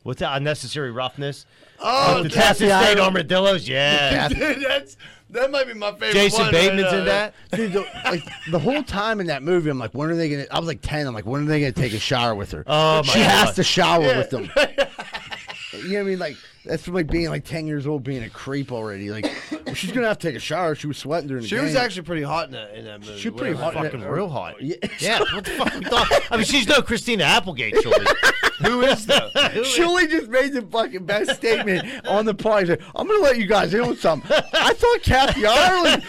[0.02, 1.46] what's that unnecessary roughness?
[1.82, 4.28] Oh, the that's, Tassie yeah, I State don't- Armadillos, yeah.
[4.28, 4.96] dude, that's
[5.30, 6.12] that might be my favorite.
[6.12, 7.34] Jason one Bateman's right in that.
[7.52, 10.46] Dude, the, like the whole time in that movie, I'm like, when are they gonna?
[10.50, 11.06] I was like ten.
[11.06, 12.64] I'm like, when are they gonna take a shower with her?
[12.66, 14.50] Oh, my god she has to shower with them.
[14.56, 16.18] you know what I mean?
[16.18, 19.10] Like That's from like being like ten years old, being a creep already.
[19.10, 19.26] Like
[19.74, 20.74] she's gonna have to take a shower.
[20.74, 21.64] She was sweating during the She game.
[21.64, 23.18] was actually pretty hot in that, in that movie.
[23.18, 23.62] She pretty whatever.
[23.62, 24.60] hot in Fucking that- real hot.
[24.62, 24.76] Yeah.
[24.98, 25.18] Yeah.
[25.34, 26.12] What the fuck we thought?
[26.30, 28.06] I mean, she's no Christina Applegate, surely.
[28.62, 29.30] Who is though?
[29.64, 32.62] Shirley just made the fucking best statement on the pod.
[32.62, 34.30] He said, I'm going to let you guys in on something.
[34.52, 36.04] I thought Kathy Ireland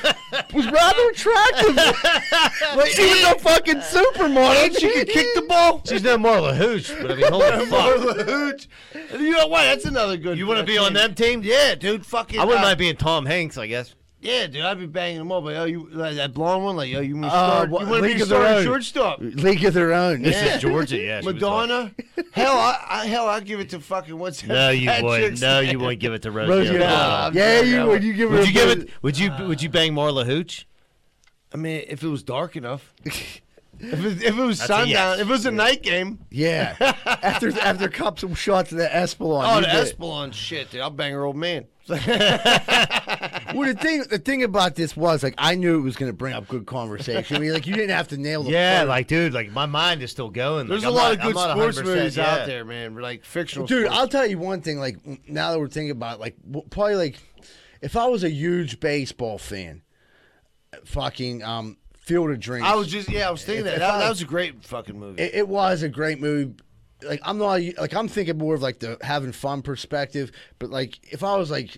[0.54, 1.76] was rather attractive.
[2.76, 4.66] like, she was a fucking supermodel.
[4.66, 5.82] And she could kick the ball.
[5.86, 7.96] She's no Marla Hooch, but I mean, holy fuck.
[7.96, 8.68] Marla Hooch.
[9.14, 9.64] You know what?
[9.64, 10.38] That's another good.
[10.38, 10.94] You want to be on team.
[10.94, 11.42] them team?
[11.44, 12.06] Yeah, dude.
[12.06, 12.40] Fucking.
[12.40, 13.96] I wouldn't uh, mind being Tom Hanks, I guess.
[14.22, 14.62] Yeah, dude.
[14.62, 15.44] I'd be banging them up.
[15.44, 16.76] Like, oh, you like that blonde one?
[16.76, 17.70] Like, oh, you want to Uh, start?
[17.72, 18.64] what- you want to League be of Their starting Own.
[18.66, 19.20] shortstop?
[19.20, 20.22] League of their own.
[20.22, 20.56] This Yeah.
[20.56, 21.22] is Georgia, yeah.
[21.22, 21.68] she was hot.
[21.70, 21.92] Madonna.
[22.32, 25.42] hell, I, I hell, I'd give it to fucking what's No, you wouldn't.
[25.42, 25.72] No, name?
[25.72, 26.52] you wouldn't give it to Rosie.
[26.52, 26.86] Rosie O'Donnell.
[26.86, 27.18] O'Donnell.
[27.30, 27.36] O'Donnell.
[27.36, 28.04] Yeah, you would.
[28.04, 28.90] You give her Would you give it?
[29.02, 29.32] Would you?
[29.48, 30.68] Would you bang Marla Hooch?
[31.54, 32.94] I mean, if it was dark enough.
[33.84, 35.20] if, it, if it was That's sundown, yes.
[35.20, 36.20] if it was a night game.
[36.30, 36.76] Yeah.
[37.06, 39.44] after after cups and shots of the Espolon.
[39.48, 39.68] Oh, the.
[39.68, 40.82] Espolon shit, dude.
[40.82, 41.66] I'll bang her old man.
[43.54, 46.16] Well, the thing the thing about this was like I knew it was going to
[46.16, 47.36] bring up good conversation.
[47.36, 49.66] I mean, like you didn't have to nail the Yeah, first- like dude, like my
[49.66, 50.68] mind is still going.
[50.70, 52.34] There's Like, a lot not- of I'm good sports movies yeah.
[52.36, 52.96] out there, man.
[52.96, 53.68] Like fictional.
[53.68, 54.00] Dude, sports.
[54.00, 54.80] I'll tell you one thing.
[54.80, 54.98] Like
[55.28, 56.38] now that we're thinking about, it, like
[56.70, 57.18] probably like
[57.82, 59.82] if I was a huge baseball fan,
[60.86, 62.66] fucking um, Field of Dreams.
[62.68, 63.74] I was just yeah, I was thinking that.
[63.76, 65.22] if That, I- that was a great fucking movie.
[65.22, 66.54] It, it was a great movie.
[67.04, 70.32] Like I'm not like I'm thinking more of like the having fun perspective.
[70.60, 71.78] But like if I was like,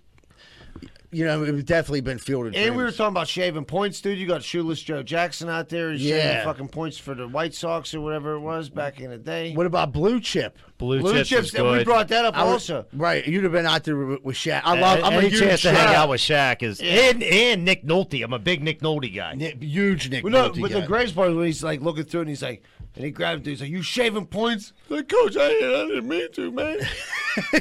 [1.14, 2.48] you know, it would definitely been fielded.
[2.50, 2.68] of Dreams.
[2.68, 4.18] and we were talking about shaving points, dude.
[4.18, 6.44] You got shoeless Joe Jackson out there He's shaving Yeah.
[6.44, 9.54] fucking points for the White Sox or whatever it was back in the day.
[9.54, 10.58] What about Blue Chip?
[10.78, 12.86] Blue, Blue chips, chips, and we brought that up I was- also.
[12.94, 13.26] right.
[13.26, 14.62] You'd have been out there with, with Shaq.
[14.66, 15.00] I love.
[15.04, 17.86] I'm Any a huge chance to hang Shaq- out with Shaq is and and Nick
[17.86, 18.22] Nolte.
[18.24, 19.34] I'm a big Nick Nolte guy.
[19.36, 20.24] Nick, huge Nick.
[20.26, 20.82] Well, no, Nolte but guy.
[20.82, 22.64] the greatest part is when he's like looking through it and he's like,
[22.96, 23.50] and he grabs it.
[23.50, 26.80] He's like, "You shaving points?" Like, Coach, I, I didn't mean to, man.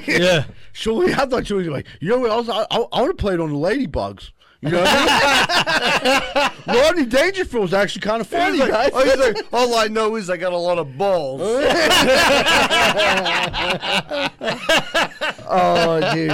[0.06, 0.44] Yeah.
[0.72, 2.48] Surely, I thought she was like, you know what else?
[2.50, 4.30] I, I, I would have played on the Ladybugs.
[4.62, 6.76] You know, I mean?
[6.76, 8.92] Rodney Dangerfield's actually kind of funny, He's guys.
[8.92, 11.40] like, oh, he's like, all I know is I got a lot of balls.
[15.48, 16.30] oh, dude.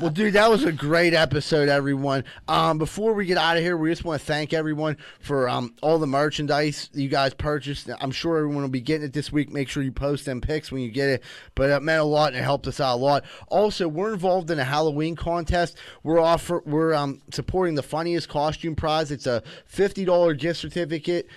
[0.00, 2.24] Well, dude, that was a great episode, everyone.
[2.48, 5.74] Um, before we get out of here, we just want to thank everyone for um,
[5.82, 7.90] all the merchandise you guys purchased.
[8.00, 9.50] I'm sure everyone will be getting it this week.
[9.52, 11.22] Make sure you post them pics when you get it.
[11.54, 13.24] But it meant a lot and it helped us out a lot.
[13.48, 15.76] Also, we're involved in a Halloween contest.
[16.02, 19.10] We're offer we're um, supporting the funniest costume prize.
[19.10, 21.28] It's a fifty dollar gift certificate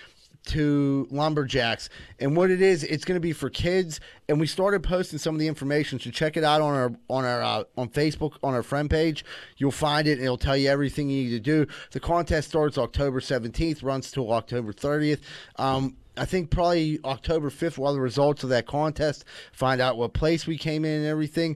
[0.45, 1.89] to lumberjacks
[2.19, 3.99] and what it is it's going to be for kids
[4.29, 7.25] and we started posting some of the information so check it out on our on
[7.25, 9.25] our uh, on facebook on our friend page
[9.57, 12.77] you'll find it and it'll tell you everything you need to do the contest starts
[12.77, 15.19] october 17th runs till october 30th
[15.57, 19.23] um, I think probably October 5th, we'll the results of that contest,
[19.53, 21.55] find out what place we came in and everything.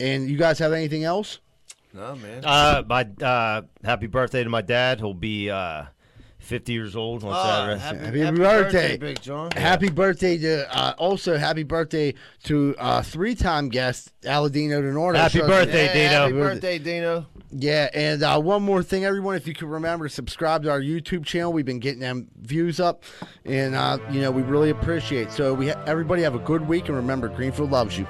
[0.00, 1.40] And you guys have anything else?
[1.94, 2.42] No, man.
[2.44, 4.98] Uh, my uh, happy birthday to my dad.
[5.00, 5.84] He'll be uh,
[6.38, 7.42] 50 years old on Ah,
[7.78, 7.80] Saturday.
[7.80, 8.96] happy, Happy happy birthday.
[8.96, 9.50] Big John.
[9.52, 15.16] Happy birthday to uh, also happy birthday to uh, three-time guest Aladino Denardo.
[15.16, 16.10] Happy So- birthday, Yeah, Dino.
[16.20, 17.26] Happy birthday, Dino.
[17.50, 20.80] Yeah, and uh, one more thing, everyone, if you could remember to subscribe to our
[20.82, 23.04] YouTube channel, we've been getting them views up,
[23.46, 25.32] and uh, you know we really appreciate.
[25.32, 28.06] So we ha- everybody have a good week, and remember, Greenfield loves you.